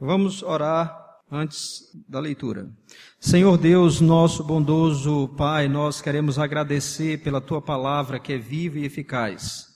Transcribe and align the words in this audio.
Vamos 0.00 0.44
orar 0.44 0.96
antes 1.28 1.90
da 2.08 2.20
leitura. 2.20 2.70
Senhor 3.18 3.58
Deus, 3.58 4.00
nosso 4.00 4.44
bondoso 4.44 5.26
Pai, 5.36 5.66
nós 5.66 6.00
queremos 6.00 6.38
agradecer 6.38 7.20
pela 7.20 7.40
tua 7.40 7.60
palavra 7.60 8.20
que 8.20 8.34
é 8.34 8.38
viva 8.38 8.78
e 8.78 8.84
eficaz. 8.84 9.66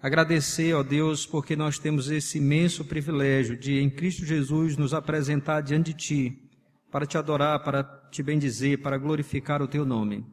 Agradecer, 0.00 0.74
ó 0.74 0.84
Deus, 0.84 1.26
porque 1.26 1.56
nós 1.56 1.76
temos 1.76 2.08
esse 2.08 2.38
imenso 2.38 2.84
privilégio 2.84 3.58
de, 3.58 3.80
em 3.80 3.90
Cristo 3.90 4.24
Jesus, 4.24 4.76
nos 4.76 4.94
apresentar 4.94 5.60
diante 5.60 5.92
de 5.92 5.98
Ti, 5.98 6.50
para 6.92 7.04
te 7.04 7.18
adorar, 7.18 7.64
para 7.64 7.82
te 8.12 8.22
bendizer, 8.22 8.80
para 8.80 8.96
glorificar 8.96 9.60
o 9.60 9.66
Teu 9.66 9.84
nome. 9.84 10.24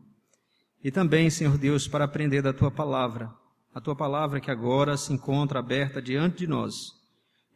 E 0.83 0.91
também, 0.91 1.31
Senhor 1.31 1.57
Deus, 1.57 1.87
para 1.87 2.05
aprender 2.05 2.43
da 2.43 2.53
Tua 2.53 2.69
palavra, 2.69 3.33
a 3.73 3.81
Tua 3.81 3.95
palavra 3.95 4.39
que 4.39 4.51
agora 4.51 4.95
se 4.97 5.11
encontra 5.11 5.57
aberta 5.57 5.99
diante 5.99 6.39
de 6.39 6.47
nós. 6.47 7.00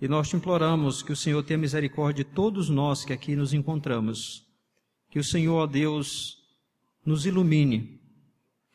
E 0.01 0.07
nós 0.07 0.29
te 0.29 0.35
imploramos 0.35 1.01
que 1.01 1.11
o 1.11 1.15
Senhor 1.15 1.41
tenha 1.43 1.57
misericórdia 1.57 2.23
de 2.23 2.29
todos 2.31 2.69
nós 2.69 3.05
que 3.05 3.13
aqui 3.13 3.35
nos 3.35 3.53
encontramos. 3.53 4.45
Que 5.09 5.19
o 5.19 5.23
Senhor, 5.23 5.55
ó 5.55 5.65
Deus, 5.65 6.37
nos 7.05 7.25
ilumine 7.25 7.95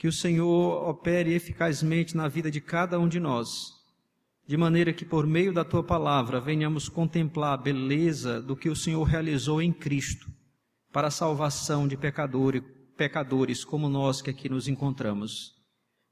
que 0.01 0.09
o 0.09 0.13
Senhor 0.13 0.89
opere 0.89 1.35
eficazmente 1.35 2.17
na 2.17 2.27
vida 2.27 2.51
de 2.51 2.59
cada 2.59 2.99
um 2.99 3.07
de 3.07 3.21
nós, 3.21 3.75
de 4.47 4.57
maneira 4.57 4.95
que 4.95 5.05
por 5.05 5.27
meio 5.27 5.53
da 5.53 5.63
tua 5.63 5.83
palavra 5.83 6.41
venhamos 6.41 6.89
contemplar 6.89 7.53
a 7.53 7.63
beleza 7.63 8.41
do 8.41 8.57
que 8.57 8.71
o 8.71 8.75
Senhor 8.75 9.03
realizou 9.05 9.61
em 9.61 9.71
Cristo 9.71 10.27
para 10.91 11.09
a 11.09 11.11
salvação 11.11 11.87
de 11.87 11.99
pecadores, 11.99 12.63
pecadores 12.97 13.63
como 13.63 13.91
nós 13.91 14.23
que 14.23 14.31
aqui 14.31 14.49
nos 14.49 14.69
encontramos. 14.69 15.55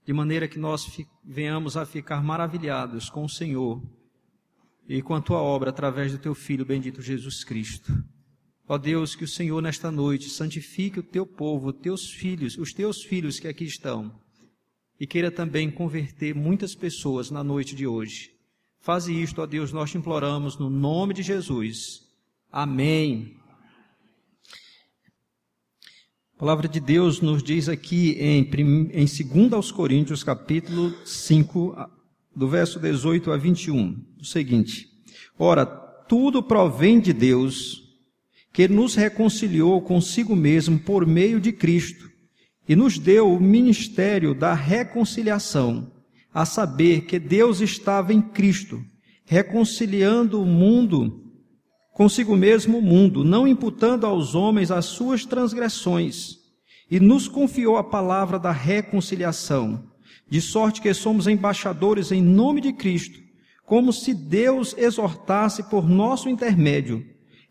De 0.05 0.13
maneira 0.13 0.47
que 0.47 0.59
nós 0.59 0.87
venhamos 1.25 1.75
a 1.75 1.87
ficar 1.87 2.23
maravilhados 2.23 3.09
com 3.09 3.25
o 3.25 3.29
Senhor 3.29 3.83
e 4.89 5.03
com 5.03 5.15
a 5.15 5.21
tua 5.21 5.39
obra 5.39 5.69
através 5.69 6.13
do 6.13 6.19
teu 6.19 6.35
Filho 6.35 6.65
bendito 6.65 7.03
Jesus 7.03 7.45
Cristo. 7.45 7.93
Ó 8.67 8.79
Deus, 8.79 9.15
que 9.15 9.25
o 9.25 9.29
Senhor 9.29 9.61
nesta 9.61 9.91
noite 9.91 10.31
santifique 10.31 11.01
o 11.01 11.03
teu 11.03 11.27
povo, 11.27 11.73
teus 11.73 12.11
filhos, 12.11 12.57
os 12.57 12.73
teus 12.73 13.03
filhos 13.03 13.39
que 13.39 13.49
aqui 13.49 13.65
estão, 13.65 14.13
e 14.99 15.07
queira 15.07 15.31
também 15.31 15.71
converter 15.71 16.35
muitas 16.35 16.75
pessoas 16.75 17.31
na 17.31 17.45
noite 17.45 17.75
de 17.75 17.87
hoje. 17.87 18.31
Faze 18.81 19.13
isto, 19.13 19.43
ó 19.43 19.47
Deus, 19.47 19.73
nós 19.73 19.91
te 19.91 19.99
imploramos 19.99 20.57
no 20.57 20.71
nome 20.71 21.13
de 21.13 21.23
Jesus. 21.23 22.03
Amém. 22.51 23.37
A 26.35 26.39
palavra 26.39 26.69
de 26.69 26.79
Deus 26.79 27.21
nos 27.21 27.43
diz 27.43 27.69
aqui 27.69 28.13
em, 28.13 28.49
em 28.93 29.05
2 29.05 29.53
aos 29.53 29.73
Coríntios, 29.73 30.23
capítulo 30.23 30.95
5, 31.05 31.98
do 32.39 32.47
verso 32.47 32.79
18 32.79 33.33
a 33.33 33.37
21, 33.37 33.97
o 34.21 34.25
seguinte: 34.25 34.87
Ora, 35.37 35.67
tudo 35.67 36.41
provém 36.41 37.01
de 37.01 37.13
Deus, 37.13 37.83
que 38.53 38.69
nos 38.69 38.95
reconciliou 38.95 39.83
consigo 39.83 40.37
mesmo 40.37 40.79
por 40.79 41.05
meio 41.05 41.41
de 41.41 41.51
Cristo 41.51 42.09
e 42.69 42.77
nos 42.77 42.97
deu 42.97 43.33
o 43.33 43.41
ministério 43.41 44.35
da 44.35 44.55
reconciliação, 44.55 45.91
a 46.33 46.45
saber 46.45 47.07
que 47.07 47.19
Deus 47.19 47.61
estava 47.61 48.15
em 48.15 48.23
Cristo, 48.23 48.81
reconciliando 49.25 50.41
o 50.41 50.47
mundo 50.47 51.25
consigo 51.93 52.37
mesmo 52.37 52.79
o 52.79 52.83
mundo, 52.83 53.25
não 53.25 53.49
imputando 53.49 54.07
aos 54.07 54.37
homens 54.37 54.71
as 54.71 54.85
suas 54.85 55.25
transgressões, 55.25 56.37
e 56.89 57.01
nos 57.01 57.27
confiou 57.27 57.77
a 57.77 57.83
palavra 57.83 58.39
da 58.39 58.53
reconciliação, 58.53 59.88
de 60.29 60.41
sorte 60.41 60.81
que 60.81 60.93
somos 60.95 61.27
embaixadores 61.27 62.13
em 62.13 62.23
nome 62.23 62.61
de 62.61 62.73
Cristo, 62.73 63.21
como 63.65 63.93
se 63.93 64.15
Deus 64.15 64.75
exortasse 64.79 65.63
por 65.65 65.89
nosso 65.89 66.29
intermédio 66.29 67.05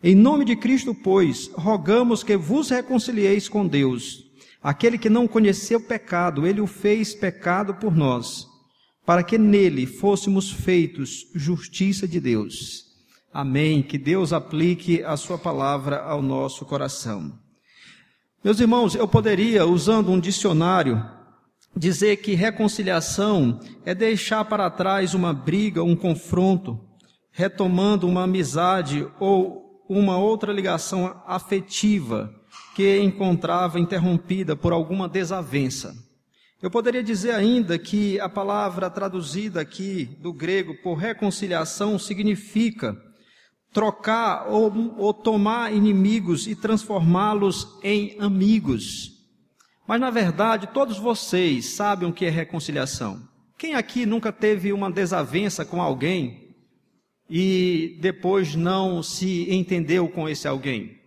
em 0.03 0.13
nome 0.13 0.45
de 0.45 0.55
Cristo, 0.55 0.93
pois, 0.93 1.49
rogamos 1.55 2.21
que 2.21 2.37
vos 2.37 2.69
reconcilieis 2.69 3.49
com 3.49 3.65
Deus. 3.65 4.25
Aquele 4.61 4.95
que 4.95 5.09
não 5.09 5.27
conheceu 5.27 5.81
pecado, 5.81 6.45
ele 6.45 6.61
o 6.61 6.67
fez 6.67 7.15
pecado 7.15 7.73
por 7.73 7.95
nós, 7.95 8.47
para 9.05 9.23
que 9.23 9.39
nele 9.39 9.87
fôssemos 9.87 10.51
feitos 10.51 11.25
justiça 11.33 12.07
de 12.07 12.19
Deus. 12.19 12.85
Amém. 13.33 13.81
Que 13.81 13.97
Deus 13.97 14.33
aplique 14.33 15.03
a 15.03 15.17
sua 15.17 15.37
palavra 15.37 15.97
ao 16.03 16.21
nosso 16.21 16.63
coração. 16.63 17.33
Meus 18.43 18.59
irmãos, 18.59 18.93
eu 18.93 19.07
poderia, 19.07 19.65
usando 19.65 20.11
um 20.11 20.19
dicionário, 20.19 21.03
dizer 21.77 22.17
que 22.17 22.33
reconciliação 22.33 23.59
é 23.85 23.93
deixar 23.93 24.43
para 24.45 24.69
trás 24.69 25.13
uma 25.13 25.33
briga, 25.33 25.83
um 25.83 25.95
confronto, 25.95 26.79
retomando 27.31 28.07
uma 28.07 28.23
amizade 28.23 29.07
ou 29.19 29.83
uma 29.87 30.17
outra 30.17 30.51
ligação 30.51 31.21
afetiva 31.25 32.33
que 32.75 32.99
encontrava 32.99 33.79
interrompida 33.79 34.55
por 34.55 34.73
alguma 34.73 35.07
desavença. 35.07 35.95
Eu 36.61 36.71
poderia 36.71 37.03
dizer 37.03 37.31
ainda 37.31 37.77
que 37.77 38.19
a 38.19 38.27
palavra 38.27 38.89
traduzida 38.89 39.61
aqui 39.61 40.05
do 40.19 40.33
grego 40.33 40.75
por 40.81 40.95
reconciliação 40.95 41.99
significa 41.99 42.97
trocar 43.71 44.47
ou, 44.49 44.95
ou 44.97 45.13
tomar 45.13 45.71
inimigos 45.71 46.47
e 46.47 46.55
transformá-los 46.55 47.77
em 47.83 48.15
amigos. 48.19 49.16
Mas 49.87 50.01
na 50.01 50.09
verdade, 50.09 50.67
todos 50.67 50.97
vocês 50.97 51.67
sabem 51.67 52.09
o 52.09 52.13
que 52.13 52.25
é 52.25 52.29
reconciliação. 52.29 53.25
Quem 53.57 53.73
aqui 53.73 54.05
nunca 54.05 54.31
teve 54.31 54.73
uma 54.73 54.91
desavença 54.91 55.63
com 55.63 55.81
alguém 55.81 56.55
e 57.29 57.97
depois 58.01 58.53
não 58.53 59.01
se 59.01 59.51
entendeu 59.51 60.07
com 60.09 60.27
esse 60.27 60.47
alguém. 60.47 60.97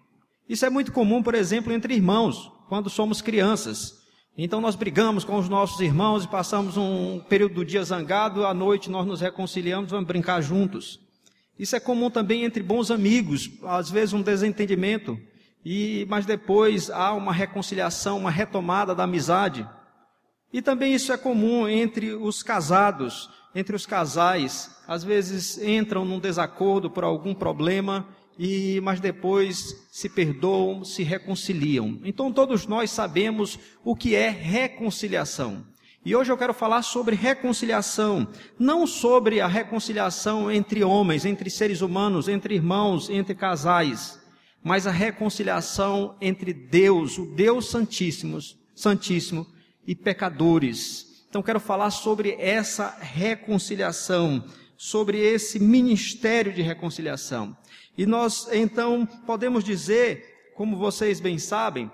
Isso 0.48 0.64
é 0.64 0.70
muito 0.70 0.92
comum, 0.92 1.22
por 1.22 1.34
exemplo, 1.34 1.72
entre 1.72 1.94
irmãos, 1.94 2.50
quando 2.68 2.90
somos 2.90 3.20
crianças. 3.20 4.00
Então 4.36 4.60
nós 4.60 4.74
brigamos 4.74 5.24
com 5.24 5.36
os 5.36 5.48
nossos 5.48 5.80
irmãos 5.80 6.24
e 6.24 6.28
passamos 6.28 6.76
um 6.76 7.20
período 7.20 7.56
do 7.56 7.64
dia 7.64 7.84
zangado, 7.84 8.46
à 8.46 8.54
noite 8.54 8.90
nós 8.90 9.06
nos 9.06 9.20
reconciliamos, 9.20 9.90
vamos 9.90 10.06
brincar 10.06 10.40
juntos. 10.40 10.98
Isso 11.58 11.76
é 11.76 11.80
comum 11.80 12.10
também 12.10 12.44
entre 12.44 12.62
bons 12.62 12.90
amigos, 12.90 13.50
às 13.62 13.90
vezes 13.90 14.14
um 14.14 14.22
desentendimento, 14.22 15.20
e 15.64 16.06
mas 16.08 16.26
depois 16.26 16.90
há 16.90 17.12
uma 17.12 17.32
reconciliação, 17.32 18.18
uma 18.18 18.30
retomada 18.30 18.94
da 18.94 19.04
amizade. 19.04 19.68
E 20.52 20.60
também 20.60 20.94
isso 20.94 21.12
é 21.12 21.16
comum 21.16 21.68
entre 21.68 22.12
os 22.12 22.42
casados, 22.42 23.30
entre 23.54 23.74
os 23.74 23.86
casais, 23.86 24.70
às 24.86 25.04
vezes 25.04 25.58
entram 25.58 26.04
num 26.04 26.18
desacordo 26.18 26.90
por 26.90 27.04
algum 27.04 27.34
problema 27.34 28.06
e 28.38 28.80
mas 28.80 29.00
depois 29.00 29.86
se 29.92 30.08
perdoam, 30.08 30.84
se 30.84 31.02
reconciliam. 31.02 31.98
Então 32.04 32.32
todos 32.32 32.66
nós 32.66 32.90
sabemos 32.90 33.58
o 33.84 33.94
que 33.94 34.14
é 34.14 34.28
reconciliação. 34.28 35.66
E 36.02 36.16
hoje 36.16 36.32
eu 36.32 36.38
quero 36.38 36.54
falar 36.54 36.80
sobre 36.80 37.14
reconciliação, 37.14 38.26
não 38.58 38.86
sobre 38.86 39.40
a 39.40 39.46
reconciliação 39.46 40.50
entre 40.50 40.82
homens, 40.82 41.26
entre 41.26 41.50
seres 41.50 41.82
humanos, 41.82 42.26
entre 42.26 42.54
irmãos, 42.54 43.10
entre 43.10 43.34
casais, 43.34 44.18
mas 44.62 44.86
a 44.86 44.90
reconciliação 44.90 46.16
entre 46.20 46.52
Deus, 46.52 47.18
o 47.18 47.26
Deus 47.26 47.70
Santíssimo, 47.70 48.38
Santíssimo 48.74 49.46
e 49.86 49.94
pecadores. 49.94 51.24
Então 51.28 51.42
quero 51.42 51.60
falar 51.60 51.90
sobre 51.90 52.36
essa 52.38 52.96
reconciliação, 53.00 54.44
sobre 54.76 55.18
esse 55.18 55.58
ministério 55.58 56.52
de 56.52 56.62
reconciliação. 56.62 57.56
E 57.96 58.06
nós 58.06 58.48
então 58.52 59.06
podemos 59.26 59.64
dizer, 59.64 60.52
como 60.54 60.76
vocês 60.76 61.20
bem 61.20 61.38
sabem, 61.38 61.90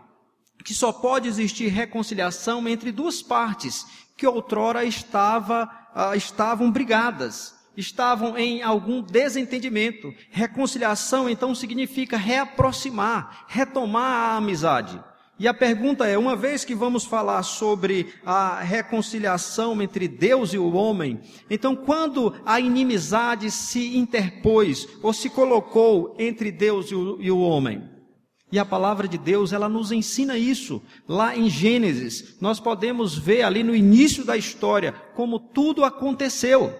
que 0.65 0.75
só 0.75 0.93
pode 0.93 1.29
existir 1.29 1.69
reconciliação 1.69 2.67
entre 2.69 2.91
duas 2.91 3.23
partes 3.23 3.87
que 4.17 4.27
outrora 4.27 4.85
estava, 4.85 5.65
uh, 5.95 6.17
estavam 6.17 6.71
brigadas, 6.73 7.55
estavam 7.77 8.37
em 8.37 8.63
algum 8.63 9.01
desentendimento. 9.01 10.13
Reconciliação 10.31 11.29
então 11.29 11.55
significa 11.55 12.17
reaproximar, 12.17 13.45
retomar 13.49 14.33
a 14.33 14.37
amizade. 14.37 15.01
E 15.39 15.47
a 15.47 15.53
pergunta 15.53 16.07
é: 16.07 16.17
uma 16.17 16.35
vez 16.35 16.65
que 16.65 16.75
vamos 16.75 17.05
falar 17.05 17.43
sobre 17.43 18.15
a 18.25 18.61
reconciliação 18.61 19.81
entre 19.83 20.09
Deus 20.09 20.55
e 20.55 20.59
o 20.59 20.73
homem, 20.73 21.21
então 21.51 21.77
quando 21.77 22.35
a 22.45 22.59
inimizade 22.59 23.51
se 23.51 23.97
interpôs 23.97 24.89
ou 25.03 25.13
se 25.13 25.29
colocou 25.29 26.15
entre 26.19 26.51
Deus 26.51 26.91
e 26.91 26.95
o, 26.95 27.19
e 27.21 27.31
o 27.31 27.41
homem? 27.41 27.97
E 28.51 28.59
a 28.59 28.65
palavra 28.65 29.09
de 29.09 29.19
Deus, 29.19 29.53
ela 29.53 29.69
nos 29.69 29.91
ensina 29.91 30.39
isso. 30.39 30.81
Lá 31.09 31.37
em 31.37 31.51
Gênesis, 31.51 32.37
nós 32.41 32.61
podemos 32.61 33.19
ver 33.19 33.43
ali 33.43 33.65
no 33.65 33.75
início 33.75 34.25
da 34.25 34.37
história 34.37 34.93
como 35.15 35.39
tudo 35.41 35.85
aconteceu. 35.85 36.73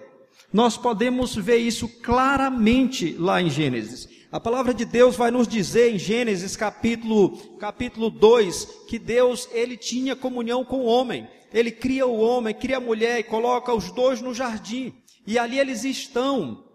Nós 0.57 0.75
podemos 0.75 1.35
ver 1.35 1.57
isso 1.57 1.87
claramente 1.87 3.13
lá 3.13 3.39
em 3.39 3.47
Gênesis. 3.47 4.09
A 4.31 4.39
palavra 4.39 4.73
de 4.73 4.85
Deus 4.85 5.15
vai 5.15 5.29
nos 5.29 5.47
dizer 5.47 5.93
em 5.93 5.99
Gênesis 5.99 6.55
capítulo, 6.55 7.37
capítulo 7.59 8.09
2 8.09 8.65
que 8.87 8.97
Deus 8.97 9.47
ele 9.51 9.77
tinha 9.77 10.15
comunhão 10.15 10.65
com 10.65 10.77
o 10.77 10.85
homem. 10.85 11.27
Ele 11.53 11.69
cria 11.69 12.07
o 12.07 12.17
homem, 12.19 12.55
cria 12.55 12.77
a 12.77 12.79
mulher 12.79 13.19
e 13.19 13.23
coloca 13.23 13.71
os 13.71 13.91
dois 13.91 14.19
no 14.19 14.33
jardim. 14.33 14.95
E 15.27 15.37
ali 15.37 15.59
eles 15.59 15.83
estão 15.83 16.65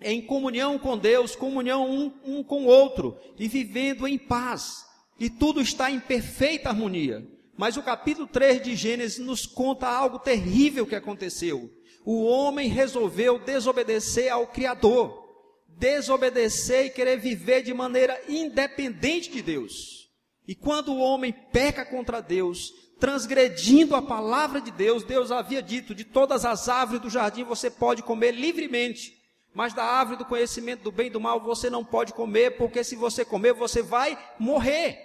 em 0.00 0.22
comunhão 0.22 0.78
com 0.78 0.96
Deus, 0.96 1.36
comunhão 1.36 1.86
um, 1.86 2.10
um 2.24 2.42
com 2.42 2.62
o 2.62 2.68
outro, 2.68 3.14
e 3.38 3.46
vivendo 3.46 4.08
em 4.08 4.16
paz. 4.16 4.86
E 5.20 5.28
tudo 5.28 5.60
está 5.60 5.90
em 5.90 6.00
perfeita 6.00 6.70
harmonia. 6.70 7.28
Mas 7.58 7.76
o 7.76 7.82
capítulo 7.82 8.26
3 8.26 8.62
de 8.62 8.74
Gênesis 8.74 9.18
nos 9.18 9.44
conta 9.44 9.86
algo 9.86 10.18
terrível 10.18 10.86
que 10.86 10.94
aconteceu. 10.94 11.70
O 12.10 12.24
homem 12.24 12.68
resolveu 12.68 13.38
desobedecer 13.38 14.32
ao 14.32 14.46
Criador, 14.46 15.28
desobedecer 15.68 16.86
e 16.86 16.90
querer 16.90 17.18
viver 17.18 17.60
de 17.60 17.74
maneira 17.74 18.18
independente 18.26 19.30
de 19.30 19.42
Deus. 19.42 20.08
E 20.46 20.54
quando 20.54 20.90
o 20.90 21.00
homem 21.00 21.34
peca 21.52 21.84
contra 21.84 22.22
Deus, 22.22 22.72
transgredindo 22.98 23.94
a 23.94 24.00
palavra 24.00 24.58
de 24.58 24.70
Deus, 24.70 25.04
Deus 25.04 25.30
havia 25.30 25.60
dito: 25.60 25.94
de 25.94 26.02
todas 26.02 26.46
as 26.46 26.66
árvores 26.66 27.02
do 27.02 27.10
jardim 27.10 27.44
você 27.44 27.70
pode 27.70 28.02
comer 28.02 28.30
livremente, 28.30 29.12
mas 29.52 29.74
da 29.74 29.84
árvore 29.84 30.16
do 30.16 30.24
conhecimento 30.24 30.84
do 30.84 30.90
bem 30.90 31.08
e 31.08 31.10
do 31.10 31.20
mal 31.20 31.38
você 31.42 31.68
não 31.68 31.84
pode 31.84 32.14
comer, 32.14 32.56
porque 32.56 32.82
se 32.82 32.96
você 32.96 33.22
comer 33.22 33.52
você 33.52 33.82
vai 33.82 34.18
morrer. 34.38 34.98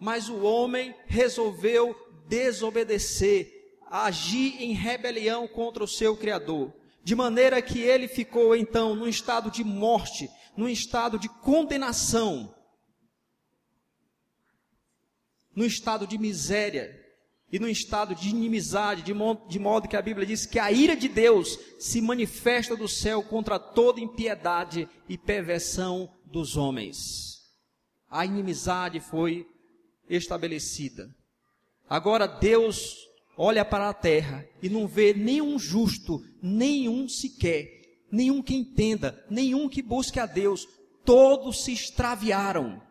Mas 0.00 0.28
o 0.28 0.40
homem 0.40 0.96
resolveu 1.06 1.94
desobedecer, 2.26 3.59
agir 3.90 4.62
em 4.62 4.72
rebelião 4.72 5.48
contra 5.48 5.82
o 5.82 5.88
seu 5.88 6.16
Criador, 6.16 6.72
de 7.02 7.16
maneira 7.16 7.60
que 7.60 7.80
ele 7.80 8.06
ficou 8.06 8.54
então 8.54 8.94
num 8.94 9.08
estado 9.08 9.50
de 9.50 9.64
morte, 9.64 10.30
num 10.56 10.68
estado 10.68 11.18
de 11.18 11.28
condenação, 11.28 12.54
num 15.54 15.64
estado 15.64 16.06
de 16.06 16.16
miséria 16.16 16.96
e 17.50 17.58
num 17.58 17.66
estado 17.66 18.14
de 18.14 18.28
inimizade, 18.28 19.02
de 19.02 19.12
modo, 19.12 19.48
de 19.48 19.58
modo 19.58 19.88
que 19.88 19.96
a 19.96 20.02
Bíblia 20.02 20.24
diz 20.24 20.46
que 20.46 20.58
a 20.58 20.70
ira 20.70 20.94
de 20.94 21.08
Deus 21.08 21.58
se 21.80 22.00
manifesta 22.00 22.76
do 22.76 22.86
céu 22.86 23.24
contra 23.24 23.58
toda 23.58 24.00
impiedade 24.00 24.88
e 25.08 25.18
perversão 25.18 26.08
dos 26.24 26.56
homens. 26.56 27.40
A 28.08 28.24
inimizade 28.24 29.00
foi 29.00 29.46
estabelecida. 30.08 31.10
Agora 31.88 32.26
Deus 32.26 33.09
olha 33.36 33.64
para 33.64 33.88
a 33.88 33.94
terra 33.94 34.46
e 34.62 34.68
não 34.68 34.86
vê 34.86 35.14
nenhum 35.14 35.58
justo, 35.58 36.22
nenhum 36.42 37.08
sequer, 37.08 38.04
nenhum 38.10 38.42
que 38.42 38.54
entenda, 38.54 39.24
nenhum 39.30 39.68
que 39.68 39.82
busque 39.82 40.18
a 40.18 40.26
Deus. 40.26 40.66
Todos 41.04 41.64
se 41.64 41.72
extraviaram, 41.72 42.82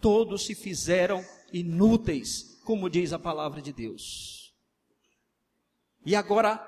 todos 0.00 0.46
se 0.46 0.54
fizeram 0.54 1.24
inúteis, 1.52 2.58
como 2.64 2.90
diz 2.90 3.12
a 3.12 3.18
palavra 3.18 3.60
de 3.60 3.72
Deus. 3.72 4.52
E 6.04 6.14
agora 6.14 6.60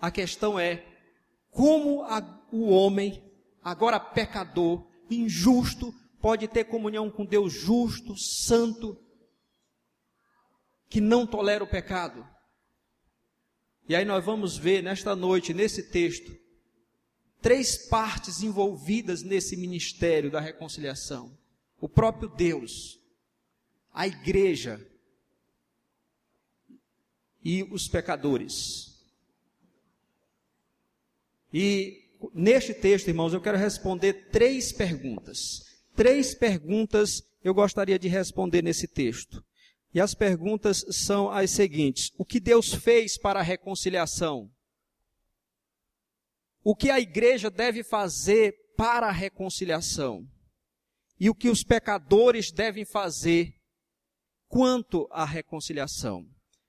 a 0.00 0.10
questão 0.10 0.58
é: 0.58 0.84
como 1.50 2.02
a, 2.02 2.46
o 2.52 2.68
homem, 2.68 3.22
agora 3.62 3.98
pecador, 3.98 4.86
injusto, 5.10 5.92
pode 6.20 6.48
ter 6.48 6.64
comunhão 6.64 7.10
com 7.10 7.24
Deus 7.24 7.52
justo, 7.52 8.16
santo, 8.16 8.96
que 10.88 11.00
não 11.00 11.26
tolera 11.26 11.64
o 11.64 11.68
pecado. 11.68 12.26
E 13.88 13.94
aí 13.94 14.04
nós 14.04 14.24
vamos 14.24 14.56
ver 14.56 14.82
nesta 14.82 15.14
noite, 15.14 15.54
nesse 15.54 15.90
texto, 15.90 16.36
três 17.40 17.88
partes 17.88 18.42
envolvidas 18.42 19.22
nesse 19.22 19.56
ministério 19.56 20.30
da 20.30 20.40
reconciliação: 20.40 21.36
o 21.80 21.88
próprio 21.88 22.28
Deus, 22.28 23.00
a 23.92 24.06
igreja 24.06 24.84
e 27.44 27.62
os 27.62 27.86
pecadores. 27.86 28.96
E 31.52 32.10
neste 32.34 32.74
texto, 32.74 33.08
irmãos, 33.08 33.32
eu 33.32 33.40
quero 33.40 33.56
responder 33.56 34.30
três 34.30 34.72
perguntas. 34.72 35.60
Três 35.94 36.34
perguntas 36.34 37.22
eu 37.42 37.54
gostaria 37.54 37.98
de 37.98 38.08
responder 38.08 38.62
nesse 38.62 38.88
texto. 38.88 39.42
E 39.94 40.00
as 40.00 40.14
perguntas 40.14 40.84
são 40.90 41.30
as 41.30 41.50
seguintes: 41.50 42.10
O 42.18 42.24
que 42.24 42.40
Deus 42.40 42.74
fez 42.74 43.18
para 43.18 43.40
a 43.40 43.42
reconciliação? 43.42 44.50
O 46.62 46.74
que 46.74 46.90
a 46.90 46.98
igreja 46.98 47.50
deve 47.50 47.82
fazer 47.82 48.52
para 48.76 49.08
a 49.08 49.12
reconciliação? 49.12 50.26
E 51.18 51.30
o 51.30 51.34
que 51.34 51.48
os 51.48 51.62
pecadores 51.62 52.50
devem 52.50 52.84
fazer 52.84 53.54
quanto 54.48 55.08
à 55.10 55.24
reconciliação? 55.24 56.26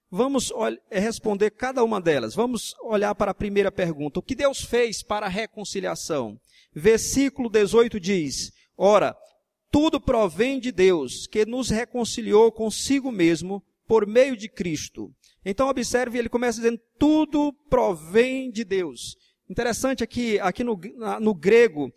Vamos 0.10 0.54
responder 0.90 1.52
cada 1.52 1.84
uma 1.84 2.00
delas. 2.00 2.34
Vamos 2.34 2.74
olhar 2.82 3.14
para 3.14 3.32
a 3.32 3.36
primeira 3.36 3.72
pergunta. 3.72 4.20
O 4.20 4.24
que 4.24 4.36
Deus 4.36 4.62
fez 4.62 5.04
para 5.04 5.26
a 5.26 5.30
reconciliação? 5.30 6.40
Versículo 6.74 7.50
18 7.50 8.00
diz: 8.00 8.52
Ora, 8.78 9.18
tudo 9.72 10.00
provém 10.00 10.60
de 10.60 10.72
Deus, 10.72 11.28
que 11.28 11.46
nos 11.46 11.70
reconciliou 11.70 12.52
consigo 12.52 13.12
mesmo 13.12 13.64
por 13.88 14.06
meio 14.06 14.36
de 14.36 14.50
Cristo. 14.50 15.14
Então 15.46 15.70
observe, 15.70 16.18
ele 16.18 16.30
começa 16.30 16.60
dizendo: 16.60 16.80
tudo 17.00 17.54
provém 17.70 18.52
de 18.52 18.64
Deus. 18.64 19.16
Interessante 19.50 20.04
aqui, 20.04 20.38
aqui 20.42 20.62
no, 20.62 20.78
no 21.22 21.34
grego, 21.34 21.90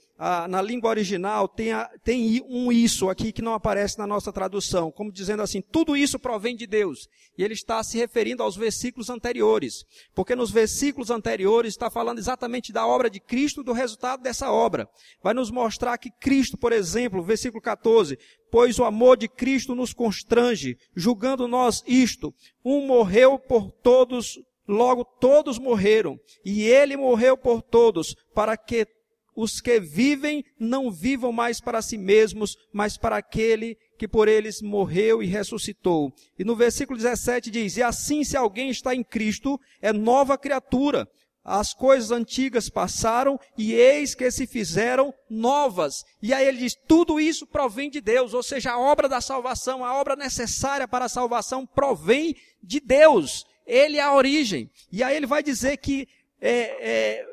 na 0.49 0.63
língua 0.63 0.91
original, 0.91 1.49
tem, 1.49 1.73
a, 1.73 1.91
tem 2.05 2.41
um 2.47 2.71
isso 2.71 3.09
aqui 3.09 3.33
que 3.33 3.43
não 3.43 3.55
aparece 3.55 3.99
na 3.99 4.07
nossa 4.07 4.33
tradução, 4.33 4.93
como 4.93 5.11
dizendo 5.11 5.43
assim, 5.43 5.61
tudo 5.61 5.97
isso 5.97 6.17
provém 6.17 6.55
de 6.55 6.65
Deus. 6.65 7.09
E 7.37 7.43
ele 7.43 7.55
está 7.55 7.83
se 7.83 7.99
referindo 7.99 8.43
aos 8.43 8.55
versículos 8.55 9.11
anteriores, 9.11 9.85
porque 10.15 10.37
nos 10.37 10.53
versículos 10.53 11.11
anteriores 11.11 11.73
está 11.73 11.91
falando 11.91 12.19
exatamente 12.19 12.73
da 12.73 12.87
obra 12.87 13.11
de 13.11 13.19
Cristo, 13.19 13.65
do 13.65 13.73
resultado 13.73 14.23
dessa 14.23 14.53
obra. 14.53 14.89
Vai 15.21 15.35
nos 15.35 15.51
mostrar 15.51 15.99
que 15.99 16.11
Cristo, 16.21 16.57
por 16.57 16.73
exemplo, 16.73 17.21
versículo 17.21 17.61
14, 17.61 18.17
pois 18.49 18.79
o 18.79 18.85
amor 18.85 19.17
de 19.17 19.27
Cristo 19.27 19.75
nos 19.75 19.93
constrange, 19.93 20.77
julgando 20.95 21.49
nós 21.49 21.83
isto, 21.85 22.33
um 22.65 22.87
morreu 22.87 23.41
por 23.41 23.73
todos 23.73 24.39
Logo 24.71 25.05
todos 25.05 25.59
morreram, 25.59 26.17
e 26.45 26.63
ele 26.63 26.97
morreu 26.97 27.37
por 27.37 27.61
todos, 27.61 28.15
para 28.33 28.57
que 28.57 28.87
os 29.35 29.61
que 29.61 29.81
vivem 29.81 30.45
não 30.61 30.93
vivam 30.93 31.33
mais 31.33 31.61
para 31.61 31.83
si 31.83 31.99
mesmos, 31.99 32.57
mas 32.73 32.97
para 32.97 33.17
aquele 33.17 33.77
que 33.99 34.07
por 34.07 34.29
eles 34.29 34.63
morreu 34.63 35.25
e 35.25 35.27
ressuscitou. 35.27 36.13
E 36.39 36.45
no 36.45 36.55
versículo 36.55 36.97
17 36.97 37.51
diz: 37.51 37.77
E 37.79 37.83
assim, 37.83 38.23
se 38.23 38.37
alguém 38.37 38.71
está 38.71 38.95
em 38.95 39.03
Cristo, 39.03 39.59
é 39.83 39.93
nova 39.93 40.39
criatura. 40.39 41.09
As 41.43 41.75
coisas 41.75 42.13
antigas 42.13 42.69
passaram 42.69 43.41
e 43.59 43.73
eis 43.73 44.15
que 44.15 44.31
se 44.31 44.47
fizeram 44.47 45.13
novas. 45.29 46.05
E 46.23 46.33
aí 46.33 46.47
ele 46.47 46.59
diz: 46.59 46.77
tudo 46.87 47.19
isso 47.19 47.45
provém 47.45 47.91
de 47.91 48.01
Deus, 48.01 48.35
ou 48.35 48.43
seja, 48.45 48.71
a 48.71 48.79
obra 48.79 49.09
da 49.09 49.21
salvação, 49.21 49.85
a 49.85 49.99
obra 49.99 50.15
necessária 50.15 50.87
para 50.87 51.07
a 51.07 51.09
salvação 51.09 51.67
provém 51.67 52.37
de 52.63 52.79
Deus. 52.79 53.45
Ele 53.71 53.99
é 53.99 54.03
a 54.03 54.13
origem. 54.13 54.69
E 54.91 55.01
aí 55.01 55.17
ele 55.17 55.27
vai 55.27 55.45
dizer 55.45 55.77
que, 55.77 56.09
é, 56.41 56.51
é, 56.51 57.27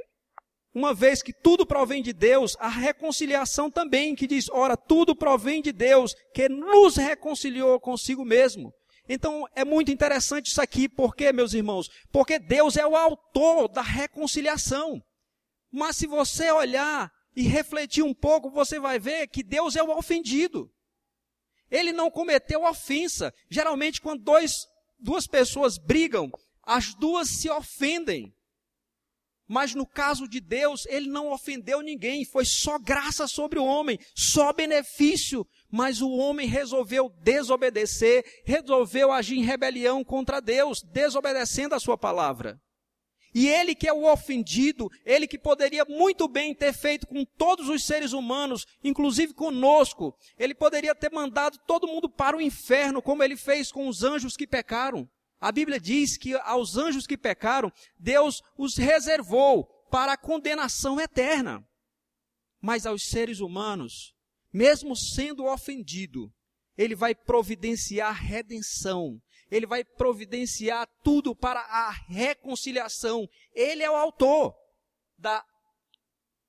uma 0.71 0.93
vez 0.93 1.23
que 1.23 1.33
tudo 1.33 1.65
provém 1.65 2.03
de 2.03 2.13
Deus, 2.13 2.55
a 2.59 2.69
reconciliação 2.69 3.71
também, 3.71 4.13
que 4.13 4.27
diz, 4.27 4.47
ora, 4.51 4.77
tudo 4.77 5.15
provém 5.15 5.63
de 5.63 5.71
Deus, 5.71 6.15
que 6.35 6.47
nos 6.47 6.95
reconciliou 6.95 7.79
consigo 7.79 8.23
mesmo. 8.23 8.71
Então 9.09 9.47
é 9.55 9.65
muito 9.65 9.91
interessante 9.91 10.51
isso 10.51 10.61
aqui, 10.61 10.87
por 10.87 11.15
quê, 11.15 11.33
meus 11.33 11.53
irmãos? 11.53 11.89
Porque 12.11 12.37
Deus 12.37 12.77
é 12.77 12.85
o 12.85 12.95
autor 12.95 13.67
da 13.67 13.81
reconciliação. 13.81 15.01
Mas 15.71 15.95
se 15.95 16.05
você 16.05 16.51
olhar 16.51 17.11
e 17.35 17.41
refletir 17.43 18.03
um 18.03 18.13
pouco, 18.13 18.51
você 18.51 18.79
vai 18.79 18.99
ver 18.99 19.27
que 19.27 19.41
Deus 19.41 19.75
é 19.75 19.81
o 19.81 19.97
ofendido. 19.97 20.71
Ele 21.71 21.91
não 21.91 22.11
cometeu 22.11 22.63
ofensa. 22.63 23.33
Geralmente, 23.49 23.99
quando 23.99 24.23
dois 24.23 24.67
duas 24.99 25.27
pessoas 25.27 25.77
brigam, 25.77 26.31
as 26.63 26.93
duas 26.93 27.29
se 27.29 27.49
ofendem. 27.49 28.33
Mas 29.47 29.73
no 29.73 29.87
caso 29.87 30.27
de 30.27 30.41
Deus, 30.41 30.85
ele 30.87 31.07
não 31.07 31.31
ofendeu 31.31 31.81
ninguém, 31.81 32.25
foi 32.25 32.43
só 32.43 32.77
graça 32.77 33.27
sobre 33.27 33.57
o 33.57 33.63
homem, 33.63 33.97
só 34.13 34.51
benefício. 34.51 35.47
Mas 35.71 36.01
o 36.01 36.11
homem 36.11 36.47
resolveu 36.47 37.09
desobedecer, 37.21 38.25
resolveu 38.45 39.11
agir 39.11 39.37
em 39.37 39.43
rebelião 39.43 40.03
contra 40.03 40.41
Deus, 40.41 40.83
desobedecendo 40.83 41.73
a 41.73 41.79
sua 41.79 41.97
palavra. 41.97 42.59
E 43.39 43.47
ele 43.47 43.75
que 43.75 43.87
é 43.87 43.93
o 43.93 44.11
ofendido, 44.11 44.89
ele 45.05 45.27
que 45.27 45.37
poderia 45.37 45.85
muito 45.85 46.27
bem 46.27 46.55
ter 46.55 46.73
feito 46.73 47.05
com 47.05 47.23
todos 47.23 47.69
os 47.69 47.85
seres 47.85 48.11
humanos, 48.11 48.65
inclusive 48.83 49.31
conosco, 49.31 50.17
ele 50.39 50.55
poderia 50.55 50.95
ter 50.95 51.11
mandado 51.11 51.59
todo 51.67 51.85
mundo 51.87 52.09
para 52.09 52.35
o 52.35 52.41
inferno, 52.41 52.99
como 52.99 53.21
ele 53.21 53.37
fez 53.37 53.71
com 53.71 53.87
os 53.87 54.01
anjos 54.01 54.35
que 54.35 54.47
pecaram. 54.47 55.07
A 55.39 55.51
Bíblia 55.51 55.79
diz 55.79 56.17
que 56.17 56.33
aos 56.33 56.77
anjos 56.77 57.05
que 57.05 57.15
pecaram, 57.15 57.71
Deus 57.99 58.41
os 58.57 58.75
reservou 58.75 59.65
para 59.91 60.13
a 60.13 60.17
condenação 60.17 60.99
eterna. 60.99 61.63
Mas 62.59 62.87
aos 62.87 63.03
seres 63.03 63.39
humanos, 63.39 64.15
mesmo 64.51 64.95
sendo 64.95 65.45
ofendido, 65.45 66.33
ele 66.75 66.95
vai 66.95 67.13
providenciar 67.13 68.15
redenção, 68.15 69.21
ele 69.49 69.65
vai 69.65 69.83
providenciar 69.83 70.87
tudo 71.03 71.35
para 71.35 71.59
a 71.59 71.91
reconciliação. 72.07 73.27
Ele 73.53 73.83
é 73.83 73.89
o 73.89 73.95
autor 73.95 74.55
da 75.17 75.43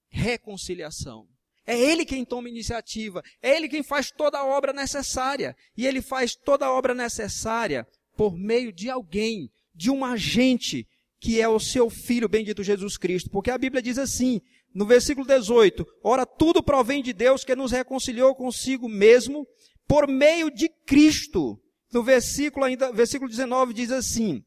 reconciliação. 0.09 1.27
É 1.67 1.79
Ele 1.79 2.07
quem 2.07 2.25
toma 2.25 2.49
iniciativa, 2.49 3.23
é 3.43 3.55
Ele 3.55 3.69
quem 3.69 3.83
faz 3.83 4.11
toda 4.11 4.39
a 4.39 4.47
obra 4.47 4.73
necessária. 4.73 5.55
E 5.77 5.87
Ele 5.87 6.01
faz 6.01 6.35
toda 6.35 6.65
a 6.65 6.73
obra 6.73 6.95
necessária 6.95 7.87
por 8.17 8.37
meio 8.37 8.73
de 8.73 8.89
alguém, 8.89 9.51
de 9.75 9.91
um 9.91 10.05
agente, 10.05 10.89
que 11.21 11.41
é 11.41 11.49
o 11.49 11.61
seu 11.61 11.91
Filho 11.91 12.29
bendito 12.29 12.65
Jesus 12.65 12.97
Cristo. 12.97 13.29
Porque 13.31 13.51
a 13.51 13.59
Bíblia 13.59 13.83
diz 13.83 13.99
assim, 13.99 14.41
no 14.75 14.87
versículo 14.87 15.27
18: 15.27 15.87
Ora, 16.03 16.25
tudo 16.25 16.63
provém 16.63 17.03
de 17.03 17.13
Deus 17.13 17.45
que 17.45 17.55
nos 17.55 17.71
reconciliou 17.71 18.35
consigo 18.35 18.89
mesmo 18.89 19.47
por 19.87 20.09
meio 20.09 20.51
de 20.51 20.69
Cristo. 20.87 21.61
No 21.93 22.03
versículo 22.03 22.65
ainda, 22.65 22.93
versículo 22.93 23.31
19 23.31 23.73
diz 23.73 23.91
assim: 23.91 24.45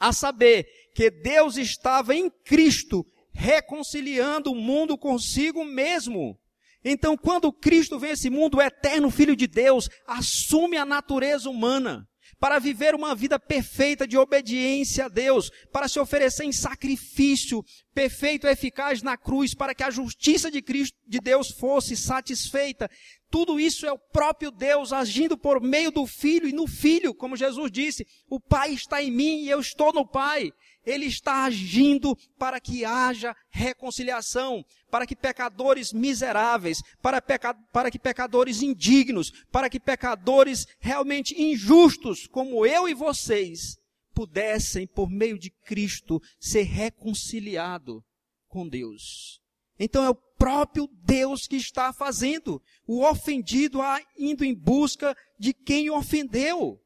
a 0.00 0.14
saber 0.14 0.66
que 0.94 1.10
Deus 1.10 1.58
estava 1.58 2.14
em 2.14 2.30
Cristo 2.30 3.04
reconciliando 3.32 4.50
o 4.50 4.56
mundo 4.56 4.96
consigo 4.96 5.64
mesmo. 5.64 6.38
Então, 6.82 7.16
quando 7.16 7.52
Cristo 7.52 7.98
vem 7.98 8.10
a 8.10 8.12
esse 8.14 8.30
mundo, 8.30 8.56
o 8.56 8.62
eterno 8.62 9.10
Filho 9.10 9.36
de 9.36 9.46
Deus 9.46 9.88
assume 10.06 10.78
a 10.78 10.86
natureza 10.86 11.50
humana 11.50 12.08
para 12.38 12.58
viver 12.58 12.94
uma 12.94 13.14
vida 13.14 13.38
perfeita 13.38 14.08
de 14.08 14.16
obediência 14.16 15.04
a 15.04 15.08
Deus, 15.08 15.50
para 15.70 15.86
se 15.86 16.00
oferecer 16.00 16.44
em 16.44 16.52
sacrifício 16.52 17.62
perfeito 17.94 18.46
e 18.46 18.50
eficaz 18.50 19.02
na 19.02 19.16
cruz, 19.16 19.54
para 19.54 19.74
que 19.74 19.82
a 19.82 19.90
justiça 19.90 20.50
de 20.50 20.62
Cristo, 20.62 20.96
de 21.06 21.18
Deus 21.18 21.50
fosse 21.50 21.94
satisfeita. 21.94 22.90
Tudo 23.30 23.60
isso 23.60 23.86
é 23.86 23.92
o 23.92 23.98
próprio 23.98 24.50
Deus 24.50 24.92
agindo 24.92 25.38
por 25.38 25.60
meio 25.60 25.92
do 25.92 26.04
Filho 26.04 26.48
e 26.48 26.52
no 26.52 26.66
Filho, 26.66 27.14
como 27.14 27.36
Jesus 27.36 27.70
disse, 27.70 28.04
o 28.28 28.40
Pai 28.40 28.72
está 28.72 29.00
em 29.00 29.10
mim 29.10 29.42
e 29.42 29.48
eu 29.48 29.60
estou 29.60 29.92
no 29.92 30.04
Pai. 30.04 30.52
Ele 30.84 31.06
está 31.06 31.44
agindo 31.44 32.16
para 32.36 32.58
que 32.58 32.84
haja 32.84 33.36
reconciliação, 33.50 34.64
para 34.90 35.06
que 35.06 35.14
pecadores 35.14 35.92
miseráveis, 35.92 36.82
para, 37.00 37.22
peca, 37.22 37.54
para 37.72 37.90
que 37.90 37.98
pecadores 37.98 38.62
indignos, 38.62 39.30
para 39.52 39.70
que 39.70 39.78
pecadores 39.78 40.66
realmente 40.80 41.40
injustos, 41.40 42.26
como 42.26 42.66
eu 42.66 42.88
e 42.88 42.94
vocês, 42.94 43.78
pudessem, 44.12 44.86
por 44.86 45.08
meio 45.08 45.38
de 45.38 45.50
Cristo, 45.64 46.20
ser 46.40 46.62
reconciliado 46.62 48.02
com 48.48 48.66
Deus. 48.66 49.40
Então 49.78 50.04
é 50.04 50.10
o 50.10 50.18
próprio 50.40 50.88
Deus 51.04 51.46
que 51.46 51.56
está 51.56 51.92
fazendo, 51.92 52.62
o 52.86 53.04
ofendido 53.04 53.80
indo 54.18 54.42
em 54.42 54.54
busca 54.54 55.14
de 55.38 55.52
quem 55.52 55.90
o 55.90 55.96
ofendeu. 55.98 56.82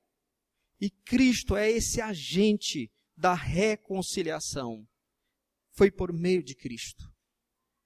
E 0.81 0.91
Cristo 0.91 1.55
é 1.55 1.71
esse 1.71 2.01
agente 2.01 2.91
da 3.17 3.33
reconciliação. 3.33 4.85
Foi 5.71 5.89
por 5.89 6.13
meio 6.13 6.43
de 6.43 6.57
Cristo. 6.57 7.09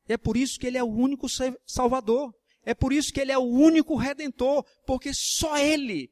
É 0.09 0.17
por 0.17 0.39
isso 0.39 0.59
que 0.59 0.67
Ele 0.67 0.79
é 0.79 0.83
o 0.83 0.89
único 0.89 1.27
Salvador. 1.67 2.35
É 2.63 2.75
por 2.75 2.91
isso 2.91 3.13
que 3.13 3.21
Ele 3.21 3.33
é 3.33 3.39
o 3.39 3.43
único 3.43 3.95
Redentor, 3.95 4.65
porque 4.87 5.13
só 5.13 5.59
Ele 5.59 6.11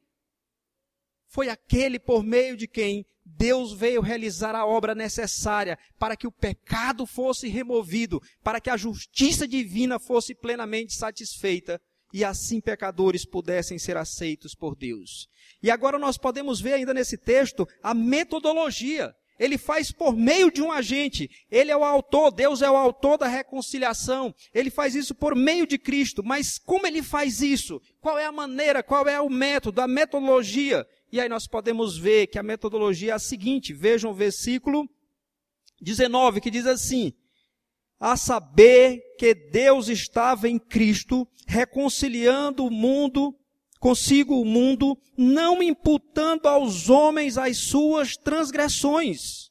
foi 1.29 1.49
aquele 1.49 1.97
por 1.97 2.23
meio 2.23 2.55
de 2.55 2.67
quem 2.67 3.03
Deus 3.35 3.73
veio 3.73 4.01
realizar 4.01 4.55
a 4.55 4.65
obra 4.65 4.95
necessária 4.95 5.77
para 5.99 6.15
que 6.15 6.25
o 6.25 6.31
pecado 6.31 7.05
fosse 7.05 7.47
removido, 7.47 8.21
para 8.43 8.61
que 8.61 8.69
a 8.69 8.77
justiça 8.77 9.47
divina 9.47 9.99
fosse 9.99 10.33
plenamente 10.33 10.93
satisfeita 10.93 11.79
e 12.13 12.23
assim 12.23 12.61
pecadores 12.61 13.25
pudessem 13.25 13.77
ser 13.77 13.97
aceitos 13.97 14.55
por 14.55 14.75
Deus. 14.75 15.27
E 15.61 15.69
agora 15.69 15.99
nós 15.99 16.17
podemos 16.17 16.61
ver 16.61 16.73
ainda 16.73 16.93
nesse 16.93 17.17
texto 17.17 17.67
a 17.83 17.93
metodologia. 17.93 19.13
Ele 19.39 19.57
faz 19.57 19.91
por 19.91 20.15
meio 20.15 20.49
de 20.49 20.61
um 20.61 20.71
agente. 20.71 21.29
Ele 21.51 21.69
é 21.69 21.77
o 21.77 21.83
autor, 21.83 22.31
Deus 22.31 22.61
é 22.61 22.71
o 22.71 22.75
autor 22.75 23.17
da 23.17 23.27
reconciliação. 23.27 24.33
Ele 24.53 24.71
faz 24.71 24.95
isso 24.95 25.13
por 25.13 25.35
meio 25.35 25.67
de 25.67 25.77
Cristo. 25.77 26.23
Mas 26.23 26.57
como 26.57 26.87
ele 26.87 27.03
faz 27.03 27.41
isso? 27.41 27.79
Qual 27.99 28.17
é 28.17 28.25
a 28.25 28.31
maneira? 28.31 28.81
Qual 28.81 29.07
é 29.07 29.19
o 29.21 29.29
método? 29.29 29.81
A 29.81 29.87
metodologia? 29.87 30.87
E 31.11 31.19
aí 31.19 31.29
nós 31.29 31.47
podemos 31.47 31.97
ver 31.97 32.27
que 32.27 32.37
a 32.37 32.43
metodologia 32.43 33.11
é 33.11 33.15
a 33.15 33.19
seguinte. 33.19 33.73
Vejam 33.73 34.11
o 34.11 34.13
versículo 34.13 34.89
19 35.81 36.41
que 36.41 36.51
diz 36.51 36.65
assim: 36.65 37.13
a 37.99 38.17
saber 38.17 39.01
que 39.17 39.33
Deus 39.33 39.87
estava 39.87 40.49
em 40.49 40.59
Cristo, 40.59 41.27
reconciliando 41.47 42.65
o 42.65 42.71
mundo 42.71 43.35
consigo 43.79 44.41
o 44.41 44.45
mundo, 44.45 44.97
não 45.17 45.61
imputando 45.61 46.47
aos 46.47 46.89
homens 46.89 47.37
as 47.37 47.57
suas 47.57 48.15
transgressões. 48.17 49.46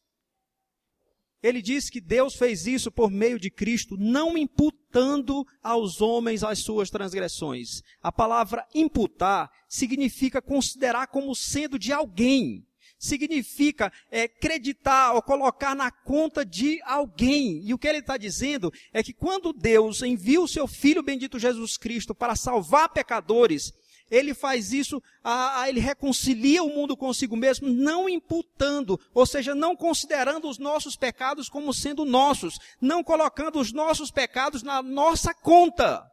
Ele 1.42 1.60
diz 1.62 1.90
que 1.90 2.00
Deus 2.00 2.34
fez 2.34 2.66
isso 2.66 2.90
por 2.90 3.10
meio 3.10 3.38
de 3.38 3.50
Cristo, 3.50 3.96
não 3.98 4.36
imputando 4.36 5.46
aos 5.62 6.00
homens 6.00 6.42
as 6.42 6.60
suas 6.60 6.90
transgressões. 6.90 7.82
A 8.02 8.10
palavra 8.10 8.66
imputar 8.74 9.50
significa 9.68 10.40
considerar 10.42 11.06
como 11.08 11.34
sendo 11.34 11.78
de 11.78 11.92
alguém 11.92 12.66
significa 12.98 13.92
é, 14.10 14.22
acreditar 14.22 15.12
ou 15.12 15.22
colocar 15.22 15.74
na 15.74 15.90
conta 15.90 16.44
de 16.44 16.80
alguém. 16.82 17.60
E 17.64 17.74
o 17.74 17.78
que 17.78 17.86
ele 17.86 17.98
está 17.98 18.16
dizendo 18.16 18.72
é 18.92 19.02
que 19.02 19.12
quando 19.12 19.52
Deus 19.52 20.02
envia 20.02 20.40
o 20.40 20.48
seu 20.48 20.66
Filho 20.66 21.02
bendito 21.02 21.38
Jesus 21.38 21.76
Cristo 21.76 22.14
para 22.14 22.36
salvar 22.36 22.88
pecadores, 22.88 23.72
ele 24.10 24.34
faz 24.34 24.72
isso, 24.72 25.02
a, 25.22 25.62
a, 25.62 25.68
ele 25.68 25.80
reconcilia 25.80 26.62
o 26.62 26.68
mundo 26.68 26.96
consigo 26.96 27.36
mesmo, 27.36 27.68
não 27.68 28.08
imputando, 28.08 29.00
ou 29.12 29.26
seja, 29.26 29.54
não 29.54 29.74
considerando 29.74 30.48
os 30.48 30.58
nossos 30.58 30.96
pecados 30.96 31.48
como 31.48 31.74
sendo 31.74 32.04
nossos, 32.04 32.58
não 32.80 33.02
colocando 33.02 33.58
os 33.58 33.72
nossos 33.72 34.10
pecados 34.10 34.62
na 34.62 34.82
nossa 34.82 35.34
conta. 35.34 36.08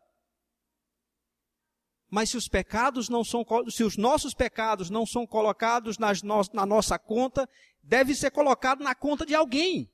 Mas 2.10 2.30
se 2.30 2.38
os 2.38 2.48
pecados 2.48 3.10
não 3.10 3.24
são, 3.24 3.46
se 3.70 3.84
os 3.84 3.98
nossos 3.98 4.34
pecados 4.34 4.90
não 4.90 5.06
são 5.06 5.26
colocados 5.26 5.98
no, 5.98 6.08
na 6.54 6.66
nossa 6.66 6.98
conta, 7.00 7.50
deve 7.82 8.14
ser 8.14 8.32
colocado 8.32 8.84
na 8.84 8.94
conta 8.94 9.26
de 9.26 9.34
alguém. 9.34 9.90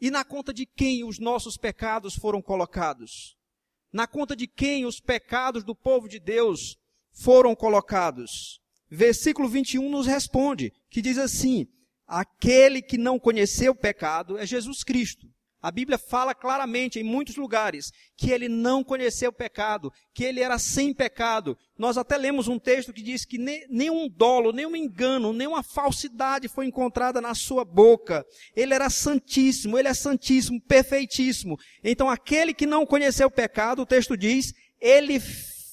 E 0.00 0.10
na 0.10 0.24
conta 0.24 0.52
de 0.52 0.64
quem 0.64 1.04
os 1.04 1.18
nossos 1.18 1.58
pecados 1.58 2.14
foram 2.14 2.40
colocados? 2.40 3.36
Na 3.92 4.06
conta 4.06 4.34
de 4.34 4.46
quem 4.46 4.86
os 4.86 4.98
pecados 4.98 5.62
do 5.62 5.74
povo 5.74 6.08
de 6.08 6.18
Deus 6.18 6.79
foram 7.12 7.54
colocados? 7.54 8.60
Versículo 8.90 9.48
21 9.48 9.88
nos 9.88 10.06
responde, 10.06 10.72
que 10.90 11.00
diz 11.00 11.18
assim: 11.18 11.66
Aquele 12.06 12.82
que 12.82 12.98
não 12.98 13.18
conheceu 13.18 13.72
o 13.72 13.76
pecado 13.76 14.36
é 14.36 14.44
Jesus 14.44 14.82
Cristo. 14.82 15.28
A 15.62 15.70
Bíblia 15.70 15.98
fala 15.98 16.34
claramente 16.34 16.98
em 16.98 17.02
muitos 17.02 17.36
lugares 17.36 17.92
que 18.16 18.30
ele 18.30 18.48
não 18.48 18.82
conheceu 18.82 19.28
o 19.28 19.32
pecado, 19.32 19.92
que 20.14 20.24
ele 20.24 20.40
era 20.40 20.58
sem 20.58 20.94
pecado. 20.94 21.56
Nós 21.78 21.98
até 21.98 22.16
lemos 22.16 22.48
um 22.48 22.58
texto 22.58 22.94
que 22.94 23.02
diz 23.02 23.26
que 23.26 23.36
nenhum 23.68 24.08
dolo, 24.08 24.52
nenhum 24.52 24.74
engano, 24.74 25.34
nenhuma 25.34 25.62
falsidade 25.62 26.48
foi 26.48 26.64
encontrada 26.64 27.20
na 27.20 27.34
sua 27.34 27.62
boca. 27.62 28.24
Ele 28.56 28.72
era 28.72 28.88
santíssimo, 28.88 29.78
ele 29.78 29.88
é 29.88 29.94
santíssimo, 29.94 30.58
perfeitíssimo. 30.62 31.58
Então 31.84 32.08
aquele 32.08 32.54
que 32.54 32.64
não 32.64 32.86
conheceu 32.86 33.28
o 33.28 33.30
pecado, 33.30 33.82
o 33.82 33.86
texto 33.86 34.16
diz, 34.16 34.54
ele 34.80 35.20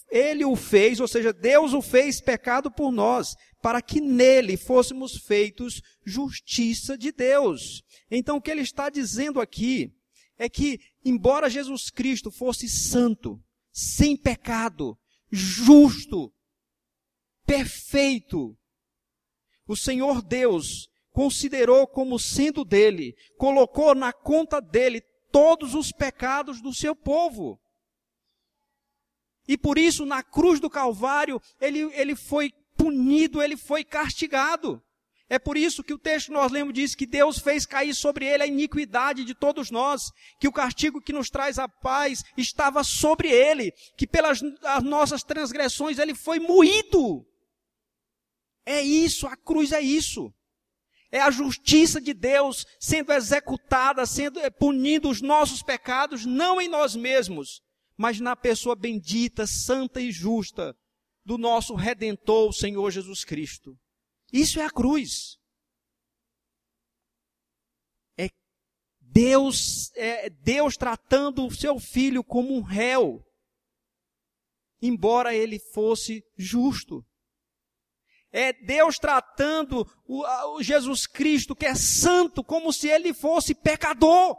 ele 0.10 0.46
o 0.46 0.56
fez, 0.56 1.00
ou 1.00 1.08
seja, 1.08 1.34
Deus 1.34 1.74
o 1.74 1.82
fez 1.82 2.22
pecado 2.22 2.72
por 2.72 2.92
nós, 2.92 3.36
para 3.62 3.82
que 3.82 4.00
nele 4.00 4.56
fôssemos 4.56 5.18
feitos 5.18 5.82
justiça 6.06 6.98
de 6.98 7.12
Deus. 7.12 7.84
Então 8.10 8.38
o 8.38 8.42
que 8.42 8.52
ele 8.52 8.62
está 8.62 8.90
dizendo 8.90 9.42
aqui 9.42 9.92
é 10.38 10.48
que, 10.48 10.80
embora 11.04 11.50
Jesus 11.50 11.90
Cristo 11.90 12.32
fosse 12.32 12.70
santo, 12.70 13.42
sem 13.72 14.16
pecado, 14.16 14.98
justo, 15.32 16.32
perfeito, 17.46 18.58
o 19.68 19.76
Senhor 19.76 20.22
Deus 20.22 20.88
considerou 21.12 21.88
como 21.88 22.20
sendo 22.20 22.64
dele, 22.64 23.16
colocou 23.38 23.94
na 23.96 24.14
conta 24.14 24.62
dele 24.62 25.02
todos 25.32 25.74
os 25.74 25.92
pecados 25.92 26.62
do 26.62 26.74
seu 26.74 26.96
povo. 26.96 27.60
E 29.48 29.58
por 29.58 29.78
isso, 29.78 30.06
na 30.06 30.22
cruz 30.22 30.60
do 30.60 30.70
Calvário, 30.70 31.42
ele, 31.62 31.90
ele 31.94 32.16
foi 32.16 32.52
punido, 32.76 33.42
ele 33.42 33.56
foi 33.56 33.84
castigado. 33.84 34.82
É 35.30 35.38
por 35.38 35.58
isso 35.58 35.84
que 35.84 35.94
o 35.94 36.00
texto 36.00 36.28
que 36.28 36.34
nós 36.34 36.52
lemos 36.52 36.74
diz 36.74 36.96
que 36.96 37.06
Deus 37.06 37.38
fez 37.38 37.66
cair 37.66 37.94
sobre 37.94 38.26
ele 38.26 38.44
a 38.44 38.48
iniquidade 38.48 39.26
de 39.26 39.36
todos 39.36 39.70
nós, 39.70 40.10
que 40.40 40.48
o 40.48 40.54
castigo 40.54 41.02
que 41.02 41.12
nos 41.12 41.30
traz 41.30 41.60
a 41.60 41.68
paz 41.68 42.24
estava 42.38 42.82
sobre 42.84 43.30
ele, 43.30 43.74
que 43.98 44.08
pelas 44.08 44.42
nossas 44.84 45.24
transgressões 45.24 46.00
ele 46.00 46.16
foi 46.16 46.40
moído. 46.40 47.26
É 48.66 48.82
isso, 48.82 49.28
a 49.28 49.36
cruz 49.36 49.74
é 49.74 49.82
isso. 49.82 50.34
É 51.12 51.20
a 51.20 51.32
justiça 51.32 52.00
de 52.00 52.14
Deus 52.14 52.66
sendo 52.80 53.12
executada, 53.12 54.06
sendo 54.06 54.40
eh, 54.40 54.50
punindo 54.50 55.10
os 55.10 55.22
nossos 55.22 55.62
pecados, 55.62 56.26
não 56.26 56.60
em 56.60 56.68
nós 56.68 56.96
mesmos, 56.96 57.62
mas 57.98 58.20
na 58.20 58.36
pessoa 58.36 58.76
bendita, 58.76 59.48
santa 59.48 60.00
e 60.00 60.12
justa 60.12 60.78
do 61.26 61.38
nosso 61.38 61.74
redentor, 61.74 62.50
o 62.50 62.54
Senhor 62.54 62.92
Jesus 62.92 63.26
Cristo. 63.26 63.78
Isso 64.32 64.60
é 64.60 64.66
a 64.66 64.70
cruz. 64.70 65.38
É 68.18 68.30
Deus, 69.02 69.92
é, 69.96 70.30
Deus 70.30 70.78
tratando 70.78 71.46
o 71.46 71.52
seu 71.52 71.80
filho 71.80 72.24
como 72.24 72.56
um 72.56 72.62
réu, 72.62 73.26
embora 74.82 75.36
ele 75.36 75.60
fosse 75.60 76.24
justo. 76.38 77.04
É 78.32 78.54
Deus 78.54 79.00
tratando 79.00 79.86
o, 80.06 80.24
o 80.56 80.62
Jesus 80.62 81.08
Cristo, 81.08 81.56
que 81.56 81.66
é 81.66 81.74
santo, 81.74 82.44
como 82.44 82.72
se 82.72 82.88
ele 82.88 83.14
fosse 83.14 83.56
pecador. 83.56 84.38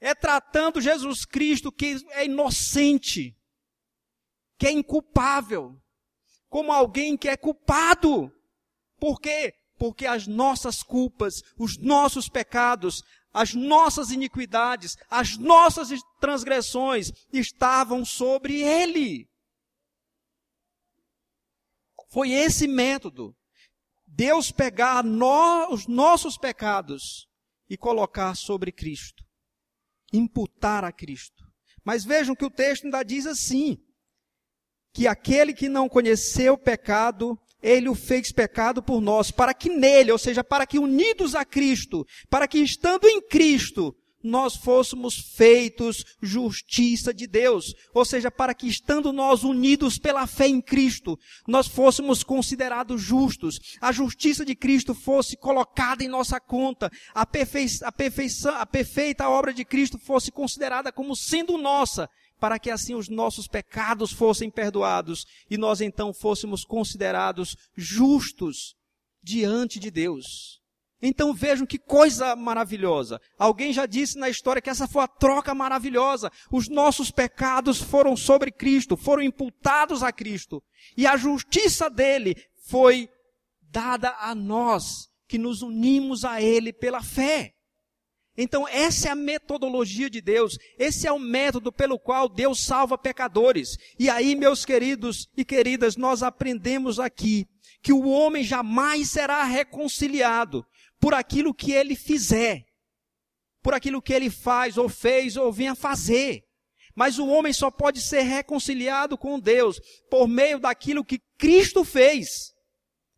É 0.00 0.14
tratando 0.14 0.80
Jesus 0.80 1.24
Cristo, 1.24 1.72
que 1.72 1.96
é 2.10 2.24
inocente, 2.24 3.36
que 4.56 4.66
é 4.66 4.72
inculpável, 4.72 5.80
como 6.48 6.72
alguém 6.72 7.16
que 7.16 7.28
é 7.28 7.36
culpado. 7.36 8.32
Por 8.98 9.20
quê? 9.20 9.54
Porque 9.76 10.06
as 10.06 10.26
nossas 10.26 10.82
culpas, 10.82 11.42
os 11.56 11.78
nossos 11.78 12.28
pecados, 12.28 13.02
as 13.32 13.54
nossas 13.54 14.10
iniquidades, 14.10 14.96
as 15.08 15.36
nossas 15.36 15.90
transgressões 16.20 17.12
estavam 17.32 18.04
sobre 18.04 18.62
ele. 18.62 19.28
Foi 22.10 22.30
esse 22.30 22.66
método. 22.66 23.36
Deus 24.06 24.50
pegar 24.50 25.04
no, 25.04 25.72
os 25.72 25.86
nossos 25.86 26.38
pecados 26.38 27.28
e 27.68 27.76
colocar 27.76 28.34
sobre 28.34 28.72
Cristo. 28.72 29.27
Imputar 30.12 30.84
a 30.84 30.92
Cristo. 30.92 31.44
Mas 31.84 32.04
vejam 32.04 32.34
que 32.34 32.44
o 32.44 32.50
texto 32.50 32.84
ainda 32.84 33.02
diz 33.02 33.26
assim: 33.26 33.78
que 34.92 35.06
aquele 35.06 35.52
que 35.52 35.68
não 35.68 35.88
conheceu 35.88 36.54
o 36.54 36.58
pecado, 36.58 37.38
ele 37.62 37.88
o 37.88 37.94
fez 37.94 38.32
pecado 38.32 38.82
por 38.82 39.00
nós, 39.00 39.30
para 39.30 39.54
que 39.54 39.68
nele, 39.68 40.12
ou 40.12 40.18
seja, 40.18 40.42
para 40.42 40.66
que 40.66 40.78
unidos 40.78 41.34
a 41.34 41.44
Cristo, 41.44 42.04
para 42.28 42.48
que 42.48 42.58
estando 42.58 43.06
em 43.06 43.20
Cristo, 43.20 43.94
nós 44.22 44.56
fôssemos 44.56 45.16
feitos 45.36 46.04
justiça 46.20 47.12
de 47.14 47.26
Deus. 47.26 47.74
Ou 47.94 48.04
seja, 48.04 48.30
para 48.30 48.54
que 48.54 48.66
estando 48.66 49.12
nós 49.12 49.44
unidos 49.44 49.98
pela 49.98 50.26
fé 50.26 50.48
em 50.48 50.60
Cristo, 50.60 51.18
nós 51.46 51.66
fôssemos 51.66 52.22
considerados 52.22 53.00
justos, 53.00 53.58
a 53.80 53.92
justiça 53.92 54.44
de 54.44 54.54
Cristo 54.54 54.94
fosse 54.94 55.36
colocada 55.36 56.02
em 56.02 56.08
nossa 56.08 56.40
conta, 56.40 56.90
a, 57.14 57.24
perfei 57.24 57.66
a, 57.82 57.92
perfeição, 57.92 58.54
a 58.54 58.66
perfeita 58.66 59.28
obra 59.28 59.52
de 59.52 59.64
Cristo 59.64 59.98
fosse 59.98 60.30
considerada 60.30 60.92
como 60.92 61.14
sendo 61.14 61.56
nossa, 61.56 62.08
para 62.38 62.58
que 62.58 62.70
assim 62.70 62.94
os 62.94 63.08
nossos 63.08 63.48
pecados 63.48 64.12
fossem 64.12 64.50
perdoados 64.50 65.24
e 65.50 65.56
nós 65.56 65.80
então 65.80 66.12
fôssemos 66.14 66.64
considerados 66.64 67.56
justos 67.76 68.74
diante 69.22 69.78
de 69.78 69.90
Deus. 69.90 70.57
Então 71.00 71.32
vejam 71.32 71.64
que 71.64 71.78
coisa 71.78 72.34
maravilhosa. 72.34 73.20
Alguém 73.38 73.72
já 73.72 73.86
disse 73.86 74.18
na 74.18 74.28
história 74.28 74.60
que 74.60 74.70
essa 74.70 74.88
foi 74.88 75.04
a 75.04 75.08
troca 75.08 75.54
maravilhosa. 75.54 76.30
Os 76.50 76.68
nossos 76.68 77.10
pecados 77.10 77.80
foram 77.80 78.16
sobre 78.16 78.50
Cristo, 78.50 78.96
foram 78.96 79.22
imputados 79.22 80.02
a 80.02 80.10
Cristo. 80.10 80.62
E 80.96 81.06
a 81.06 81.16
justiça 81.16 81.88
dele 81.88 82.34
foi 82.68 83.08
dada 83.62 84.16
a 84.18 84.34
nós, 84.34 85.08
que 85.28 85.38
nos 85.38 85.62
unimos 85.62 86.24
a 86.24 86.42
ele 86.42 86.72
pela 86.72 87.02
fé. 87.02 87.54
Então 88.36 88.66
essa 88.68 89.08
é 89.08 89.10
a 89.10 89.16
metodologia 89.16 90.08
de 90.08 90.20
Deus, 90.20 90.56
esse 90.78 91.08
é 91.08 91.12
o 91.12 91.18
método 91.18 91.72
pelo 91.72 91.98
qual 91.98 92.28
Deus 92.28 92.64
salva 92.64 92.96
pecadores. 92.96 93.76
E 93.98 94.08
aí, 94.08 94.36
meus 94.36 94.64
queridos 94.64 95.28
e 95.36 95.44
queridas, 95.44 95.96
nós 95.96 96.22
aprendemos 96.22 97.00
aqui 97.00 97.46
que 97.82 97.92
o 97.92 98.08
homem 98.08 98.44
jamais 98.44 99.10
será 99.10 99.42
reconciliado 99.44 100.64
por 101.00 101.14
aquilo 101.14 101.54
que 101.54 101.72
ele 101.72 101.94
fizer, 101.94 102.64
por 103.62 103.74
aquilo 103.74 104.02
que 104.02 104.12
ele 104.12 104.30
faz 104.30 104.76
ou 104.76 104.88
fez 104.88 105.36
ou 105.36 105.52
vinha 105.52 105.74
fazer. 105.74 106.42
Mas 106.94 107.18
o 107.18 107.28
homem 107.28 107.52
só 107.52 107.70
pode 107.70 108.00
ser 108.00 108.22
reconciliado 108.22 109.16
com 109.16 109.38
Deus 109.38 109.80
por 110.10 110.26
meio 110.26 110.58
daquilo 110.58 111.04
que 111.04 111.20
Cristo 111.38 111.84
fez. 111.84 112.52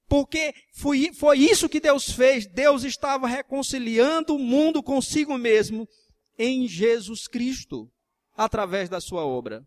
Porque 0.07 0.53
foi, 0.75 1.15
foi 1.15 1.39
isso 1.39 1.69
que 1.69 1.81
Deus 1.81 2.11
fez. 2.11 2.47
Deus 2.47 2.85
estava 2.85 3.27
reconciliando 3.27 4.35
o 4.35 4.39
mundo 4.39 4.83
consigo 4.83 5.39
mesmo 5.39 5.89
em 6.37 6.67
Jesus 6.67 7.27
Cristo, 7.27 7.89
através 8.35 8.89
da 8.89 9.01
sua 9.01 9.25
obra. 9.25 9.63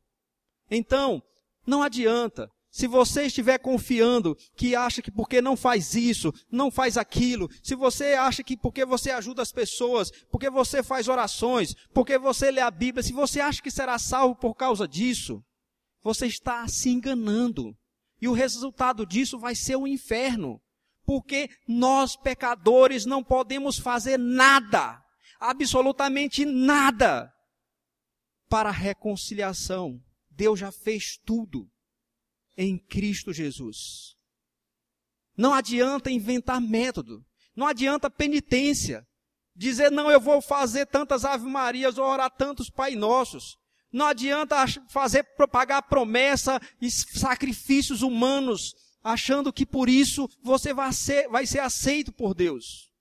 Então, 0.69 1.21
não 1.65 1.81
adianta 1.81 2.49
se 2.73 2.87
você 2.87 3.27
estiver 3.27 3.59
confiando 3.59 4.35
que 4.55 4.75
acha 4.75 4.99
que 4.99 5.11
porque 5.11 5.39
não 5.43 5.55
faz 5.55 5.93
isso, 5.93 6.33
não 6.51 6.71
faz 6.71 6.97
aquilo, 6.97 7.47
se 7.61 7.75
você 7.75 8.15
acha 8.15 8.43
que 8.43 8.57
porque 8.57 8.83
você 8.83 9.11
ajuda 9.11 9.43
as 9.43 9.51
pessoas, 9.51 10.09
porque 10.31 10.49
você 10.49 10.81
faz 10.81 11.07
orações, 11.07 11.75
porque 11.93 12.17
você 12.17 12.49
lê 12.49 12.61
a 12.61 12.71
Bíblia, 12.71 13.03
se 13.03 13.13
você 13.13 13.39
acha 13.39 13.61
que 13.61 13.69
será 13.69 13.99
salvo 13.99 14.35
por 14.35 14.55
causa 14.55 14.87
disso, 14.87 15.45
você 16.01 16.25
está 16.25 16.67
se 16.67 16.89
enganando. 16.89 17.77
E 18.19 18.27
o 18.27 18.33
resultado 18.33 19.05
disso 19.05 19.37
vai 19.37 19.53
ser 19.53 19.75
o 19.75 19.87
inferno. 19.87 20.59
Porque 21.05 21.51
nós, 21.67 22.15
pecadores, 22.15 23.05
não 23.05 23.23
podemos 23.23 23.77
fazer 23.77 24.17
nada, 24.17 24.99
absolutamente 25.39 26.43
nada, 26.43 27.31
para 28.49 28.69
a 28.69 28.71
reconciliação. 28.71 30.01
Deus 30.31 30.59
já 30.59 30.71
fez 30.71 31.19
tudo 31.23 31.69
em 32.57 32.77
Cristo 32.77 33.33
Jesus. 33.33 34.15
Não 35.35 35.53
adianta 35.53 36.11
inventar 36.11 36.61
método. 36.61 37.23
Não 37.55 37.67
adianta 37.67 38.09
penitência. 38.09 39.05
Dizer, 39.55 39.91
não, 39.91 40.09
eu 40.09 40.19
vou 40.19 40.41
fazer 40.41 40.85
tantas 40.87 41.25
Ave 41.25 41.47
Marias 41.47 41.97
ou 41.97 42.05
orar 42.05 42.31
tantos 42.31 42.69
Pai 42.69 42.95
Nossos. 42.95 43.57
Não 43.91 44.07
adianta 44.07 44.55
fazer, 44.89 45.23
pagar 45.51 45.83
promessa 45.83 46.59
e 46.81 46.89
sacrifícios 46.89 48.01
humanos, 48.01 48.73
achando 49.03 49.53
que 49.53 49.65
por 49.65 49.87
isso 49.87 50.27
você 50.41 50.73
vai 50.73 50.91
ser, 50.91 51.27
vai 51.29 51.45
ser 51.45 51.59
aceito 51.59 52.11
por 52.11 52.33
Deus. 52.33 52.91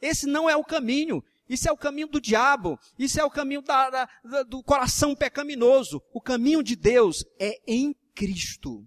Esse 0.00 0.26
não 0.26 0.48
é 0.48 0.54
o 0.54 0.64
caminho. 0.64 1.24
Isso 1.48 1.66
é 1.66 1.72
o 1.72 1.76
caminho 1.78 2.08
do 2.08 2.20
diabo. 2.20 2.78
Isso 2.98 3.18
é 3.18 3.24
o 3.24 3.30
caminho 3.30 3.62
da, 3.62 3.88
da, 3.88 4.42
do 4.42 4.62
coração 4.62 5.14
pecaminoso. 5.14 6.02
O 6.12 6.20
caminho 6.20 6.62
de 6.62 6.76
Deus 6.76 7.24
é 7.38 7.58
em 7.66 7.96
Cristo. 8.18 8.84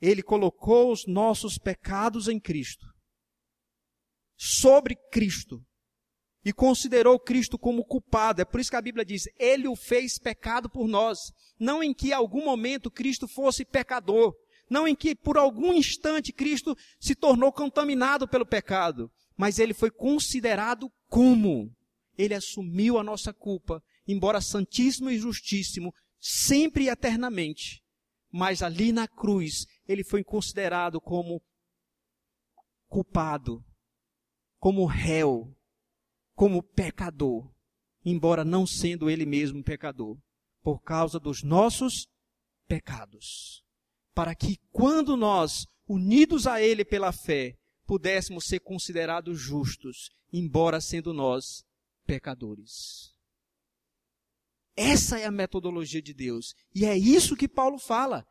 Ele 0.00 0.22
colocou 0.22 0.90
os 0.90 1.06
nossos 1.06 1.58
pecados 1.58 2.26
em 2.26 2.40
Cristo, 2.40 2.86
sobre 4.34 4.96
Cristo, 5.12 5.62
e 6.42 6.54
considerou 6.54 7.20
Cristo 7.20 7.58
como 7.58 7.84
culpado. 7.84 8.40
É 8.40 8.46
por 8.46 8.58
isso 8.58 8.70
que 8.70 8.76
a 8.76 8.80
Bíblia 8.80 9.04
diz: 9.04 9.24
Ele 9.38 9.68
o 9.68 9.76
fez 9.76 10.18
pecado 10.18 10.70
por 10.70 10.88
nós. 10.88 11.18
Não 11.60 11.82
em 11.82 11.92
que 11.92 12.14
algum 12.14 12.42
momento 12.42 12.90
Cristo 12.90 13.28
fosse 13.28 13.62
pecador, 13.62 14.34
não 14.70 14.88
em 14.88 14.96
que 14.96 15.14
por 15.14 15.36
algum 15.36 15.74
instante 15.74 16.32
Cristo 16.32 16.74
se 16.98 17.14
tornou 17.14 17.52
contaminado 17.52 18.26
pelo 18.26 18.46
pecado, 18.46 19.10
mas 19.36 19.58
ele 19.58 19.74
foi 19.74 19.90
considerado 19.90 20.90
como. 21.10 21.70
Ele 22.16 22.32
assumiu 22.32 22.98
a 22.98 23.04
nossa 23.04 23.34
culpa 23.34 23.82
embora 24.06 24.40
santíssimo 24.40 25.10
e 25.10 25.18
justíssimo, 25.18 25.92
sempre 26.20 26.84
e 26.84 26.88
eternamente. 26.88 27.82
Mas 28.30 28.62
ali 28.62 28.92
na 28.92 29.08
cruz, 29.08 29.66
ele 29.86 30.04
foi 30.04 30.22
considerado 30.22 31.00
como 31.00 31.42
culpado, 32.88 33.64
como 34.58 34.86
réu, 34.86 35.54
como 36.34 36.62
pecador, 36.62 37.50
embora 38.04 38.44
não 38.44 38.66
sendo 38.66 39.08
ele 39.08 39.24
mesmo 39.24 39.62
pecador, 39.62 40.18
por 40.62 40.80
causa 40.82 41.18
dos 41.18 41.42
nossos 41.42 42.06
pecados. 42.66 43.64
Para 44.14 44.34
que 44.34 44.58
quando 44.70 45.16
nós, 45.16 45.66
unidos 45.88 46.46
a 46.46 46.60
ele 46.60 46.84
pela 46.84 47.12
fé, 47.12 47.56
pudéssemos 47.86 48.44
ser 48.44 48.60
considerados 48.60 49.38
justos, 49.40 50.10
embora 50.32 50.80
sendo 50.80 51.12
nós 51.12 51.64
pecadores. 52.04 53.15
Essa 54.76 55.18
é 55.18 55.24
a 55.24 55.30
metodologia 55.30 56.02
de 56.02 56.12
Deus. 56.12 56.54
E 56.74 56.84
é 56.84 56.96
isso 56.96 57.36
que 57.36 57.48
Paulo 57.48 57.78
fala. 57.78 58.24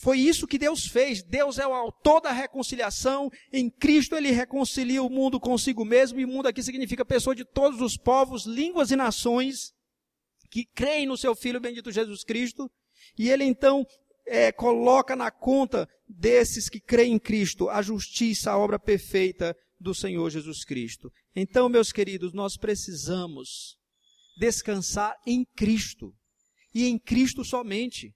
Foi 0.00 0.18
isso 0.18 0.46
que 0.46 0.58
Deus 0.58 0.86
fez. 0.86 1.24
Deus 1.24 1.58
é 1.58 1.66
o 1.66 1.74
autor 1.74 2.20
da 2.20 2.30
reconciliação. 2.30 3.28
Em 3.52 3.68
Cristo 3.68 4.14
ele 4.14 4.30
reconcilia 4.30 5.02
o 5.02 5.10
mundo 5.10 5.40
consigo 5.40 5.84
mesmo. 5.84 6.20
E 6.20 6.26
mundo 6.26 6.46
aqui 6.46 6.62
significa 6.62 7.04
pessoa 7.04 7.34
de 7.34 7.44
todos 7.44 7.80
os 7.80 7.96
povos, 7.96 8.46
línguas 8.46 8.92
e 8.92 8.96
nações 8.96 9.72
que 10.50 10.64
creem 10.64 11.06
no 11.06 11.16
seu 11.16 11.34
Filho 11.34 11.60
bendito 11.60 11.90
Jesus 11.90 12.22
Cristo. 12.22 12.70
E 13.18 13.28
ele 13.28 13.42
então 13.42 13.84
é, 14.24 14.52
coloca 14.52 15.16
na 15.16 15.32
conta 15.32 15.88
desses 16.08 16.68
que 16.68 16.80
creem 16.80 17.14
em 17.14 17.18
Cristo 17.18 17.68
a 17.68 17.82
justiça, 17.82 18.52
a 18.52 18.58
obra 18.58 18.78
perfeita 18.78 19.56
do 19.80 19.92
Senhor 19.92 20.30
Jesus 20.30 20.64
Cristo. 20.64 21.10
Então, 21.34 21.68
meus 21.68 21.90
queridos, 21.90 22.32
nós 22.32 22.56
precisamos 22.56 23.76
descansar 24.38 25.16
em 25.26 25.44
Cristo. 25.56 26.14
E 26.74 26.86
em 26.86 26.98
Cristo 26.98 27.44
somente. 27.44 28.14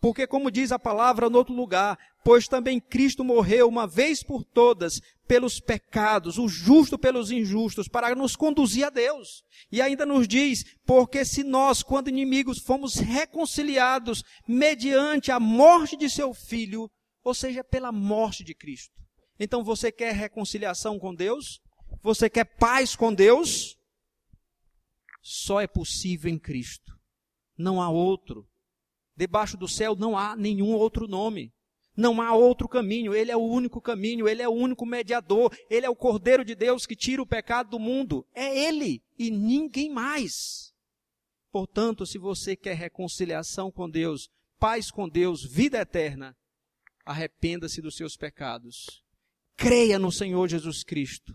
Porque, 0.00 0.26
como 0.26 0.50
diz 0.50 0.72
a 0.72 0.78
palavra 0.78 1.28
no 1.28 1.36
outro 1.36 1.54
lugar, 1.54 1.98
pois 2.24 2.48
também 2.48 2.80
Cristo 2.80 3.22
morreu 3.22 3.68
uma 3.68 3.86
vez 3.86 4.22
por 4.22 4.42
todas 4.42 5.00
pelos 5.28 5.60
pecados, 5.60 6.38
o 6.38 6.48
justo 6.48 6.98
pelos 6.98 7.30
injustos, 7.30 7.86
para 7.86 8.14
nos 8.14 8.34
conduzir 8.34 8.84
a 8.84 8.90
Deus. 8.90 9.42
E 9.70 9.80
ainda 9.82 10.06
nos 10.06 10.26
diz, 10.26 10.64
porque 10.86 11.24
se 11.24 11.44
nós, 11.44 11.82
quando 11.82 12.08
inimigos, 12.08 12.58
fomos 12.58 12.94
reconciliados 12.94 14.24
mediante 14.48 15.30
a 15.30 15.38
morte 15.38 15.96
de 15.96 16.08
seu 16.08 16.32
filho, 16.32 16.90
ou 17.22 17.34
seja, 17.34 17.62
pela 17.62 17.92
morte 17.92 18.42
de 18.42 18.54
Cristo. 18.54 18.94
Então 19.38 19.62
você 19.62 19.92
quer 19.92 20.14
reconciliação 20.14 20.98
com 20.98 21.14
Deus? 21.14 21.60
Você 22.02 22.30
quer 22.30 22.44
paz 22.44 22.96
com 22.96 23.12
Deus? 23.12 23.76
Só 25.22 25.60
é 25.60 25.66
possível 25.66 26.30
em 26.30 26.38
Cristo. 26.38 26.98
Não 27.56 27.80
há 27.80 27.90
outro. 27.90 28.48
Debaixo 29.16 29.56
do 29.56 29.68
céu 29.68 29.94
não 29.94 30.16
há 30.16 30.34
nenhum 30.34 30.72
outro 30.72 31.06
nome. 31.06 31.52
Não 31.96 32.22
há 32.22 32.34
outro 32.34 32.68
caminho, 32.68 33.14
Ele 33.14 33.30
é 33.30 33.36
o 33.36 33.44
único 33.44 33.80
caminho, 33.80 34.28
Ele 34.28 34.40
é 34.40 34.48
o 34.48 34.52
único 34.52 34.86
mediador, 34.86 35.54
Ele 35.68 35.84
é 35.84 35.90
o 35.90 35.96
Cordeiro 35.96 36.44
de 36.44 36.54
Deus 36.54 36.86
que 36.86 36.96
tira 36.96 37.20
o 37.20 37.26
pecado 37.26 37.70
do 37.70 37.78
mundo. 37.78 38.26
É 38.34 38.66
Ele 38.66 39.02
e 39.18 39.30
ninguém 39.30 39.90
mais. 39.90 40.72
Portanto, 41.52 42.06
se 42.06 42.16
você 42.16 42.56
quer 42.56 42.74
reconciliação 42.74 43.70
com 43.70 43.90
Deus, 43.90 44.30
paz 44.58 44.90
com 44.90 45.08
Deus, 45.08 45.44
vida 45.44 45.78
eterna, 45.78 46.34
arrependa-se 47.04 47.82
dos 47.82 47.96
seus 47.96 48.16
pecados. 48.16 49.02
Creia 49.56 49.98
no 49.98 50.12
Senhor 50.12 50.48
Jesus 50.48 50.82
Cristo 50.82 51.34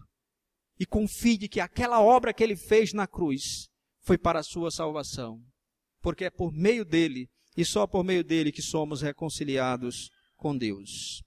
e 0.80 0.86
confie 0.86 1.48
que 1.48 1.60
aquela 1.60 2.02
obra 2.02 2.34
que 2.34 2.43
Ele 2.43 2.56
fez 2.56 2.93
na 2.93 3.06
cruz 3.06 3.69
foi 4.06 4.18
para 4.18 4.39
a 4.39 4.44
sua 4.44 4.72
salvação. 4.72 5.41
Porque 6.02 6.26
é 6.26 6.30
por 6.30 6.54
meio 6.54 6.86
dele 6.86 7.28
e 7.58 7.65
só 7.65 7.88
por 7.88 8.04
meio 8.04 8.24
dele 8.24 8.52
que 8.52 8.62
somos 8.62 9.02
reconciliados 9.02 10.10
com 10.38 10.56
Deus. 10.56 11.24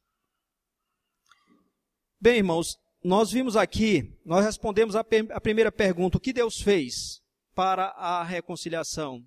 Bem, 2.21 2.39
irmãos, 2.39 2.77
nós 3.03 3.31
vimos 3.31 3.57
aqui, 3.57 4.17
nós 4.25 4.45
respondemos 4.45 4.95
a, 4.97 5.01
a 5.01 5.41
primeira 5.41 5.73
pergunta: 5.73 6.19
o 6.19 6.21
que 6.21 6.33
Deus 6.33 6.61
fez 6.61 7.21
para 7.55 7.87
a 7.91 8.23
reconciliação? 8.23 9.23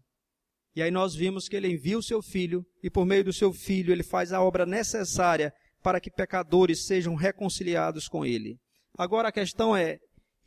E 0.74 0.82
aí 0.82 0.92
nós 0.92 1.14
vimos 1.14 1.50
que 1.50 1.56
ele 1.56 1.68
envia 1.68 1.98
o 1.98 2.04
seu 2.04 2.22
filho 2.22 2.66
e 2.82 2.90
por 2.90 3.06
meio 3.06 3.26
do 3.26 3.34
seu 3.34 3.52
filho 3.52 3.92
ele 3.92 4.04
faz 4.04 4.32
a 4.32 4.42
obra 4.42 4.66
necessária 4.66 5.54
para 5.84 6.00
que 6.00 6.10
pecadores 6.10 6.86
sejam 6.86 7.16
reconciliados 7.16 8.08
com 8.08 8.26
ele. 8.26 8.58
Agora 8.98 9.28
a 9.28 9.34
questão 9.34 9.76
é: 9.76 10.00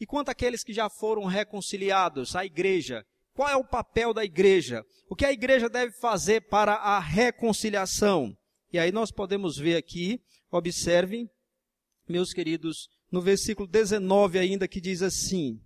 e 0.05 0.07
quanto 0.07 0.29
àqueles 0.29 0.63
que 0.63 0.75
já 0.75 0.91
foram 0.91 1.25
reconciliados, 1.25 2.37
a 2.37 2.45
igreja? 2.45 3.07
Qual 3.33 3.49
é 3.49 3.57
o 3.57 3.65
papel 3.65 4.13
da 4.13 4.23
igreja? 4.23 4.85
O 5.09 5.17
que 5.17 5.25
a 5.25 5.33
igreja 5.33 5.67
deve 5.67 5.93
fazer 5.93 6.43
para 6.43 6.75
a 6.75 6.99
reconciliação? 6.99 8.37
E 8.71 8.79
aí 8.79 8.93
nós 8.93 9.11
podemos 9.11 9.57
ver 9.57 9.77
aqui, 9.77 10.21
observem, 10.51 11.27
meus 12.07 12.35
queridos, 12.35 12.91
no 13.11 13.23
versículo 13.23 13.67
19 13.67 14.39
ainda 14.39 14.69
que 14.69 14.79
diz 14.79 15.01
assim: 15.01 15.59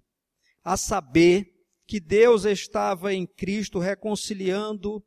A 0.63 0.77
saber 0.77 1.53
que 1.85 1.99
Deus 1.99 2.45
estava 2.45 3.13
em 3.13 3.27
Cristo 3.27 3.81
reconciliando 3.81 5.05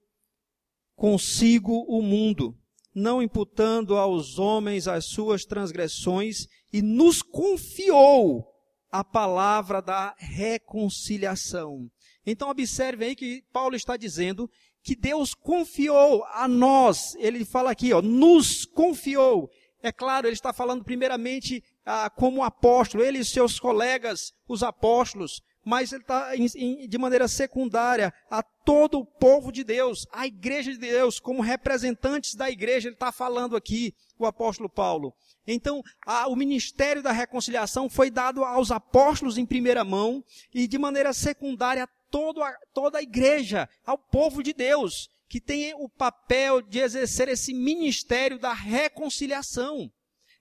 consigo 0.94 1.86
o 1.88 2.02
mundo, 2.02 2.54
não 2.94 3.24
imputando 3.24 3.96
aos 3.96 4.38
homens 4.38 4.90
as 4.90 5.06
suas 5.06 5.46
transgressões, 5.46 6.48
e 6.74 6.82
nos 6.82 7.22
confiou 7.22 8.51
a 8.92 9.04
palavra 9.04 9.82
da 9.82 10.14
reconciliação. 10.18 11.90
Então 12.26 12.50
observe 12.50 13.06
aí 13.06 13.16
que 13.16 13.44
Paulo 13.52 13.76
está 13.76 13.96
dizendo 13.96 14.50
que 14.84 14.96
Deus 14.96 15.34
confiou 15.34 16.24
a 16.26 16.48
nós. 16.48 17.16
Ele 17.16 17.46
fala 17.46 17.72
aqui, 17.72 17.94
ó, 17.94 18.02
nos 18.02 18.66
confiou. 18.66 19.50
É 19.84 19.92
claro, 19.92 20.28
ele 20.28 20.34
está 20.34 20.54
falando 20.54 20.84
primeiramente 20.84 21.64
ah, 21.86 22.10
como 22.10 22.44
apóstolo, 22.44 23.04
ele 23.04 23.20
e 23.20 23.26
seus 23.26 23.60
colegas, 23.60 24.34
os 24.48 24.62
apóstolos, 24.62 25.42
mas 25.66 25.92
ele 25.92 26.02
está 26.02 26.36
de 26.36 26.98
maneira 26.98 27.28
secundária 27.28 28.14
a 28.30 28.44
todo 28.44 29.00
o 29.00 29.06
povo 29.06 29.52
de 29.52 29.64
Deus, 29.64 30.08
a 30.12 30.28
igreja 30.28 30.72
de 30.72 30.78
Deus, 30.78 31.20
como 31.20 31.42
representantes 31.42 32.36
da 32.36 32.50
igreja, 32.50 32.88
ele 32.88 32.96
está 32.96 33.12
falando 33.12 33.56
aqui, 33.56 33.94
o 34.20 34.26
apóstolo 34.26 34.70
Paulo. 34.70 35.14
Então, 35.46 35.82
a, 36.06 36.28
o 36.28 36.36
ministério 36.36 37.02
da 37.02 37.12
reconciliação 37.12 37.90
foi 37.90 38.10
dado 38.10 38.44
aos 38.44 38.72
apóstolos 38.72 39.38
em 39.38 39.46
primeira 39.46 39.84
mão 39.84 40.24
e 40.54 40.68
de 40.68 40.78
maneira 40.78 41.14
secundária 41.14 41.84
a 41.84 41.90
todo 42.10 42.44
a, 42.44 42.54
toda 42.74 43.00
a 43.00 43.02
igreja, 43.02 43.68
ao 43.86 43.98
povo 43.98 44.44
de 44.44 44.54
Deus, 44.54 45.10
que 45.28 45.42
tem 45.42 45.74
o 45.76 45.90
papel 45.90 46.62
de 46.62 46.80
exercer 46.80 47.30
esse 47.30 47.54
ministério 47.54 48.38
da 48.38 48.54
reconciliação. 48.54 49.92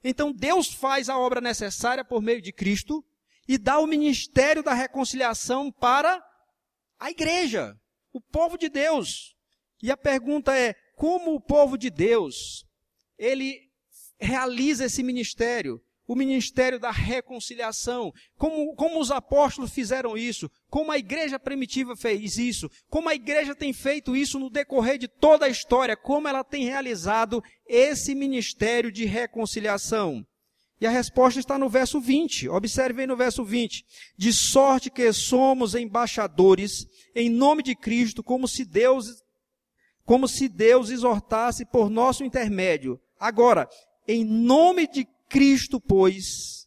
Então, 0.02 0.32
Deus 0.32 0.72
faz 0.72 1.08
a 1.08 1.18
obra 1.18 1.40
necessária 1.40 2.04
por 2.04 2.20
meio 2.20 2.42
de 2.42 2.52
Cristo 2.52 3.04
e 3.48 3.56
dá 3.56 3.78
o 3.78 3.86
ministério 3.86 4.62
da 4.62 4.74
reconciliação 4.74 5.72
para 5.72 6.22
a 6.98 7.10
igreja, 7.10 7.74
o 8.12 8.20
povo 8.20 8.58
de 8.58 8.68
Deus. 8.68 9.34
E 9.82 9.90
a 9.90 9.96
pergunta 9.96 10.56
é: 10.56 10.74
como 10.96 11.34
o 11.34 11.40
povo 11.40 11.78
de 11.78 11.88
Deus 11.88 12.66
ele 13.18 13.69
realiza 14.20 14.84
esse 14.84 15.02
ministério? 15.02 15.80
o 16.10 16.16
ministério 16.16 16.80
da 16.80 16.90
reconciliação, 16.90 18.12
como, 18.36 18.74
como 18.74 18.98
os 18.98 19.12
apóstolos 19.12 19.70
fizeram 19.70 20.18
isso, 20.18 20.50
como 20.68 20.90
a 20.90 20.98
igreja 20.98 21.38
primitiva 21.38 21.94
fez 21.94 22.36
isso, 22.36 22.68
como 22.88 23.08
a 23.08 23.14
igreja 23.14 23.54
tem 23.54 23.72
feito 23.72 24.16
isso 24.16 24.36
no 24.36 24.50
decorrer 24.50 24.98
de 24.98 25.06
toda 25.06 25.46
a 25.46 25.48
história, 25.48 25.96
como 25.96 26.26
ela 26.26 26.42
tem 26.42 26.64
realizado 26.64 27.40
esse 27.64 28.12
ministério 28.12 28.90
de 28.90 29.04
reconciliação. 29.04 30.26
E 30.80 30.86
a 30.86 30.90
resposta 30.90 31.38
está 31.38 31.56
no 31.56 31.68
verso 31.68 32.00
20. 32.00 32.48
Observem 32.48 33.06
no 33.06 33.16
verso 33.16 33.44
20. 33.44 33.84
De 34.18 34.32
sorte 34.32 34.90
que 34.90 35.12
somos 35.12 35.76
embaixadores 35.76 36.86
em 37.14 37.30
nome 37.30 37.62
de 37.62 37.76
Cristo, 37.76 38.20
como 38.20 38.48
se 38.48 38.64
Deus 38.64 39.06
como 40.04 40.26
se 40.26 40.48
Deus 40.48 40.90
exortasse 40.90 41.64
por 41.64 41.88
nosso 41.88 42.24
intermédio. 42.24 42.98
Agora, 43.16 43.68
em 44.10 44.24
nome 44.24 44.88
de 44.88 45.06
Cristo, 45.28 45.80
pois, 45.80 46.66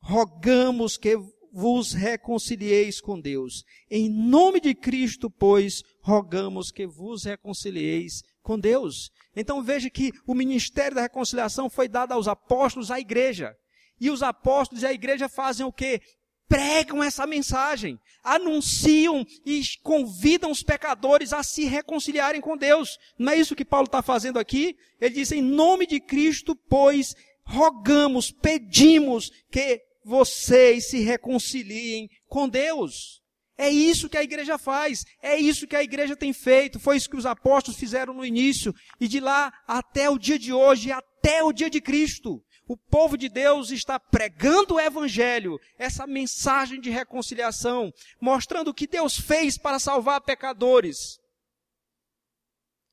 rogamos 0.00 0.96
que 0.96 1.16
vos 1.52 1.92
reconcilieis 1.92 3.00
com 3.00 3.20
Deus. 3.20 3.64
Em 3.90 4.08
nome 4.08 4.60
de 4.60 4.72
Cristo, 4.72 5.28
pois, 5.28 5.82
rogamos 6.00 6.70
que 6.70 6.86
vos 6.86 7.24
reconcilieis 7.24 8.22
com 8.42 8.56
Deus. 8.56 9.10
Então 9.34 9.60
veja 9.60 9.90
que 9.90 10.12
o 10.24 10.34
ministério 10.34 10.94
da 10.94 11.02
reconciliação 11.02 11.68
foi 11.68 11.88
dado 11.88 12.12
aos 12.12 12.28
apóstolos, 12.28 12.92
à 12.92 13.00
igreja. 13.00 13.52
E 14.00 14.08
os 14.08 14.22
apóstolos 14.22 14.84
e 14.84 14.86
a 14.86 14.92
igreja 14.92 15.28
fazem 15.28 15.66
o 15.66 15.72
quê? 15.72 16.00
Pregam 16.48 17.02
essa 17.02 17.26
mensagem, 17.26 17.98
anunciam 18.22 19.26
e 19.44 19.62
convidam 19.82 20.50
os 20.50 20.62
pecadores 20.62 21.32
a 21.32 21.42
se 21.42 21.64
reconciliarem 21.64 22.40
com 22.40 22.56
Deus. 22.56 22.98
Não 23.18 23.32
é 23.32 23.36
isso 23.36 23.56
que 23.56 23.64
Paulo 23.64 23.86
está 23.86 24.00
fazendo 24.02 24.38
aqui? 24.38 24.76
Ele 25.00 25.14
diz: 25.14 25.32
em 25.32 25.42
nome 25.42 25.86
de 25.86 26.00
Cristo, 26.00 26.54
pois, 26.54 27.14
rogamos, 27.44 28.30
pedimos 28.30 29.30
que 29.50 29.82
vocês 30.04 30.88
se 30.88 31.00
reconciliem 31.00 32.08
com 32.28 32.48
Deus. 32.48 33.20
É 33.58 33.70
isso 33.70 34.08
que 34.08 34.18
a 34.18 34.22
igreja 34.22 34.58
faz, 34.58 35.04
é 35.22 35.36
isso 35.36 35.66
que 35.66 35.76
a 35.76 35.82
igreja 35.82 36.14
tem 36.14 36.32
feito, 36.32 36.78
foi 36.78 36.96
isso 36.96 37.08
que 37.08 37.16
os 37.16 37.24
apóstolos 37.24 37.80
fizeram 37.80 38.12
no 38.12 38.24
início, 38.24 38.74
e 39.00 39.08
de 39.08 39.18
lá 39.18 39.50
até 39.66 40.10
o 40.10 40.18
dia 40.18 40.38
de 40.38 40.52
hoje, 40.52 40.92
até 40.92 41.42
o 41.42 41.52
dia 41.52 41.70
de 41.70 41.80
Cristo. 41.80 42.42
O 42.68 42.76
povo 42.76 43.16
de 43.16 43.28
Deus 43.28 43.70
está 43.70 43.98
pregando 43.98 44.74
o 44.74 44.80
evangelho, 44.80 45.58
essa 45.78 46.06
mensagem 46.06 46.80
de 46.80 46.90
reconciliação, 46.90 47.90
mostrando 48.20 48.68
o 48.68 48.74
que 48.74 48.86
Deus 48.86 49.16
fez 49.16 49.56
para 49.56 49.78
salvar 49.78 50.20
pecadores. 50.20 51.18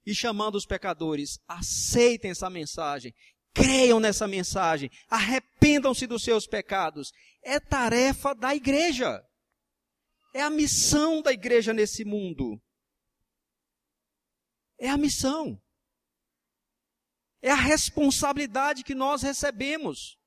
E 0.06 0.14
chamando 0.14 0.56
os 0.56 0.66
pecadores, 0.66 1.40
aceitem 1.48 2.32
essa 2.32 2.50
mensagem, 2.50 3.14
creiam 3.54 4.00
nessa 4.00 4.28
mensagem, 4.28 4.90
arrependam-se 5.10 6.06
dos 6.08 6.24
seus 6.24 6.46
pecados. 6.46 7.12
É 7.44 7.60
tarefa 7.60 8.34
da 8.34 8.56
igreja. 8.56 9.22
É 10.34 10.42
a 10.42 10.50
missão 10.50 11.22
da 11.22 11.32
igreja 11.32 11.72
nesse 11.72 12.04
mundo. 12.04 12.60
É 14.80 14.90
a 14.90 14.98
missão. 14.98 15.62
É 17.42 17.52
a 17.52 17.56
responsabilidade 17.56 18.84
que 18.84 18.96
nós 18.96 19.22
recebemos. 19.22 20.18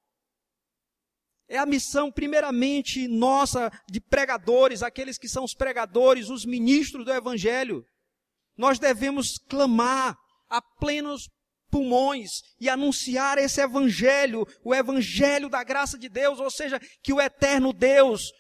É 1.49 1.59
a 1.59 1.67
missão, 1.67 2.11
primeiramente, 2.11 3.07
nossa, 3.09 3.71
de 3.89 4.01
pregadores, 4.01 4.83
aqueles 4.83 5.19
que 5.19 5.29
são 5.29 5.45
os 5.45 5.55
pregadores, 5.55 6.29
os 6.29 6.45
ministros 6.45 7.05
do 7.05 7.13
Evangelho. 7.13 7.85
Nós 8.57 8.79
devemos 8.79 9.39
clamar 9.49 10.17
a 10.49 10.61
plenos 10.61 11.29
pulmões 11.71 12.43
e 12.61 12.69
anunciar 12.69 13.39
esse 13.39 13.61
evangelho, 13.61 14.47
o 14.65 14.75
evangelho 14.75 15.49
da 15.49 15.63
graça 15.63 15.99
de 15.99 16.09
Deus, 16.09 16.39
ou 16.41 16.51
seja, 16.51 16.81
que 17.03 17.13
o 17.13 17.21
eterno 17.21 17.73
Deus 17.73 18.33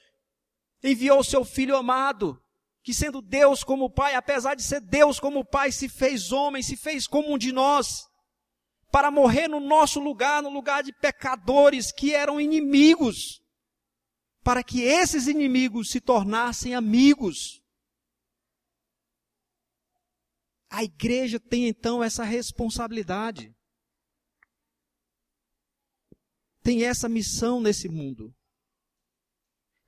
enviou 0.89 1.21
o 1.21 1.25
seu 1.25 1.45
filho 1.45 1.77
amado, 1.77 2.41
que 2.83 2.95
sendo 2.95 3.21
Deus 3.21 3.65
como 3.65 3.91
Pai, 3.91 4.15
apesar 4.15 4.55
de 4.55 4.63
ser 4.63 4.81
Deus 4.81 5.19
como 5.19 5.45
Pai, 5.45 5.73
se 5.73 5.89
fez 5.89 6.31
homem, 6.31 6.63
se 6.63 6.77
fez 6.77 7.07
como 7.07 7.35
um 7.35 7.39
de 7.39 7.51
nós, 7.53 8.07
para 8.93 9.11
morrer 9.11 9.49
no 9.49 9.59
nosso 9.59 9.99
lugar, 9.99 10.43
no 10.43 10.51
lugar 10.51 10.83
de 10.83 10.93
pecadores 10.93 11.91
que 11.91 12.15
eram 12.15 12.41
inimigos, 12.41 13.41
para 14.45 14.63
que 14.63 14.83
esses 14.83 15.27
inimigos 15.27 15.91
se 15.91 16.01
tornassem 16.01 16.75
amigos. 16.75 17.61
A 20.71 20.85
igreja 20.85 21.41
tem 21.41 21.67
então 21.67 22.05
essa 22.05 22.23
responsabilidade. 22.23 23.51
Tem 26.63 26.85
essa 26.85 27.09
missão 27.09 27.61
nesse 27.61 27.89
mundo. 27.89 28.36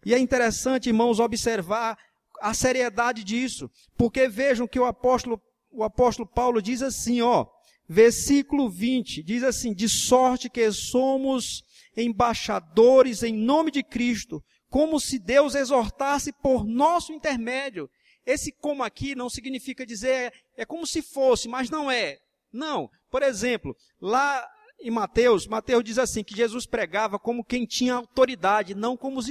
E 0.04 0.14
é 0.14 0.18
interessante, 0.18 0.88
irmãos, 0.88 1.18
observar 1.18 1.98
a 2.40 2.54
seriedade 2.54 3.24
disso, 3.24 3.70
porque 3.96 4.28
vejam 4.28 4.66
que 4.66 4.78
o 4.78 4.84
apóstolo, 4.84 5.40
o 5.70 5.82
apóstolo 5.82 6.26
Paulo 6.26 6.62
diz 6.62 6.82
assim, 6.82 7.20
ó, 7.20 7.46
versículo 7.88 8.68
20, 8.68 9.22
diz 9.22 9.42
assim: 9.42 9.72
De 9.72 9.88
sorte 9.88 10.50
que 10.50 10.70
somos 10.70 11.62
embaixadores 11.96 13.22
em 13.22 13.32
nome 13.32 13.70
de 13.70 13.82
Cristo, 13.82 14.44
como 14.68 15.00
se 15.00 15.18
Deus 15.18 15.54
exortasse 15.54 16.32
por 16.32 16.64
nosso 16.64 17.12
intermédio. 17.12 17.90
Esse 18.26 18.52
como 18.52 18.82
aqui 18.82 19.14
não 19.14 19.30
significa 19.30 19.86
dizer, 19.86 20.32
é 20.54 20.66
como 20.66 20.86
se 20.86 21.00
fosse, 21.00 21.48
mas 21.48 21.70
não 21.70 21.90
é. 21.90 22.18
Não. 22.52 22.90
Por 23.10 23.22
exemplo, 23.22 23.74
lá 23.98 24.46
em 24.80 24.90
Mateus, 24.90 25.46
Mateus 25.46 25.84
diz 25.84 25.98
assim, 25.98 26.22
que 26.22 26.36
Jesus 26.36 26.66
pregava 26.66 27.18
como 27.18 27.44
quem 27.44 27.66
tinha 27.66 27.94
autoridade, 27.94 28.74
não 28.74 28.96
como 28.96 29.18
os 29.18 29.28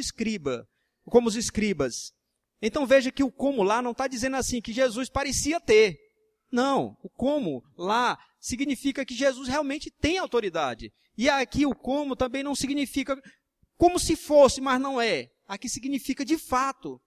como 1.06 1.28
os 1.28 1.36
escribas. 1.36 2.12
Então 2.62 2.86
veja 2.86 3.12
que 3.12 3.24
o 3.24 3.32
como 3.32 3.64
lá 3.64 3.82
não 3.82 3.92
está 3.92 4.08
dizendo 4.08 4.36
assim 4.36 4.62
que 4.62 4.74
Jesus 4.74 5.10
parecia 5.10 5.60
ter. 5.60 5.98
Não, 6.52 6.98
o 7.04 7.10
como 7.10 7.62
lá 7.78 8.18
significa 8.40 9.06
que 9.06 9.14
Jesus 9.14 9.48
realmente 9.48 9.92
tem 9.92 10.18
autoridade. 10.18 10.92
E 11.18 11.30
aqui 11.30 11.66
o 11.66 11.76
como 11.76 12.16
também 12.16 12.44
não 12.44 12.56
significa 12.56 13.16
como 13.78 14.00
se 14.00 14.16
fosse, 14.16 14.60
mas 14.60 14.80
não 14.80 15.00
é. 15.00 15.28
Aqui 15.48 15.70
significa 15.70 16.26
de 16.26 16.38
fato 16.38 17.00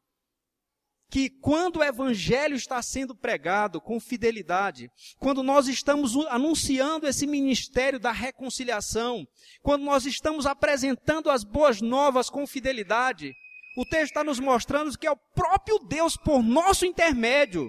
que 1.11 1.29
quando 1.29 1.79
o 1.79 1.85
evangelho 1.85 2.55
está 2.55 2.81
sendo 2.81 3.17
pregado 3.17 3.81
com 3.81 3.99
fidelidade, 3.99 4.89
quando 5.19 5.43
nós 5.43 5.67
estamos 5.67 6.15
anunciando 6.29 7.07
esse 7.07 7.27
ministério 7.27 7.99
da 7.99 8.13
reconciliação, 8.13 9.27
quando 9.61 9.83
nós 9.83 10.07
estamos 10.07 10.47
apresentando 10.47 11.29
as 11.29 11.43
boas 11.43 11.81
novas 11.81 12.31
com 12.31 12.47
fidelidade, 12.47 13.35
o 13.77 13.85
texto 13.85 14.11
está 14.11 14.23
nos 14.23 14.39
mostrando 14.39 14.97
que 14.97 15.07
é 15.07 15.11
o 15.11 15.17
próprio 15.35 15.81
Deus, 15.81 16.17
por 16.17 16.43
nosso 16.45 16.87
intermédio, 16.87 17.69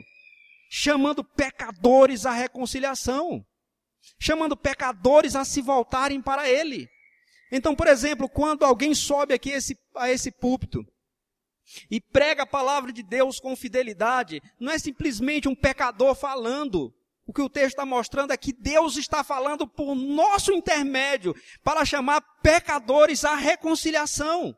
chamando 0.70 1.24
pecadores 1.24 2.28
à 2.28 2.32
reconciliação, 2.32 3.44
chamando 4.20 4.56
pecadores 4.56 5.36
a 5.36 5.44
se 5.44 5.64
voltarem 5.64 6.22
para 6.22 6.48
Ele. 6.48 6.88
Então, 7.52 7.76
por 7.76 7.88
exemplo, 7.88 8.30
quando 8.30 8.64
alguém 8.64 8.94
sobe 8.94 9.34
aqui 9.34 9.50
esse, 9.50 9.76
a 9.96 10.12
esse 10.12 10.32
púlpito 10.32 10.86
e 11.90 12.00
prega 12.00 12.44
a 12.44 12.48
palavra 12.48 12.92
de 12.92 13.04
Deus 13.04 13.40
com 13.40 13.56
fidelidade, 13.56 14.42
não 14.60 14.72
é 14.72 14.80
simplesmente 14.80 15.48
um 15.48 15.56
pecador 15.56 16.16
falando. 16.16 16.94
O 17.26 17.34
que 17.34 17.42
o 17.42 17.50
texto 17.50 17.70
está 17.70 17.86
mostrando 17.86 18.34
é 18.34 18.38
que 18.38 18.52
Deus 18.52 18.98
está 18.98 19.24
falando 19.24 19.68
por 19.68 19.96
nosso 19.96 20.52
intermédio 20.52 21.36
para 21.64 21.86
chamar 21.86 22.22
pecadores 22.42 23.24
à 23.24 23.36
reconciliação. 23.36 24.56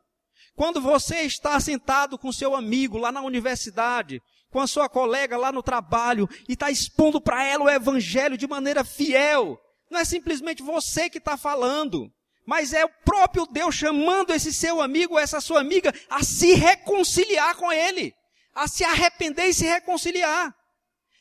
Quando 0.56 0.80
você 0.80 1.20
está 1.22 1.58
sentado 1.60 2.16
com 2.18 2.32
seu 2.32 2.54
amigo 2.54 2.96
lá 2.96 3.10
na 3.10 3.22
universidade, 3.22 4.20
com 4.50 4.60
a 4.60 4.66
sua 4.66 4.88
colega 4.88 5.36
lá 5.36 5.50
no 5.50 5.62
trabalho 5.62 6.28
e 6.48 6.52
está 6.52 6.70
expondo 6.70 7.20
para 7.20 7.44
ela 7.44 7.64
o 7.64 7.70
evangelho 7.70 8.38
de 8.38 8.46
maneira 8.46 8.84
fiel, 8.84 9.60
não 9.90 9.98
é 9.98 10.04
simplesmente 10.04 10.62
você 10.62 11.10
que 11.10 11.18
está 11.18 11.36
falando. 11.36 12.12
Mas 12.46 12.72
é 12.72 12.84
o 12.84 12.90
próprio 13.04 13.46
Deus 13.46 13.74
chamando 13.74 14.32
esse 14.32 14.52
seu 14.52 14.80
amigo, 14.80 15.18
essa 15.18 15.40
sua 15.40 15.60
amiga, 15.60 15.92
a 16.10 16.22
se 16.22 16.54
reconciliar 16.54 17.56
com 17.56 17.72
Ele, 17.72 18.14
a 18.54 18.68
se 18.68 18.84
arrepender 18.84 19.46
e 19.46 19.54
se 19.54 19.64
reconciliar. 19.64 20.54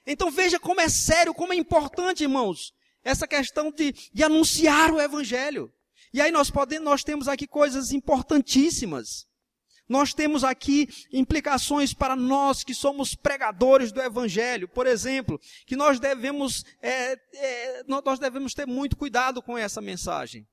Então 0.06 0.30
veja 0.30 0.60
como 0.60 0.82
é 0.82 0.90
sério, 0.90 1.34
como 1.34 1.54
é 1.54 1.56
importante, 1.56 2.24
irmãos, 2.24 2.74
essa 3.04 3.28
questão 3.28 3.72
de, 3.72 3.94
de 4.14 4.24
anunciar 4.24 4.92
o 4.92 5.00
Evangelho. 5.00 5.72
E 6.14 6.22
aí 6.22 6.32
nós 6.32 6.52
podemos, 6.52 6.86
nós 6.86 7.04
temos 7.04 7.28
aqui 7.28 7.48
coisas 7.48 7.92
importantíssimas. 7.92 9.26
Nós 9.88 10.14
temos 10.14 10.44
aqui 10.44 10.88
implicações 11.12 11.94
para 11.94 12.16
nós 12.16 12.64
que 12.64 12.74
somos 12.74 13.16
pregadores 13.16 13.92
do 13.92 14.02
Evangelho. 14.02 14.68
Por 14.68 14.88
exemplo, 14.88 15.40
que 15.66 15.76
nós 15.76 16.00
devemos, 16.00 16.64
é, 16.82 17.18
é, 17.34 17.84
nós 17.88 18.20
devemos 18.20 18.54
ter 18.54 18.66
muito 18.66 18.96
cuidado 18.96 19.42
com 19.42 19.58
essa 19.58 19.82
mensagem. 19.82 20.48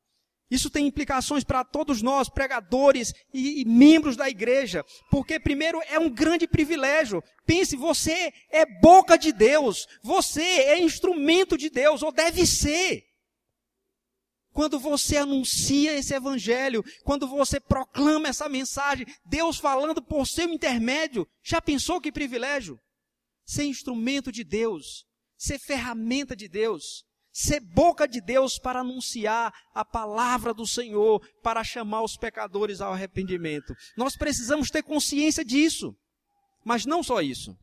Isso 0.50 0.68
tem 0.68 0.86
implicações 0.86 1.44
para 1.44 1.62
todos 1.62 2.02
nós, 2.02 2.28
pregadores 2.28 3.14
e, 3.32 3.60
e, 3.60 3.64
membros 3.64 4.16
da 4.16 4.28
igreja, 4.28 4.84
porque 5.08 5.38
primeiro 5.38 5.80
é 5.88 5.98
um 5.98 6.10
grande 6.10 6.48
privilégio. 6.48 7.22
Pense, 7.46 7.76
você 7.76 8.32
é 8.50 8.66
boca 8.66 9.16
de 9.16 9.32
Deus, 9.32 9.86
você 10.02 10.42
é 10.42 10.80
instrumento 10.80 11.56
de 11.56 11.70
Deus, 11.70 12.02
ou 12.02 12.10
deve 12.10 12.44
ser. 12.46 13.04
Quando 14.52 14.80
você 14.80 15.18
anuncia 15.18 15.96
esse 15.96 16.12
evangelho, 16.12 16.84
quando 17.04 17.28
você 17.28 17.60
proclama 17.60 18.28
essa 18.28 18.48
mensagem, 18.48 19.06
Deus 19.24 19.56
falando 19.56 20.02
por 20.02 20.26
seu 20.26 20.52
intermédio, 20.52 21.28
já 21.44 21.62
pensou 21.62 22.00
que 22.00 22.10
privilégio? 22.10 22.80
Ser 23.46 23.64
instrumento 23.64 24.32
de 24.32 24.42
Deus, 24.42 25.06
ser 25.38 25.60
ferramenta 25.60 26.34
de 26.34 26.48
Deus 26.48 27.04
ser 27.32 27.60
boca 27.60 28.08
de 28.08 28.20
Deus 28.20 28.58
para 28.58 28.80
anunciar 28.80 29.52
a 29.74 29.84
palavra 29.84 30.52
do 30.52 30.66
Senhor, 30.66 31.20
para 31.42 31.62
chamar 31.62 32.02
os 32.02 32.16
pecadores 32.16 32.80
ao 32.80 32.92
arrependimento. 32.92 33.74
Nós 33.96 34.16
precisamos 34.16 34.70
ter 34.70 34.82
consciência 34.82 35.44
disso. 35.44 35.94
Mas 36.64 36.84
não 36.84 37.02
só 37.02 37.20
isso. 37.20 37.56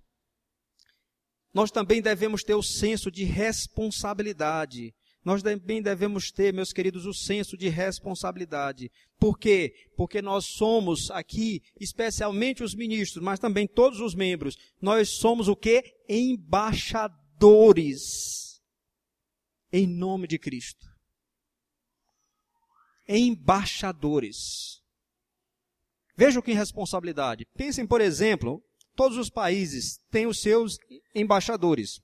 Nós 1.54 1.72
também 1.72 2.02
devemos 2.02 2.44
ter 2.44 2.56
o 2.56 2.64
senso 2.64 3.12
de 3.12 3.24
responsabilidade. 3.24 4.94
Nós 5.24 5.44
também 5.44 5.82
devemos 5.82 6.32
ter, 6.32 6.54
meus 6.54 6.72
queridos, 6.72 7.06
o 7.06 7.14
senso 7.14 7.58
de 7.58 7.68
responsabilidade. 7.68 8.90
Por 9.20 9.38
quê? 9.38 9.74
Porque 9.96 10.22
nós 10.22 10.46
somos 10.46 11.12
aqui, 11.12 11.62
especialmente 11.80 12.64
os 12.64 12.74
ministros, 12.74 13.24
mas 13.24 13.40
também 13.40 13.68
todos 13.68 14.00
os 14.00 14.16
membros, 14.16 14.58
nós 14.82 15.10
somos 15.10 15.48
o 15.48 15.56
que? 15.56 15.84
Embaixadores 16.08 18.47
em 19.72 19.88
nome 19.88 20.28
de 20.28 20.38
Cristo. 20.38 20.86
Embaixadores. 23.08 24.82
Vejam 26.16 26.42
que 26.42 26.52
responsabilidade. 26.52 27.46
Pensem, 27.56 27.86
por 27.86 28.02
exemplo, 28.02 28.62
todos 28.96 29.18
os 29.18 29.30
países 29.30 30.00
têm 30.10 30.26
os 30.26 30.42
seus 30.42 30.78
embaixadores. 31.14 32.02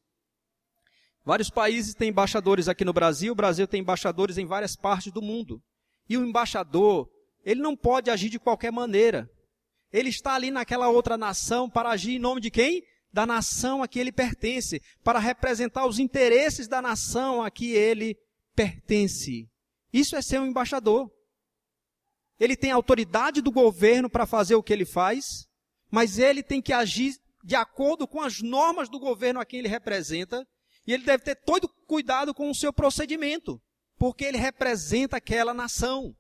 Vários 1.26 1.50
países 1.50 1.96
têm 1.96 2.10
embaixadores 2.10 2.68
aqui 2.68 2.84
no 2.84 2.94
Brasil, 2.94 3.32
o 3.32 3.36
Brasil 3.36 3.68
tem 3.68 3.82
embaixadores 3.82 4.38
em 4.38 4.46
várias 4.46 4.76
partes 4.76 5.12
do 5.12 5.22
mundo. 5.22 5.62
E 6.08 6.18
o 6.18 6.26
embaixador, 6.26 7.10
ele 7.44 7.62
não 7.62 7.76
pode 7.76 8.10
agir 8.10 8.30
de 8.30 8.40
qualquer 8.40 8.72
maneira. 8.72 9.30
Ele 9.92 10.10
está 10.10 10.34
ali 10.34 10.52
naquela 10.52 10.90
outra 10.90 11.18
nação 11.18 11.70
para 11.70 11.90
agir 11.90 12.16
em 12.16 12.20
nome 12.20 12.42
de 12.42 12.52
quem? 12.52 12.84
Da 13.14 13.28
nação 13.28 13.84
a 13.84 13.88
que 13.88 14.00
ele 14.00 14.12
pertence, 14.12 14.82
para 15.04 15.20
representar 15.20 15.86
os 15.86 16.00
interesses 16.00 16.68
da 16.68 16.82
nação 16.82 17.44
a 17.44 17.52
que 17.52 17.72
ele 17.72 18.18
pertence. 18.56 19.48
Isso 19.94 20.16
é 20.16 20.22
ser 20.22 20.40
um 20.40 20.48
embaixador. 20.48 21.12
Ele 22.40 22.56
tem 22.56 22.72
autoridade 22.72 23.40
do 23.40 23.52
governo 23.52 24.10
para 24.10 24.26
fazer 24.26 24.56
o 24.56 24.64
que 24.64 24.74
ele 24.74 24.86
faz, 24.86 25.48
mas 25.92 26.18
ele 26.18 26.42
tem 26.42 26.60
que 26.60 26.74
agir 26.74 27.16
de 27.44 27.56
acordo 27.56 28.08
com 28.08 28.20
as 28.20 28.42
normas 28.42 28.90
do 28.90 29.00
governo 29.00 29.40
a 29.40 29.46
quem 29.46 29.60
ele 29.60 29.68
representa, 29.68 30.48
e 30.88 30.92
ele 30.92 31.04
deve 31.04 31.24
ter 31.24 31.36
todo 31.36 31.70
cuidado 31.86 32.34
com 32.34 32.50
o 32.50 32.56
seu 32.56 32.74
procedimento, 32.74 33.62
porque 33.98 34.26
ele 34.26 34.38
representa 34.38 35.18
aquela 35.18 35.54
nação. 35.54 36.16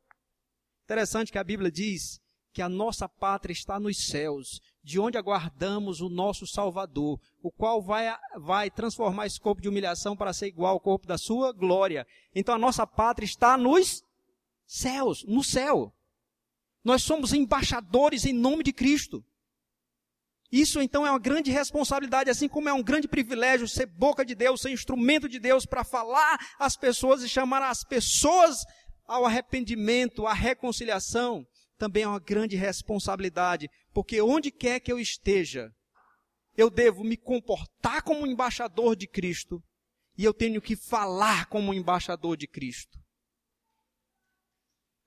Interessante 0.83 1.31
que 1.31 1.39
a 1.39 1.43
Bíblia 1.43 1.71
diz 1.71 2.19
que 2.53 2.61
a 2.61 2.69
nossa 2.69 3.09
pátria 3.09 3.51
está 3.51 3.79
nos 3.79 4.05
céus, 4.05 4.61
de 4.83 4.99
onde 4.99 5.17
aguardamos 5.17 6.01
o 6.01 6.09
nosso 6.09 6.45
Salvador, 6.45 7.17
o 7.41 7.49
qual 7.49 7.81
vai, 7.81 8.13
vai 8.37 8.69
transformar 8.69 9.25
esse 9.25 9.39
corpo 9.39 9.61
de 9.61 9.69
humilhação 9.69 10.15
para 10.15 10.33
ser 10.33 10.47
igual 10.47 10.73
ao 10.73 10.79
corpo 10.79 11.07
da 11.07 11.17
sua 11.17 11.53
glória. 11.53 12.05
Então 12.35 12.53
a 12.53 12.59
nossa 12.59 12.85
pátria 12.85 13.25
está 13.25 13.57
nos 13.57 14.03
céus, 14.65 15.23
no 15.23 15.41
céu. 15.41 15.93
Nós 16.83 17.01
somos 17.01 17.31
embaixadores 17.31 18.25
em 18.25 18.33
nome 18.33 18.61
de 18.61 18.73
Cristo. 18.73 19.23
Isso 20.51 20.81
então 20.81 21.07
é 21.07 21.09
uma 21.09 21.19
grande 21.19 21.49
responsabilidade, 21.49 22.29
assim 22.29 22.49
como 22.49 22.67
é 22.67 22.73
um 22.73 22.83
grande 22.83 23.07
privilégio 23.07 23.67
ser 23.67 23.85
boca 23.85 24.25
de 24.25 24.35
Deus, 24.35 24.61
ser 24.61 24.69
instrumento 24.69 25.29
de 25.29 25.39
Deus 25.39 25.65
para 25.65 25.83
falar 25.83 26.37
às 26.59 26.75
pessoas 26.75 27.23
e 27.23 27.29
chamar 27.29 27.63
as 27.63 27.83
pessoas 27.83 28.63
ao 29.07 29.25
arrependimento, 29.25 30.27
à 30.27 30.33
reconciliação 30.33 31.47
também 31.77 32.03
é 32.03 32.07
uma 32.07 32.19
grande 32.19 32.55
responsabilidade, 32.55 33.69
porque 33.93 34.21
onde 34.21 34.51
quer 34.51 34.79
que 34.79 34.91
eu 34.91 34.99
esteja, 34.99 35.71
eu 36.55 36.69
devo 36.69 37.03
me 37.03 37.17
comportar 37.17 38.03
como 38.03 38.27
embaixador 38.27 38.95
de 38.95 39.07
Cristo 39.07 39.61
e 40.17 40.23
eu 40.23 40.33
tenho 40.33 40.61
que 40.61 40.75
falar 40.75 41.47
como 41.47 41.73
embaixador 41.73 42.37
de 42.37 42.47
Cristo. 42.47 42.99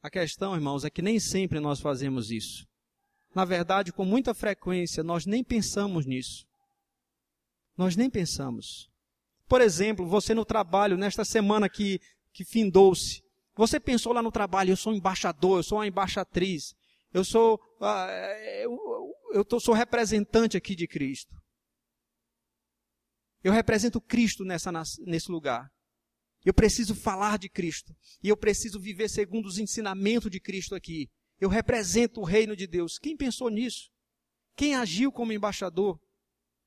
A 0.02 0.11
questão, 0.11 0.55
irmãos, 0.55 0.85
é 0.85 0.90
que 0.90 1.02
nem 1.02 1.18
sempre 1.18 1.61
nós 1.61 1.81
fazemos 1.81 2.31
isso. 2.31 2.66
Na 3.35 3.44
verdade, 3.44 3.92
com 3.92 4.05
muita 4.05 4.35
frequência, 4.35 5.02
nós 5.02 5.26
nem 5.26 5.44
pensamos 5.44 6.07
nisso. 6.07 6.46
Nós 7.76 7.96
nem 7.96 8.09
pensamos. 8.09 8.88
Por 9.48 9.61
exemplo, 9.61 10.07
você 10.07 10.35
no 10.35 10.44
trabalho, 10.44 10.96
nesta 10.96 11.24
semana 11.24 11.68
que, 11.68 12.00
que 12.33 12.44
findou-se, 12.44 13.22
você 13.57 13.81
pensou 13.81 14.12
lá 14.12 14.23
no 14.23 14.31
trabalho, 14.31 14.71
eu 14.71 14.77
sou 14.77 14.92
embaixador, 14.92 15.59
eu 15.59 15.62
sou 15.62 15.79
uma 15.79 15.87
embaixatriz, 15.87 16.75
eu 17.12 17.25
sou, 17.25 17.59
ah, 17.81 18.09
eu, 18.62 18.79
eu 19.33 19.45
tô, 19.45 19.59
sou 19.59 19.75
representante 19.75 20.57
aqui 20.57 20.77
de 20.77 20.87
Cristo. 20.87 21.35
Eu 23.42 23.53
represento 23.53 24.01
Cristo 24.01 24.45
nessa, 24.45 24.71
nesse 25.07 25.31
lugar. 25.31 25.71
Eu 26.45 26.53
preciso 26.53 26.95
falar 26.95 27.38
de 27.38 27.49
Cristo. 27.49 27.95
E 28.23 28.29
eu 28.29 28.37
preciso 28.37 28.79
viver 28.79 29.09
segundo 29.09 29.47
os 29.47 29.59
ensinamentos 29.59 30.31
de 30.31 30.40
Cristo 30.40 30.75
aqui. 30.75 31.09
Eu 31.40 31.49
represento 31.49 32.21
o 32.21 32.25
reino 32.25 32.55
de 32.57 32.66
Deus. 32.66 32.99
Quem 32.99 33.16
pensou 33.16 33.49
nisso? 33.49 33.90
Quem 34.55 34.75
agiu 34.75 35.12
como 35.12 35.33
embaixador? 35.33 36.01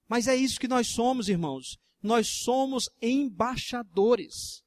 Mas 0.08 0.28
é 0.28 0.36
isso 0.36 0.60
que 0.60 0.68
nós 0.68 0.88
somos, 0.88 1.30
irmãos. 1.30 1.78
Nós 2.02 2.28
somos 2.28 2.90
embaixadores. 3.02 4.64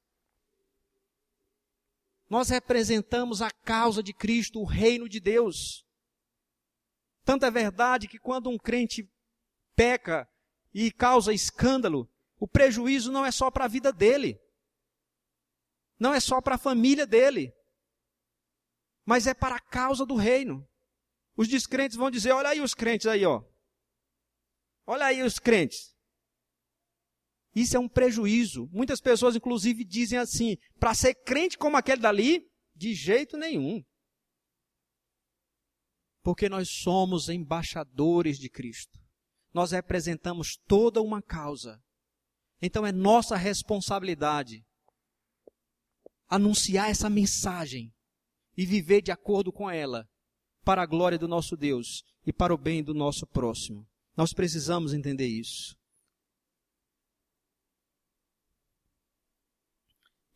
Nós 2.33 2.49
representamos 2.49 3.43
a 3.43 3.51
causa 3.51 4.03
de 4.03 4.15
Cristo, 4.15 4.59
o 4.59 4.65
reino 4.65 5.07
de 5.07 5.21
Deus. 5.21 5.87
Tanto 7.27 7.45
é 7.45 7.51
verdade 7.51 8.09
que 8.09 8.19
quando 8.19 8.49
um 8.49 8.57
crente 8.57 9.07
peca 9.77 10.27
e 10.73 10.91
causa 10.91 11.35
escândalo, 11.35 12.11
o 12.41 12.49
prejuízo 12.49 13.13
não 13.13 13.23
é 13.23 13.31
só 13.31 13.51
para 13.51 13.67
a 13.67 13.69
vida 13.69 13.93
dele, 13.93 14.41
não 15.99 16.15
é 16.15 16.21
só 16.21 16.41
para 16.41 16.55
a 16.55 16.59
família 16.59 17.07
dele, 17.07 17.53
mas 19.05 19.27
é 19.27 19.35
para 19.35 19.57
a 19.57 19.61
causa 19.61 20.07
do 20.07 20.17
reino. 20.17 20.67
Os 21.37 21.47
descrentes 21.47 21.99
vão 21.99 22.11
dizer: 22.11 22.33
olha 22.33 22.49
aí 22.49 22.63
os 22.63 22.73
crentes 22.73 23.07
aí, 23.09 23.27
ó. 23.27 23.45
Olha 24.87 25.05
aí 25.05 25.23
os 25.23 25.39
crentes. 25.39 25.95
Isso 27.55 27.77
é 27.77 27.81
um 27.81 27.89
prejuízo. 27.89 28.69
Muitas 28.73 29.01
pessoas, 29.01 29.37
inclusive, 29.37 29.85
dizem 29.85 30.19
assim: 30.19 30.57
para 30.79 30.95
ser 30.95 31.15
crente 31.15 31.59
como 31.59 31.77
aquele 31.77 32.01
dali, 32.01 32.47
de 32.75 32.95
jeito 32.95 33.37
nenhum. 33.37 33.83
Porque 36.23 36.49
nós 36.49 36.69
somos 36.71 37.29
embaixadores 37.29 38.39
de 38.39 38.49
Cristo. 38.49 38.99
Nós 39.53 39.73
representamos 39.73 40.57
toda 40.67 41.03
uma 41.03 41.21
causa. 41.21 41.81
Então 42.61 42.87
é 42.87 42.93
nossa 42.93 43.37
responsabilidade 43.37 44.65
anunciar 46.29 46.89
essa 46.89 47.11
mensagem 47.11 47.93
e 48.57 48.65
viver 48.65 49.03
de 49.03 49.13
acordo 49.13 49.53
com 49.53 49.71
ela, 49.71 50.09
para 50.65 50.83
a 50.83 50.87
glória 50.87 51.19
do 51.19 51.29
nosso 51.29 51.59
Deus 51.59 52.03
e 52.25 52.33
para 52.33 52.55
o 52.55 52.57
bem 52.57 52.83
do 52.83 52.95
nosso 52.95 53.27
próximo. 53.27 53.87
Nós 54.17 54.33
precisamos 54.33 54.95
entender 54.95 55.27
isso. 55.27 55.77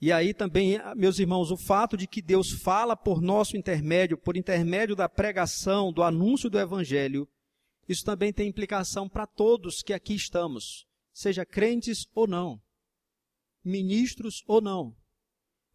E 0.06 0.12
aí 0.12 0.32
também, 0.32 0.78
meus 0.94 1.18
irmãos, 1.18 1.50
o 1.50 1.56
fato 1.56 1.96
de 1.96 2.06
que 2.06 2.22
Deus 2.22 2.52
fala 2.52 2.96
por 2.96 3.20
nosso 3.20 3.56
intermédio, 3.56 4.16
por 4.16 4.36
intermédio 4.36 4.94
da 4.94 5.08
pregação, 5.08 5.92
do 5.92 6.00
anúncio 6.00 6.48
do 6.48 6.60
Evangelho, 6.60 7.28
isso 7.88 8.04
também 8.04 8.32
tem 8.32 8.48
implicação 8.48 9.08
para 9.08 9.26
todos 9.26 9.82
que 9.82 9.92
aqui 9.92 10.14
estamos, 10.14 10.86
seja 11.12 11.44
crentes 11.44 12.06
ou 12.14 12.28
não, 12.28 12.62
ministros 13.64 14.44
ou 14.46 14.60
não. 14.60 14.94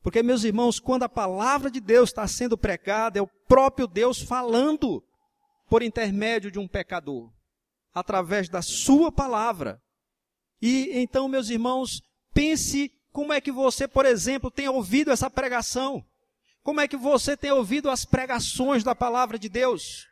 Porque, 0.02 0.24
meus 0.24 0.46
irmãos, 0.46 0.80
quando 0.80 1.04
a 1.04 1.10
palavra 1.10 1.70
de 1.70 1.82
Deus 1.82 2.10
está 2.10 2.26
sendo 2.26 2.58
pregada, 2.58 3.20
é 3.20 3.22
o 3.22 3.30
próprio 3.50 3.86
Deus 3.86 4.22
falando 4.22 5.04
por 5.68 5.84
intermédio 5.84 6.50
de 6.50 6.58
um 6.58 6.70
pecador, 6.70 7.30
através 7.94 8.48
da 8.48 8.62
sua 8.62 9.12
palavra. 9.12 9.84
E 10.62 10.90
então, 10.94 11.28
meus 11.28 11.50
irmãos, 11.50 12.02
pense 12.34 12.90
como 13.12 13.34
é 13.34 13.42
que 13.42 13.52
você, 13.52 13.88
por 13.88 14.06
exemplo, 14.06 14.50
tem 14.50 14.70
ouvido 14.70 15.12
essa 15.12 15.30
pregação. 15.30 16.06
Como 16.64 16.80
é 16.80 16.88
que 16.88 16.98
você 16.98 17.36
tem 17.36 17.52
ouvido 17.52 17.90
as 17.90 18.06
pregações 18.06 18.84
da 18.84 18.96
palavra 18.96 19.38
de 19.38 19.50
Deus? 19.50 20.08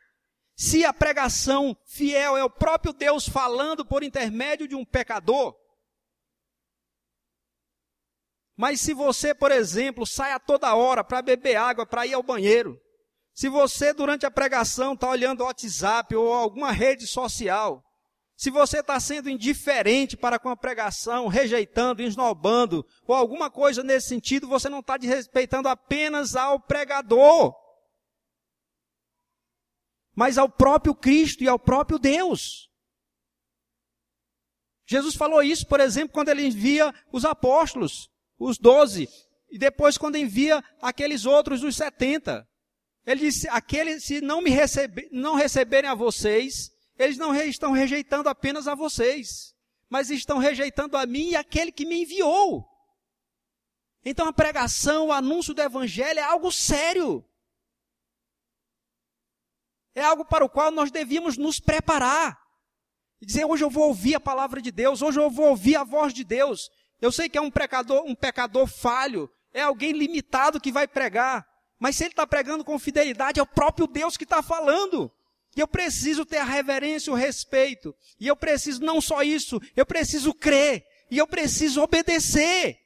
Se 0.56 0.84
a 0.84 0.92
pregação 0.92 1.76
fiel 1.86 2.36
é 2.36 2.44
o 2.44 2.50
próprio 2.50 2.92
Deus 2.92 3.26
falando 3.26 3.84
por 3.84 4.02
intermédio 4.02 4.68
de 4.68 4.74
um 4.74 4.84
pecador, 4.84 5.56
mas 8.56 8.80
se 8.80 8.92
você, 8.92 9.32
por 9.32 9.50
exemplo, 9.50 10.06
sai 10.06 10.32
a 10.32 10.38
toda 10.38 10.74
hora 10.74 11.02
para 11.02 11.22
beber 11.22 11.56
água, 11.56 11.86
para 11.86 12.06
ir 12.06 12.12
ao 12.12 12.22
banheiro, 12.22 12.78
se 13.32 13.48
você 13.48 13.94
durante 13.94 14.26
a 14.26 14.30
pregação 14.30 14.92
está 14.92 15.08
olhando 15.08 15.40
o 15.40 15.44
WhatsApp 15.44 16.14
ou 16.14 16.34
alguma 16.34 16.70
rede 16.70 17.06
social, 17.06 17.82
se 18.40 18.48
você 18.50 18.80
está 18.80 18.98
sendo 18.98 19.28
indiferente 19.28 20.16
para 20.16 20.38
com 20.38 20.48
a 20.48 20.56
pregação, 20.56 21.28
rejeitando, 21.28 22.00
esnobando, 22.00 22.86
ou 23.06 23.14
alguma 23.14 23.50
coisa 23.50 23.82
nesse 23.82 24.08
sentido, 24.08 24.48
você 24.48 24.66
não 24.66 24.80
está 24.80 24.96
desrespeitando 24.96 25.68
apenas 25.68 26.34
ao 26.34 26.58
pregador, 26.58 27.54
mas 30.16 30.38
ao 30.38 30.48
próprio 30.48 30.94
Cristo 30.94 31.44
e 31.44 31.48
ao 31.48 31.58
próprio 31.58 31.98
Deus. 31.98 32.70
Jesus 34.86 35.14
falou 35.14 35.42
isso, 35.42 35.66
por 35.66 35.78
exemplo, 35.78 36.14
quando 36.14 36.30
ele 36.30 36.46
envia 36.46 36.94
os 37.12 37.26
apóstolos 37.26 38.10
os 38.38 38.56
doze, 38.56 39.06
e 39.50 39.58
depois 39.58 39.98
quando 39.98 40.16
envia 40.16 40.64
aqueles 40.80 41.26
outros, 41.26 41.62
os 41.62 41.76
setenta. 41.76 42.48
Ele 43.04 43.20
disse, 43.20 43.46
aqueles, 43.50 44.02
se 44.02 44.22
não 44.22 44.40
me 44.40 44.48
receber, 44.48 45.10
não 45.12 45.34
receberem 45.34 45.90
a 45.90 45.94
vocês, 45.94 46.70
eles 47.00 47.16
não 47.16 47.34
estão 47.34 47.72
rejeitando 47.72 48.28
apenas 48.28 48.68
a 48.68 48.74
vocês, 48.74 49.54
mas 49.88 50.10
estão 50.10 50.36
rejeitando 50.36 50.98
a 50.98 51.06
mim 51.06 51.30
e 51.30 51.36
aquele 51.36 51.72
que 51.72 51.86
me 51.86 52.02
enviou. 52.02 52.68
Então 54.04 54.28
a 54.28 54.32
pregação, 54.34 55.06
o 55.06 55.12
anúncio 55.12 55.54
do 55.54 55.62
evangelho 55.62 56.18
é 56.18 56.22
algo 56.22 56.52
sério. 56.52 57.24
É 59.94 60.02
algo 60.02 60.26
para 60.26 60.44
o 60.44 60.48
qual 60.48 60.70
nós 60.70 60.90
devíamos 60.90 61.38
nos 61.38 61.58
preparar. 61.58 62.38
E 63.18 63.24
dizer, 63.24 63.46
hoje 63.46 63.64
eu 63.64 63.70
vou 63.70 63.88
ouvir 63.88 64.14
a 64.14 64.20
palavra 64.20 64.60
de 64.60 64.70
Deus, 64.70 65.00
hoje 65.00 65.18
eu 65.18 65.30
vou 65.30 65.48
ouvir 65.48 65.76
a 65.76 65.84
voz 65.84 66.12
de 66.12 66.22
Deus. 66.22 66.70
Eu 67.00 67.10
sei 67.10 67.30
que 67.30 67.38
é 67.38 67.40
um 67.40 67.50
pecador, 67.50 68.04
um 68.04 68.14
pecador 68.14 68.66
falho, 68.66 69.30
é 69.54 69.62
alguém 69.62 69.92
limitado 69.92 70.60
que 70.60 70.70
vai 70.70 70.86
pregar. 70.86 71.46
Mas 71.78 71.96
se 71.96 72.04
ele 72.04 72.12
está 72.12 72.26
pregando 72.26 72.62
com 72.62 72.78
fidelidade, 72.78 73.40
é 73.40 73.42
o 73.42 73.46
próprio 73.46 73.86
Deus 73.86 74.18
que 74.18 74.24
está 74.24 74.42
falando. 74.42 75.10
E 75.56 75.60
eu 75.60 75.68
preciso 75.68 76.24
ter 76.24 76.38
a 76.38 76.44
reverência, 76.44 77.12
o 77.12 77.16
respeito. 77.16 77.94
E 78.18 78.26
eu 78.26 78.36
preciso 78.36 78.82
não 78.82 79.00
só 79.00 79.22
isso, 79.22 79.60
eu 79.76 79.84
preciso 79.84 80.32
crer. 80.32 80.84
E 81.10 81.18
eu 81.18 81.26
preciso 81.26 81.82
obedecer. 81.82 82.78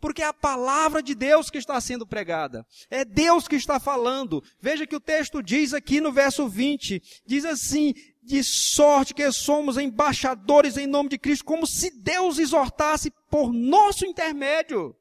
Porque 0.00 0.22
é 0.22 0.26
a 0.26 0.32
palavra 0.32 1.02
de 1.02 1.12
Deus 1.14 1.50
que 1.50 1.58
está 1.58 1.80
sendo 1.80 2.06
pregada. 2.06 2.64
É 2.88 3.04
Deus 3.04 3.48
que 3.48 3.56
está 3.56 3.80
falando. 3.80 4.42
Veja 4.60 4.86
que 4.86 4.94
o 4.94 5.00
texto 5.00 5.42
diz 5.42 5.74
aqui 5.74 6.00
no 6.00 6.12
verso 6.12 6.48
20: 6.48 7.02
diz 7.26 7.44
assim: 7.44 7.92
de 8.22 8.44
sorte 8.44 9.14
que 9.14 9.32
somos 9.32 9.78
embaixadores 9.78 10.76
em 10.76 10.86
nome 10.86 11.08
de 11.08 11.18
Cristo, 11.18 11.44
como 11.44 11.66
se 11.66 11.90
Deus 11.90 12.38
exortasse 12.38 13.10
por 13.30 13.52
nosso 13.52 14.04
intermédio. 14.04 14.94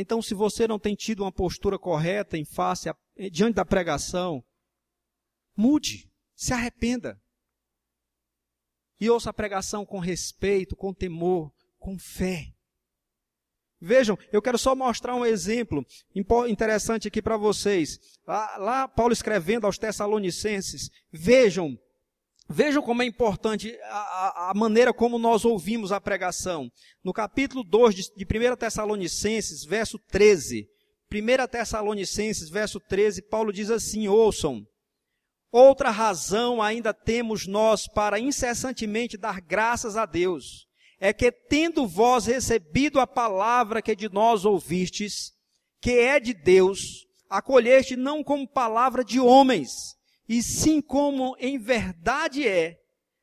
Então, 0.00 0.22
se 0.22 0.32
você 0.32 0.68
não 0.68 0.78
tem 0.78 0.94
tido 0.94 1.24
uma 1.24 1.32
postura 1.32 1.76
correta 1.76 2.38
em 2.38 2.44
face, 2.44 2.88
a, 2.88 2.94
diante 3.32 3.56
da 3.56 3.64
pregação, 3.64 4.44
mude, 5.56 6.08
se 6.36 6.52
arrependa. 6.52 7.20
E 9.00 9.10
ouça 9.10 9.30
a 9.30 9.32
pregação 9.32 9.84
com 9.84 9.98
respeito, 9.98 10.76
com 10.76 10.94
temor, 10.94 11.52
com 11.80 11.98
fé. 11.98 12.46
Vejam, 13.80 14.16
eu 14.32 14.40
quero 14.40 14.56
só 14.56 14.72
mostrar 14.72 15.16
um 15.16 15.26
exemplo 15.26 15.84
interessante 16.48 17.08
aqui 17.08 17.20
para 17.20 17.36
vocês. 17.36 17.98
Lá, 18.24 18.56
lá, 18.56 18.88
Paulo 18.88 19.12
escrevendo 19.12 19.66
aos 19.66 19.78
Tessalonicenses, 19.78 20.92
vejam, 21.10 21.76
vejam 22.48 22.82
como 22.82 23.02
é 23.02 23.04
importante 23.04 23.76
a, 23.84 24.50
a, 24.50 24.54
maneira 24.54 24.92
como 24.92 25.18
nós 25.18 25.44
ouvimos 25.44 25.92
a 25.92 26.00
pregação. 26.00 26.70
No 27.04 27.12
capítulo 27.12 27.62
2 27.62 27.94
de, 27.94 28.02
de 28.16 28.24
1 28.24 28.56
Tessalonicenses, 28.56 29.64
verso 29.64 29.98
13. 30.08 30.66
1 31.12 31.48
Tessalonicenses, 31.48 32.48
verso 32.48 32.80
13, 32.80 33.22
Paulo 33.22 33.52
diz 33.52 33.70
assim: 33.70 34.08
ouçam. 34.08 34.66
Outra 35.50 35.90
razão 35.90 36.60
ainda 36.60 36.92
temos 36.92 37.46
nós 37.46 37.86
para 37.86 38.20
incessantemente 38.20 39.16
dar 39.16 39.40
graças 39.40 39.96
a 39.96 40.04
Deus 40.04 40.68
é 41.00 41.12
que, 41.12 41.30
tendo 41.30 41.86
vós 41.86 42.26
recebido 42.26 43.00
a 43.00 43.06
palavra 43.06 43.80
que 43.80 43.94
de 43.94 44.08
nós 44.08 44.44
ouvistes, 44.44 45.32
que 45.80 45.92
é 45.92 46.18
de 46.18 46.34
Deus, 46.34 47.06
acolheste 47.30 47.96
não 47.96 48.24
como 48.24 48.48
palavra 48.48 49.04
de 49.04 49.20
homens, 49.20 49.96
e 50.28 50.42
sim 50.42 50.80
como 50.80 51.36
em 51.38 51.58
verdade 51.58 52.46
é 52.46 52.76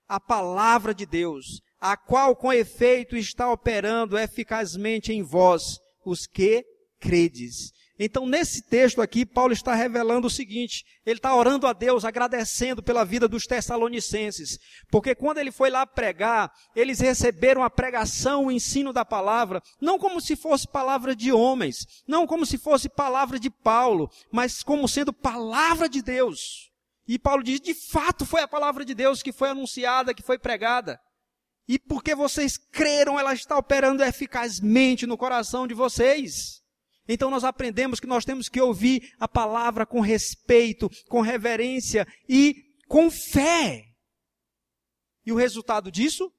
a 0.08 0.20
palavra 0.20 0.94
de 0.94 1.06
Deus, 1.06 1.62
a 1.80 1.96
qual 1.96 2.36
com 2.36 2.52
efeito 2.52 3.16
está 3.16 3.52
operando 3.52 4.18
eficazmente 4.18 5.14
em 5.14 5.22
vós, 5.22 5.80
os 6.06 6.26
que 6.26 6.66
credes. 7.00 7.74
Então, 7.98 8.26
nesse 8.26 8.62
texto 8.62 9.02
aqui, 9.02 9.26
Paulo 9.26 9.54
está 9.54 9.74
revelando 9.74 10.28
o 10.28 10.30
seguinte: 10.30 10.84
ele 11.06 11.18
está 11.18 11.34
orando 11.34 11.66
a 11.66 11.72
Deus, 11.72 12.04
agradecendo 12.04 12.84
pela 12.84 13.06
vida 13.06 13.26
dos 13.26 13.46
Tessalonicenses, 13.46 14.60
porque 14.92 15.16
quando 15.16 15.38
ele 15.38 15.52
foi 15.52 15.70
lá 15.70 15.86
pregar, 15.86 16.52
eles 16.76 17.00
receberam 17.00 17.64
a 17.64 17.70
pregação, 17.70 18.46
o 18.46 18.52
ensino 18.52 18.92
da 18.92 19.06
palavra, 19.06 19.62
não 19.80 19.98
como 19.98 20.20
se 20.20 20.36
fosse 20.36 20.68
palavra 20.68 21.16
de 21.16 21.32
homens, 21.32 21.86
não 22.06 22.28
como 22.28 22.46
se 22.46 22.58
fosse 22.58 22.90
palavra 22.90 23.40
de 23.40 23.50
Paulo, 23.50 24.10
mas 24.30 24.62
como 24.62 24.90
sendo 24.90 25.14
palavra 25.14 25.88
de 25.88 26.02
Deus. 26.02 26.75
E 27.08 27.20
Paulo 27.20 27.44
diz: 27.44 27.60
de 27.60 27.74
fato 27.74 28.26
foi 28.26 28.42
a 28.42 28.48
palavra 28.48 28.84
de 28.84 28.94
Deus 28.94 29.22
que 29.22 29.32
foi 29.32 29.50
anunciada, 29.50 30.14
que 30.14 30.24
foi 30.24 30.40
pregada. 30.40 31.00
E 31.68 31.80
porque 31.80 32.14
vocês 32.14 32.58
creram, 32.58 33.20
ela 33.20 33.34
está 33.34 33.58
operando 33.58 34.04
eficazmente 34.04 35.06
no 35.06 35.18
coração 35.18 35.66
de 35.66 35.74
vocês. 35.74 36.62
Então 37.08 37.30
nós 37.30 37.44
aprendemos 37.44 38.00
que 38.00 38.08
nós 38.08 38.26
temos 38.26 38.50
que 38.50 38.62
ouvir 38.62 39.14
a 39.20 39.28
palavra 39.28 39.86
com 39.86 40.00
respeito, 40.00 40.90
com 41.08 41.22
reverência 41.22 42.08
e 42.28 42.56
com 42.88 43.10
fé. 43.10 43.84
E 45.26 45.32
o 45.32 45.36
resultado 45.36 45.92
disso? 45.92 46.32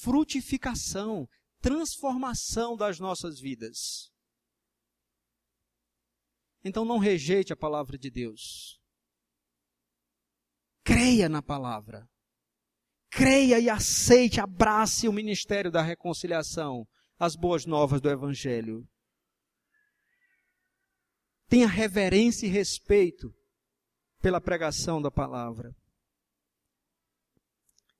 Frutificação, 0.00 1.28
transformação 1.60 2.76
das 2.76 3.00
nossas 3.00 3.40
vidas. 3.40 4.10
Então 6.64 6.84
não 6.84 6.98
rejeite 6.98 7.52
a 7.52 7.56
palavra 7.56 7.96
de 7.96 8.10
Deus. 8.10 8.77
Creia 10.88 11.28
na 11.28 11.42
palavra. 11.42 12.08
Creia 13.10 13.60
e 13.60 13.68
aceite, 13.68 14.40
abrace 14.40 15.06
o 15.06 15.12
ministério 15.12 15.70
da 15.70 15.82
reconciliação, 15.82 16.88
as 17.18 17.36
boas 17.36 17.66
novas 17.66 18.00
do 18.00 18.08
Evangelho. 18.08 18.88
Tenha 21.46 21.66
reverência 21.66 22.46
e 22.46 22.48
respeito 22.48 23.30
pela 24.18 24.40
pregação 24.40 25.02
da 25.02 25.10
palavra. 25.10 25.76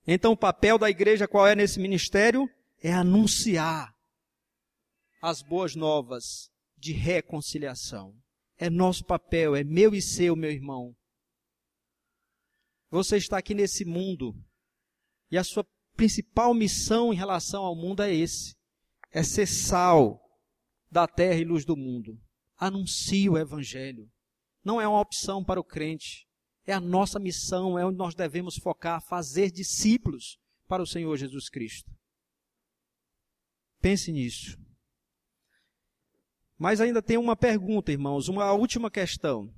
Então, 0.07 0.31
o 0.31 0.37
papel 0.37 0.79
da 0.79 0.89
igreja 0.89 1.27
qual 1.27 1.45
é 1.45 1.53
nesse 1.53 1.79
ministério? 1.79 2.49
É 2.81 2.91
anunciar 2.91 3.93
as 5.21 5.43
boas 5.43 5.75
novas 5.75 6.49
de 6.75 6.91
reconciliação. 6.91 8.15
É 8.57 8.67
nosso 8.67 9.05
papel, 9.05 9.55
é 9.55 9.63
meu 9.63 9.93
e 9.93 10.01
seu, 10.01 10.35
meu 10.35 10.49
irmão. 10.49 10.95
Você 12.89 13.17
está 13.17 13.37
aqui 13.37 13.53
nesse 13.53 13.85
mundo 13.85 14.33
e 15.31 15.37
a 15.37 15.43
sua 15.43 15.65
principal 15.95 16.53
missão 16.53 17.13
em 17.13 17.15
relação 17.15 17.63
ao 17.63 17.75
mundo 17.75 18.01
é 18.01 18.13
esse: 18.13 18.55
é 19.11 19.21
ser 19.21 19.45
sal 19.45 20.19
da 20.89 21.07
terra 21.07 21.39
e 21.39 21.45
luz 21.45 21.65
do 21.65 21.75
mundo. 21.75 22.19
Anuncie 22.57 23.29
o 23.29 23.37
evangelho. 23.37 24.09
Não 24.63 24.81
é 24.81 24.87
uma 24.87 24.99
opção 24.99 25.43
para 25.43 25.59
o 25.59 25.63
crente. 25.63 26.27
É 26.65 26.73
a 26.73 26.79
nossa 26.79 27.19
missão, 27.19 27.79
é 27.79 27.85
onde 27.85 27.97
nós 27.97 28.13
devemos 28.13 28.55
focar, 28.57 29.01
fazer 29.01 29.51
discípulos 29.51 30.37
para 30.67 30.83
o 30.83 30.85
Senhor 30.85 31.15
Jesus 31.17 31.49
Cristo. 31.49 31.91
Pense 33.81 34.11
nisso. 34.11 34.57
Mas 36.57 36.81
ainda 36.81 37.01
tem 37.01 37.17
uma 37.17 37.35
pergunta, 37.35 37.91
irmãos, 37.91 38.27
uma 38.27 38.51
última 38.51 38.91
questão. 38.91 39.51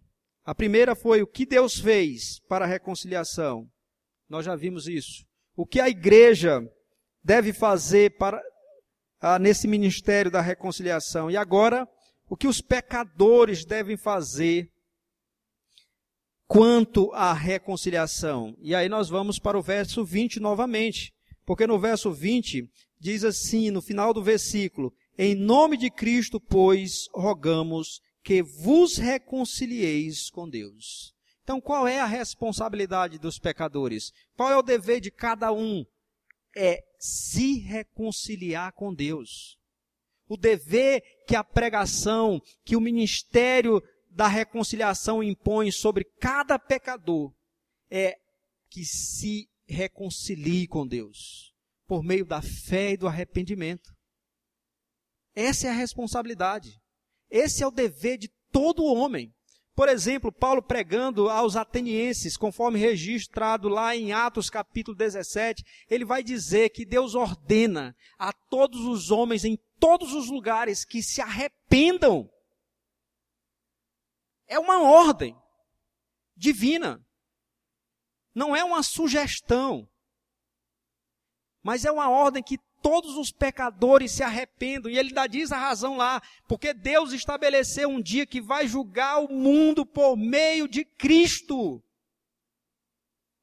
A 0.43 0.55
primeira 0.55 0.95
foi 0.95 1.21
o 1.21 1.27
que 1.27 1.45
Deus 1.45 1.79
fez 1.79 2.39
para 2.47 2.65
a 2.65 2.67
reconciliação. 2.67 3.67
Nós 4.29 4.45
já 4.45 4.55
vimos 4.55 4.87
isso 4.87 5.25
o 5.55 5.65
que 5.65 5.79
a 5.79 5.89
igreja 5.89 6.61
deve 7.23 7.53
fazer 7.53 8.17
para 8.17 8.41
ah, 9.19 9.37
nesse 9.37 9.67
ministério 9.67 10.31
da 10.31 10.41
reconciliação. 10.41 11.29
E 11.29 11.37
agora, 11.37 11.87
o 12.27 12.35
que 12.35 12.47
os 12.47 12.61
pecadores 12.61 13.65
devem 13.65 13.95
fazer 13.95 14.69
quanto 16.47 17.11
à 17.13 17.31
reconciliação. 17.31 18.55
E 18.59 18.73
aí 18.73 18.89
nós 18.89 19.07
vamos 19.07 19.37
para 19.37 19.57
o 19.57 19.61
verso 19.61 20.03
20 20.03 20.39
novamente, 20.39 21.13
porque 21.45 21.67
no 21.67 21.79
verso 21.79 22.11
20 22.11 22.67
diz 22.99 23.23
assim, 23.23 23.69
no 23.69 23.81
final 23.81 24.13
do 24.13 24.23
versículo: 24.23 24.91
Em 25.17 25.35
nome 25.35 25.77
de 25.77 25.91
Cristo, 25.91 26.39
pois, 26.39 27.05
rogamos 27.13 28.01
que 28.23 28.41
vos 28.41 28.97
reconcilieis 28.97 30.29
com 30.29 30.49
Deus. 30.49 31.15
Então, 31.43 31.59
qual 31.59 31.87
é 31.87 31.99
a 31.99 32.05
responsabilidade 32.05 33.17
dos 33.17 33.39
pecadores? 33.39 34.13
Qual 34.35 34.49
é 34.49 34.57
o 34.57 34.61
dever 34.61 35.01
de 35.01 35.11
cada 35.11 35.51
um? 35.51 35.85
É 36.55 36.83
se 36.99 37.59
reconciliar 37.59 38.73
com 38.73 38.93
Deus. 38.93 39.57
O 40.27 40.37
dever 40.37 41.01
que 41.27 41.35
a 41.35 41.43
pregação, 41.43 42.41
que 42.63 42.75
o 42.75 42.81
ministério 42.81 43.81
da 44.09 44.27
reconciliação 44.27 45.23
impõe 45.23 45.71
sobre 45.71 46.05
cada 46.19 46.59
pecador 46.59 47.33
é 47.89 48.17
que 48.69 48.85
se 48.85 49.49
reconcilie 49.67 50.67
com 50.67 50.85
Deus 50.85 51.53
por 51.87 52.03
meio 52.03 52.25
da 52.25 52.41
fé 52.41 52.91
e 52.91 52.97
do 52.97 53.07
arrependimento. 53.07 53.93
Essa 55.35 55.67
é 55.67 55.69
a 55.69 55.73
responsabilidade. 55.73 56.80
Esse 57.31 57.63
é 57.63 57.67
o 57.67 57.71
dever 57.71 58.17
de 58.17 58.29
todo 58.51 58.83
homem. 58.83 59.33
Por 59.73 59.87
exemplo, 59.87 60.31
Paulo 60.31 60.61
pregando 60.61 61.29
aos 61.29 61.55
atenienses, 61.55 62.35
conforme 62.35 62.77
registrado 62.77 63.69
lá 63.69 63.95
em 63.95 64.11
Atos 64.11 64.49
capítulo 64.49 64.95
17, 64.97 65.63
ele 65.89 66.03
vai 66.03 66.21
dizer 66.21 66.69
que 66.69 66.85
Deus 66.85 67.15
ordena 67.15 67.95
a 68.19 68.33
todos 68.33 68.81
os 68.81 69.09
homens 69.09 69.45
em 69.45 69.57
todos 69.79 70.13
os 70.13 70.29
lugares 70.29 70.83
que 70.83 71.01
se 71.01 71.21
arrependam. 71.21 72.29
É 74.45 74.59
uma 74.59 74.81
ordem 74.81 75.35
divina. 76.35 77.01
Não 78.35 78.53
é 78.53 78.63
uma 78.63 78.83
sugestão. 78.83 79.89
Mas 81.63 81.85
é 81.85 81.91
uma 81.91 82.09
ordem 82.09 82.43
que 82.43 82.59
todos 82.81 83.15
os 83.17 83.31
pecadores 83.31 84.11
se 84.11 84.23
arrependam. 84.23 84.91
E 84.91 84.97
ele 84.97 85.13
dá 85.13 85.27
diz 85.27 85.51
a 85.51 85.57
razão 85.57 85.97
lá, 85.97 86.21
porque 86.47 86.73
Deus 86.73 87.13
estabeleceu 87.13 87.89
um 87.89 88.01
dia 88.01 88.25
que 88.25 88.41
vai 88.41 88.67
julgar 88.67 89.19
o 89.19 89.31
mundo 89.31 89.85
por 89.85 90.17
meio 90.17 90.67
de 90.67 90.83
Cristo. 90.83 91.81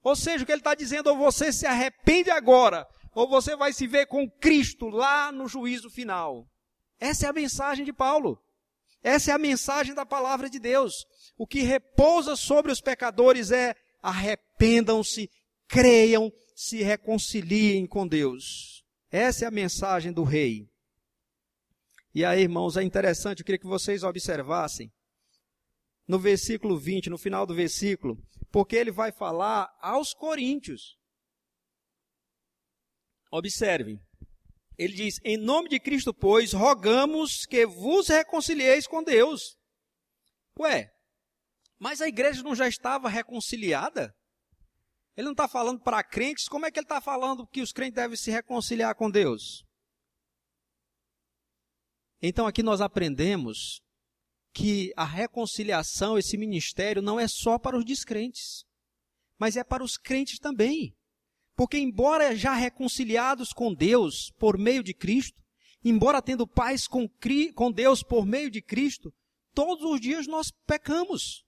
Ou 0.02 0.16
seja, 0.16 0.42
o 0.42 0.46
que 0.46 0.52
ele 0.52 0.60
está 0.60 0.74
dizendo, 0.74 1.08
ou 1.08 1.16
você 1.16 1.52
se 1.52 1.66
arrepende 1.66 2.30
agora, 2.30 2.86
ou 3.14 3.28
você 3.28 3.56
vai 3.56 3.72
se 3.72 3.86
ver 3.86 4.06
com 4.06 4.30
Cristo 4.30 4.88
lá 4.88 5.32
no 5.32 5.48
juízo 5.48 5.90
final. 5.90 6.46
Essa 7.00 7.26
é 7.26 7.28
a 7.28 7.32
mensagem 7.32 7.84
de 7.84 7.92
Paulo. 7.92 8.40
Essa 9.02 9.30
é 9.30 9.34
a 9.34 9.38
mensagem 9.38 9.94
da 9.94 10.04
palavra 10.04 10.50
de 10.50 10.58
Deus. 10.58 11.06
O 11.36 11.46
que 11.46 11.62
repousa 11.62 12.36
sobre 12.36 12.72
os 12.72 12.80
pecadores 12.80 13.50
é 13.50 13.74
arrependam-se, 14.02 15.30
creiam, 15.68 16.32
se 16.54 16.82
reconciliem 16.82 17.86
com 17.86 18.06
Deus. 18.06 18.77
Essa 19.10 19.44
é 19.44 19.48
a 19.48 19.50
mensagem 19.50 20.12
do 20.12 20.22
rei. 20.22 20.68
E 22.14 22.24
aí, 22.24 22.42
irmãos, 22.42 22.76
é 22.76 22.82
interessante, 22.82 23.40
eu 23.40 23.44
queria 23.44 23.58
que 23.58 23.66
vocês 23.66 24.02
observassem 24.02 24.92
no 26.06 26.18
versículo 26.18 26.78
20, 26.78 27.10
no 27.10 27.18
final 27.18 27.46
do 27.46 27.54
versículo, 27.54 28.16
porque 28.50 28.76
ele 28.76 28.90
vai 28.90 29.12
falar 29.12 29.68
aos 29.80 30.14
coríntios. 30.14 30.96
Observem. 33.30 34.00
Ele 34.76 34.94
diz: 34.94 35.20
Em 35.22 35.36
nome 35.36 35.68
de 35.68 35.78
Cristo, 35.78 36.14
pois, 36.14 36.52
rogamos 36.52 37.44
que 37.44 37.66
vos 37.66 38.08
reconcilieis 38.08 38.86
com 38.86 39.02
Deus. 39.02 39.56
Ué, 40.58 40.90
mas 41.78 42.00
a 42.00 42.08
igreja 42.08 42.42
não 42.42 42.54
já 42.54 42.66
estava 42.66 43.08
reconciliada? 43.08 44.14
Ele 45.18 45.24
não 45.24 45.32
está 45.32 45.48
falando 45.48 45.80
para 45.80 46.00
crentes, 46.04 46.48
como 46.48 46.64
é 46.64 46.70
que 46.70 46.78
ele 46.78 46.84
está 46.84 47.00
falando 47.00 47.44
que 47.44 47.60
os 47.60 47.72
crentes 47.72 47.96
devem 47.96 48.16
se 48.16 48.30
reconciliar 48.30 48.94
com 48.94 49.10
Deus? 49.10 49.64
Então 52.22 52.46
aqui 52.46 52.62
nós 52.62 52.80
aprendemos 52.80 53.82
que 54.54 54.92
a 54.96 55.04
reconciliação, 55.04 56.16
esse 56.16 56.38
ministério, 56.38 57.02
não 57.02 57.18
é 57.18 57.26
só 57.26 57.58
para 57.58 57.76
os 57.76 57.84
descrentes, 57.84 58.64
mas 59.36 59.56
é 59.56 59.64
para 59.64 59.82
os 59.82 59.96
crentes 59.96 60.38
também. 60.38 60.94
Porque, 61.56 61.78
embora 61.78 62.36
já 62.36 62.54
reconciliados 62.54 63.52
com 63.52 63.74
Deus 63.74 64.30
por 64.38 64.56
meio 64.56 64.84
de 64.84 64.94
Cristo, 64.94 65.42
embora 65.84 66.22
tendo 66.22 66.46
paz 66.46 66.86
com, 66.86 67.08
Deus 67.74 68.04
por 68.04 68.24
meio 68.24 68.52
de 68.52 68.62
Cristo, 68.62 69.12
todos 69.52 69.84
os 69.84 70.00
dias 70.00 70.28
nós 70.28 70.52
pecamos. 70.64 71.44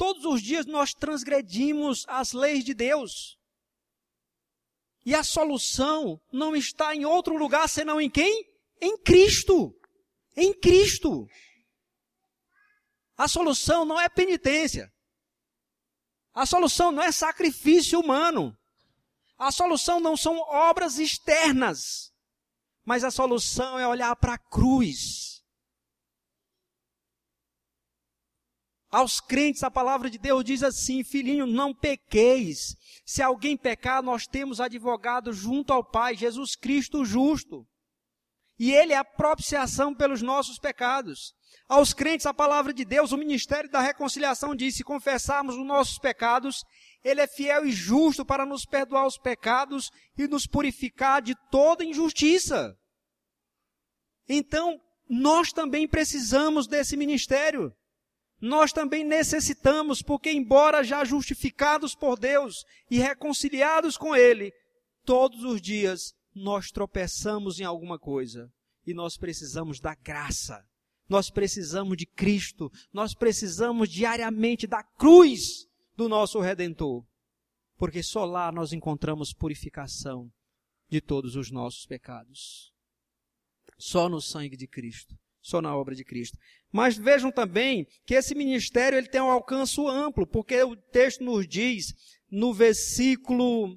Todos 0.00 0.24
os 0.24 0.40
dias 0.40 0.64
nós 0.64 0.94
transgredimos 0.94 2.06
as 2.08 2.32
leis 2.32 2.64
de 2.64 2.72
Deus. 2.72 3.38
E 5.04 5.14
a 5.14 5.22
solução 5.22 6.18
não 6.32 6.56
está 6.56 6.96
em 6.96 7.04
outro 7.04 7.36
lugar 7.36 7.68
senão 7.68 8.00
em 8.00 8.08
quem? 8.08 8.50
Em 8.80 8.96
Cristo. 8.96 9.78
em 10.34 10.58
Cristo. 10.58 11.28
A 13.14 13.28
solução 13.28 13.84
não 13.84 14.00
é 14.00 14.08
penitência. 14.08 14.90
A 16.32 16.46
solução 16.46 16.90
não 16.90 17.02
é 17.02 17.12
sacrifício 17.12 18.00
humano. 18.00 18.56
A 19.36 19.52
solução 19.52 20.00
não 20.00 20.16
são 20.16 20.38
obras 20.38 20.98
externas. 20.98 22.10
Mas 22.86 23.04
a 23.04 23.10
solução 23.10 23.78
é 23.78 23.86
olhar 23.86 24.16
para 24.16 24.32
a 24.32 24.38
cruz. 24.38 25.29
Aos 28.90 29.20
crentes, 29.20 29.62
a 29.62 29.70
palavra 29.70 30.10
de 30.10 30.18
Deus 30.18 30.44
diz 30.44 30.62
assim: 30.62 31.04
Filhinho, 31.04 31.46
não 31.46 31.72
pequeis. 31.72 32.74
Se 33.06 33.22
alguém 33.22 33.56
pecar, 33.56 34.02
nós 34.02 34.26
temos 34.26 34.60
advogado 34.60 35.32
junto 35.32 35.72
ao 35.72 35.84
Pai, 35.84 36.16
Jesus 36.16 36.56
Cristo 36.56 37.04
justo. 37.04 37.64
E 38.58 38.72
Ele 38.72 38.92
é 38.92 38.96
a 38.96 39.04
propiciação 39.04 39.94
pelos 39.94 40.20
nossos 40.20 40.58
pecados. 40.58 41.32
Aos 41.68 41.94
crentes, 41.94 42.26
a 42.26 42.34
palavra 42.34 42.72
de 42.72 42.84
Deus, 42.84 43.12
o 43.12 43.16
ministério 43.16 43.70
da 43.70 43.80
reconciliação 43.80 44.56
diz: 44.56 44.74
se 44.74 44.82
confessarmos 44.82 45.54
os 45.56 45.64
nossos 45.64 45.98
pecados, 45.98 46.64
Ele 47.04 47.20
é 47.20 47.28
fiel 47.28 47.64
e 47.64 47.70
justo 47.70 48.24
para 48.24 48.44
nos 48.44 48.64
perdoar 48.64 49.06
os 49.06 49.16
pecados 49.16 49.88
e 50.18 50.26
nos 50.26 50.48
purificar 50.48 51.22
de 51.22 51.36
toda 51.48 51.84
injustiça. 51.84 52.76
Então, 54.28 54.80
nós 55.08 55.52
também 55.52 55.86
precisamos 55.86 56.66
desse 56.66 56.96
ministério. 56.96 57.72
Nós 58.40 58.72
também 58.72 59.04
necessitamos, 59.04 60.00
porque, 60.00 60.30
embora 60.30 60.82
já 60.82 61.04
justificados 61.04 61.94
por 61.94 62.18
Deus 62.18 62.64
e 62.90 62.98
reconciliados 62.98 63.96
com 63.96 64.16
Ele, 64.16 64.52
todos 65.04 65.44
os 65.44 65.60
dias 65.60 66.14
nós 66.34 66.70
tropeçamos 66.70 67.60
em 67.60 67.64
alguma 67.64 67.98
coisa. 67.98 68.50
E 68.86 68.94
nós 68.94 69.16
precisamos 69.16 69.78
da 69.78 69.94
graça. 69.94 70.64
Nós 71.08 71.28
precisamos 71.28 71.96
de 71.96 72.06
Cristo, 72.06 72.70
nós 72.92 73.14
precisamos 73.14 73.88
diariamente 73.88 74.66
da 74.66 74.82
cruz 74.82 75.66
do 75.96 76.08
nosso 76.08 76.38
Redentor, 76.38 77.04
porque 77.76 78.00
só 78.00 78.24
lá 78.24 78.52
nós 78.52 78.72
encontramos 78.72 79.32
purificação 79.32 80.32
de 80.88 81.00
todos 81.00 81.34
os 81.34 81.50
nossos 81.50 81.84
pecados. 81.84 82.72
Só 83.76 84.08
no 84.08 84.20
sangue 84.20 84.56
de 84.56 84.68
Cristo, 84.68 85.18
só 85.42 85.60
na 85.60 85.76
obra 85.76 85.94
de 85.94 86.04
Cristo. 86.04 86.36
Mas 86.72 86.96
vejam 86.96 87.30
também 87.30 87.86
que 88.06 88.14
esse 88.14 88.34
ministério 88.34 88.98
ele 88.98 89.08
tem 89.08 89.20
um 89.20 89.30
alcance 89.30 89.80
amplo, 89.86 90.26
porque 90.26 90.62
o 90.62 90.76
texto 90.76 91.24
nos 91.24 91.46
diz 91.48 91.92
no 92.30 92.54
versículo 92.54 93.76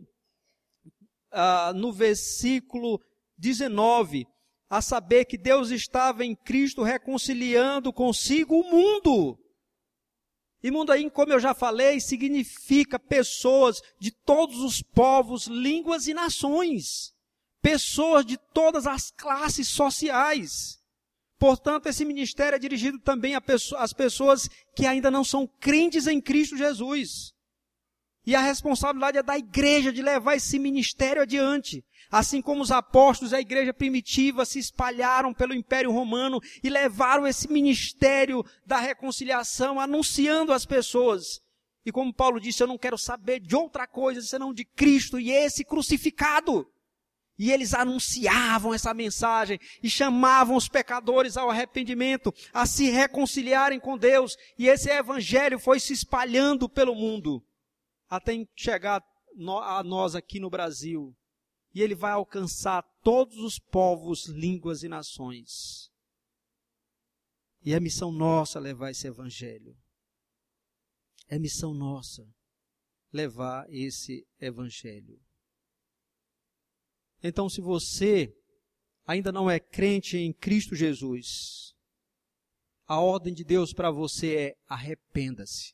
uh, 1.33 1.73
no 1.75 1.91
versículo 1.91 2.99
19, 3.37 4.25
a 4.69 4.81
saber 4.81 5.25
que 5.25 5.37
Deus 5.37 5.71
estava 5.71 6.23
em 6.23 6.35
Cristo 6.35 6.83
reconciliando 6.83 7.91
consigo 7.91 8.55
o 8.55 8.69
mundo. 8.69 9.39
E 10.61 10.71
mundo 10.71 10.91
aí, 10.91 11.09
como 11.09 11.33
eu 11.33 11.39
já 11.39 11.53
falei, 11.53 11.99
significa 11.99 12.97
pessoas 12.97 13.81
de 13.99 14.11
todos 14.11 14.59
os 14.59 14.81
povos, 14.81 15.45
línguas 15.45 16.07
e 16.07 16.13
nações. 16.13 17.11
Pessoas 17.61 18.25
de 18.25 18.37
todas 18.53 18.87
as 18.87 19.11
classes 19.11 19.67
sociais. 19.67 20.79
Portanto, 21.43 21.87
esse 21.87 22.05
ministério 22.05 22.55
é 22.55 22.59
dirigido 22.59 22.97
também 22.99 23.33
às 23.35 23.91
pessoas 23.91 24.47
que 24.73 24.85
ainda 24.85 25.11
não 25.11 25.25
são 25.25 25.45
crentes 25.45 26.07
em 26.07 26.21
Cristo 26.21 26.55
Jesus. 26.55 27.33
E 28.25 28.33
a 28.33 28.39
responsabilidade 28.39 29.17
é 29.17 29.23
da 29.23 29.37
igreja 29.37 29.91
de 29.91 30.01
levar 30.01 30.37
esse 30.37 30.57
ministério 30.57 31.21
adiante. 31.21 31.83
Assim 32.09 32.41
como 32.41 32.61
os 32.61 32.71
apóstolos, 32.71 33.33
a 33.33 33.41
igreja 33.41 33.73
primitiva 33.73 34.45
se 34.45 34.57
espalharam 34.57 35.33
pelo 35.33 35.53
Império 35.53 35.91
Romano 35.91 36.39
e 36.63 36.69
levaram 36.69 37.27
esse 37.27 37.51
ministério 37.51 38.41
da 38.65 38.77
reconciliação, 38.77 39.81
anunciando 39.81 40.53
às 40.53 40.65
pessoas. 40.65 41.41
E 41.85 41.91
como 41.91 42.13
Paulo 42.13 42.39
disse, 42.39 42.63
eu 42.63 42.67
não 42.67 42.77
quero 42.77 42.97
saber 42.97 43.41
de 43.41 43.53
outra 43.53 43.85
coisa 43.85 44.21
senão 44.21 44.53
de 44.53 44.63
Cristo 44.63 45.19
e 45.19 45.29
esse 45.29 45.65
crucificado. 45.65 46.65
E 47.37 47.51
eles 47.51 47.73
anunciavam 47.73 48.73
essa 48.73 48.93
mensagem 48.93 49.59
e 49.81 49.89
chamavam 49.89 50.55
os 50.55 50.69
pecadores 50.69 51.35
ao 51.35 51.49
arrependimento, 51.49 52.33
a 52.53 52.65
se 52.65 52.89
reconciliarem 52.89 53.79
com 53.79 53.97
Deus. 53.97 54.37
E 54.57 54.67
esse 54.67 54.89
evangelho 54.89 55.57
foi 55.57 55.79
se 55.79 55.93
espalhando 55.93 56.69
pelo 56.69 56.93
mundo, 56.93 57.43
até 58.07 58.33
chegar 58.55 59.03
a 59.63 59.83
nós 59.83 60.15
aqui 60.15 60.39
no 60.39 60.49
Brasil 60.49 61.15
e 61.73 61.81
ele 61.81 61.95
vai 61.95 62.11
alcançar 62.11 62.83
todos 63.01 63.37
os 63.37 63.57
povos, 63.57 64.27
línguas 64.27 64.83
e 64.83 64.87
nações. 64.87 65.91
E 67.63 67.73
é 67.73 67.79
missão 67.79 68.11
nossa 68.11 68.59
levar 68.59 68.91
esse 68.91 69.07
evangelho. 69.07 69.75
É 71.27 71.39
missão 71.39 71.73
nossa 71.73 72.27
levar 73.11 73.65
esse 73.69 74.27
evangelho. 74.39 75.19
Então, 77.23 77.49
se 77.49 77.61
você 77.61 78.35
ainda 79.05 79.31
não 79.31 79.49
é 79.49 79.59
crente 79.59 80.17
em 80.17 80.33
Cristo 80.33 80.75
Jesus, 80.75 81.73
a 82.85 82.99
ordem 82.99 83.33
de 83.33 83.43
Deus 83.43 83.73
para 83.73 83.89
você 83.89 84.35
é 84.35 84.55
arrependa-se. 84.67 85.73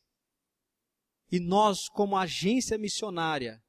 E 1.32 1.40
nós, 1.40 1.90
como 1.90 2.16
agência 2.16 2.78
missionária, 2.78 3.62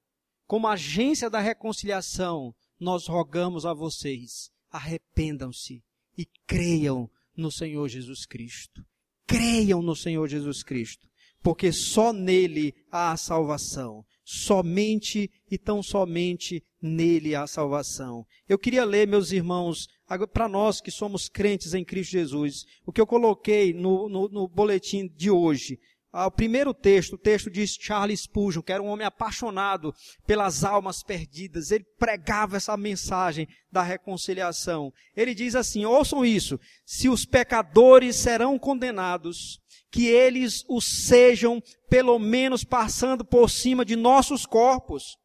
como 0.47 0.68
agência 0.68 1.31
da 1.31 1.41
reconciliação, 1.41 2.55
nós 2.78 3.07
rogamos 3.07 3.64
a 3.64 3.72
vocês, 3.72 4.51
arrependam-se 4.70 5.83
e 6.16 6.26
creiam 6.47 7.11
no 7.37 7.51
Senhor 7.51 7.89
Jesus 7.89 8.26
Cristo. 8.26 8.85
Creiam 9.26 9.81
no 9.81 9.95
Senhor 9.95 10.26
Jesus 10.28 10.62
Cristo, 10.62 11.09
porque 11.43 11.72
só 11.72 12.12
nele 12.12 12.74
há 12.91 13.12
a 13.12 13.16
salvação. 13.16 14.05
Somente 14.25 15.31
e 15.51 15.59
tão 15.59 15.83
somente 15.83 16.62
nele 16.81 17.35
há 17.35 17.47
salvação. 17.47 18.25
Eu 18.49 18.59
queria 18.59 18.85
ler, 18.85 19.07
meus 19.07 19.33
irmãos, 19.33 19.87
para 20.33 20.49
nós 20.49 20.81
que 20.81 20.91
somos 20.91 21.29
crentes 21.29 21.75
em 21.75 21.85
Cristo 21.85 22.12
Jesus, 22.12 22.64
o 22.87 22.93
que 22.93 23.01
eu 23.01 23.07
coloquei 23.07 23.73
no, 23.73 24.09
no, 24.09 24.29
no 24.29 24.49
boletim 24.49 25.09
de 25.09 25.31
hoje. 25.31 25.79
Ah, 26.12 26.27
o 26.27 26.31
primeiro 26.31 26.75
texto, 26.75 27.12
o 27.12 27.18
texto 27.18 27.49
de 27.49 27.64
Charles 27.68 28.23
Spurgeon, 28.23 28.62
que 28.62 28.73
era 28.73 28.83
um 28.83 28.89
homem 28.89 29.07
apaixonado 29.07 29.95
pelas 30.27 30.64
almas 30.64 31.05
perdidas. 31.05 31.71
Ele 31.71 31.85
pregava 31.97 32.57
essa 32.57 32.77
mensagem 32.77 33.47
da 33.71 33.81
reconciliação. 33.81 34.93
Ele 35.14 35.33
diz 35.35 35.55
assim: 35.55 35.85
ouçam 35.85 36.25
isso. 36.25 36.59
Se 36.85 37.09
os 37.09 37.25
pecadores 37.25 38.16
serão 38.16 38.59
condenados, 38.59 39.61
que 39.91 40.07
eles 40.07 40.64
o 40.68 40.80
sejam, 40.80 41.62
pelo 41.88 42.18
menos 42.18 42.62
passando 42.62 43.24
por 43.24 43.51
cima 43.51 43.84
de 43.84 43.97
nossos 43.97 44.47
corpos. 44.47 45.16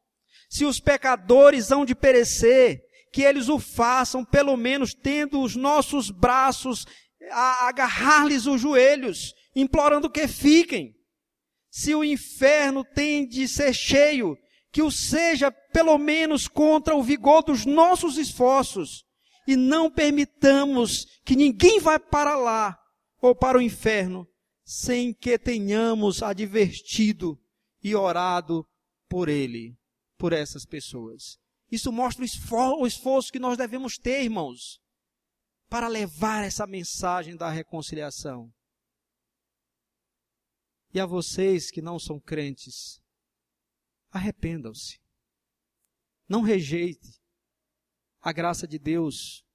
Se 0.49 0.65
os 0.65 0.79
pecadores 0.79 1.71
hão 1.71 1.85
de 1.85 1.93
perecer, 1.93 2.81
que 3.13 3.21
eles 3.21 3.47
o 3.47 3.59
façam, 3.59 4.25
pelo 4.25 4.57
menos 4.57 4.93
tendo 4.93 5.41
os 5.41 5.55
nossos 5.55 6.09
braços 6.09 6.85
a 7.31 7.67
agarrar-lhes 7.67 8.45
os 8.45 8.59
joelhos 8.59 9.33
implorando 9.55 10.09
que 10.09 10.27
fiquem. 10.27 10.93
Se 11.71 11.93
o 11.93 12.03
inferno 12.03 12.83
tem 12.83 13.27
de 13.27 13.47
ser 13.47 13.73
cheio, 13.73 14.37
que 14.71 14.81
o 14.81 14.91
seja 14.91 15.51
pelo 15.51 15.97
menos 15.97 16.47
contra 16.47 16.95
o 16.95 17.03
vigor 17.03 17.43
dos 17.43 17.65
nossos 17.65 18.17
esforços, 18.17 19.05
e 19.47 19.55
não 19.55 19.91
permitamos 19.91 21.05
que 21.23 21.35
ninguém 21.35 21.79
vá 21.79 21.99
para 21.99 22.35
lá 22.35 22.77
ou 23.21 23.35
para 23.35 23.57
o 23.57 23.61
inferno 23.61 24.27
sem 24.65 25.13
que 25.13 25.37
tenhamos 25.37 26.23
advertido 26.23 27.39
e 27.83 27.95
orado 27.95 28.67
por 29.07 29.29
ele, 29.29 29.77
por 30.17 30.33
essas 30.33 30.65
pessoas. 30.65 31.39
Isso 31.71 31.91
mostra 31.91 32.23
o 32.23 32.87
esforço 32.87 33.31
que 33.31 33.39
nós 33.39 33.57
devemos 33.57 33.97
ter, 33.97 34.23
irmãos, 34.23 34.81
para 35.69 35.87
levar 35.87 36.43
essa 36.43 36.65
mensagem 36.65 37.35
da 37.35 37.49
reconciliação. 37.49 38.51
E 40.93 40.99
a 40.99 41.05
vocês 41.05 41.69
que 41.69 41.81
não 41.81 41.99
são 41.99 42.19
crentes, 42.19 43.01
arrependam-se. 44.09 44.99
Não 46.27 46.41
rejeitem 46.41 47.13
a 48.21 48.31
graça 48.31 48.67
de 48.67 48.79
Deus. 48.79 49.45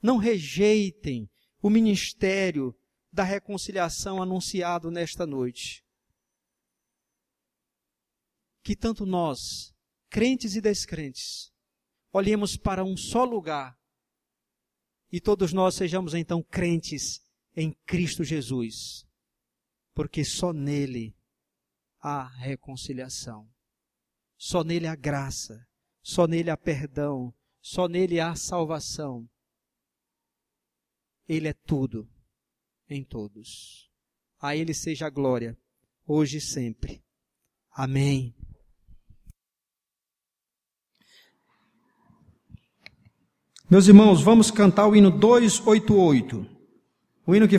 Não 0.00 0.18
rejeitem 0.18 1.28
o 1.60 1.70
ministério 1.70 2.76
da 3.12 3.22
reconciliação 3.22 4.22
anunciado 4.22 4.90
nesta 4.90 5.26
noite. 5.26 5.84
Que 8.62 8.74
tanto 8.74 9.04
nós, 9.04 9.74
crentes 10.08 10.56
e 10.56 10.60
descrentes, 10.60 11.52
olhemos 12.12 12.56
para 12.56 12.84
um 12.84 12.96
só 12.96 13.24
lugar 13.24 13.78
e 15.10 15.20
todos 15.20 15.52
nós 15.52 15.74
sejamos 15.74 16.14
então 16.14 16.42
crentes 16.42 17.20
em 17.54 17.72
Cristo 17.84 18.24
Jesus 18.24 19.06
porque 19.94 20.24
só 20.24 20.52
nele 20.52 21.14
há 22.00 22.26
reconciliação. 22.26 23.48
Só 24.36 24.64
nele 24.64 24.86
há 24.86 24.96
graça, 24.96 25.66
só 26.02 26.26
nele 26.26 26.50
há 26.50 26.56
perdão, 26.56 27.32
só 27.60 27.86
nele 27.86 28.18
há 28.18 28.34
salvação. 28.34 29.28
Ele 31.28 31.48
é 31.48 31.52
tudo 31.52 32.11
em 32.94 33.04
todos. 33.04 33.90
A 34.40 34.56
Ele 34.56 34.74
seja 34.74 35.06
a 35.06 35.10
glória, 35.10 35.56
hoje 36.06 36.38
e 36.38 36.40
sempre. 36.40 37.02
Amém. 37.70 38.34
Meus 43.70 43.88
irmãos, 43.88 44.20
vamos 44.20 44.50
cantar 44.50 44.86
o 44.86 44.94
hino 44.94 45.10
288. 45.10 46.46
O 47.26 47.34
hino 47.34 47.46
que 47.46 47.50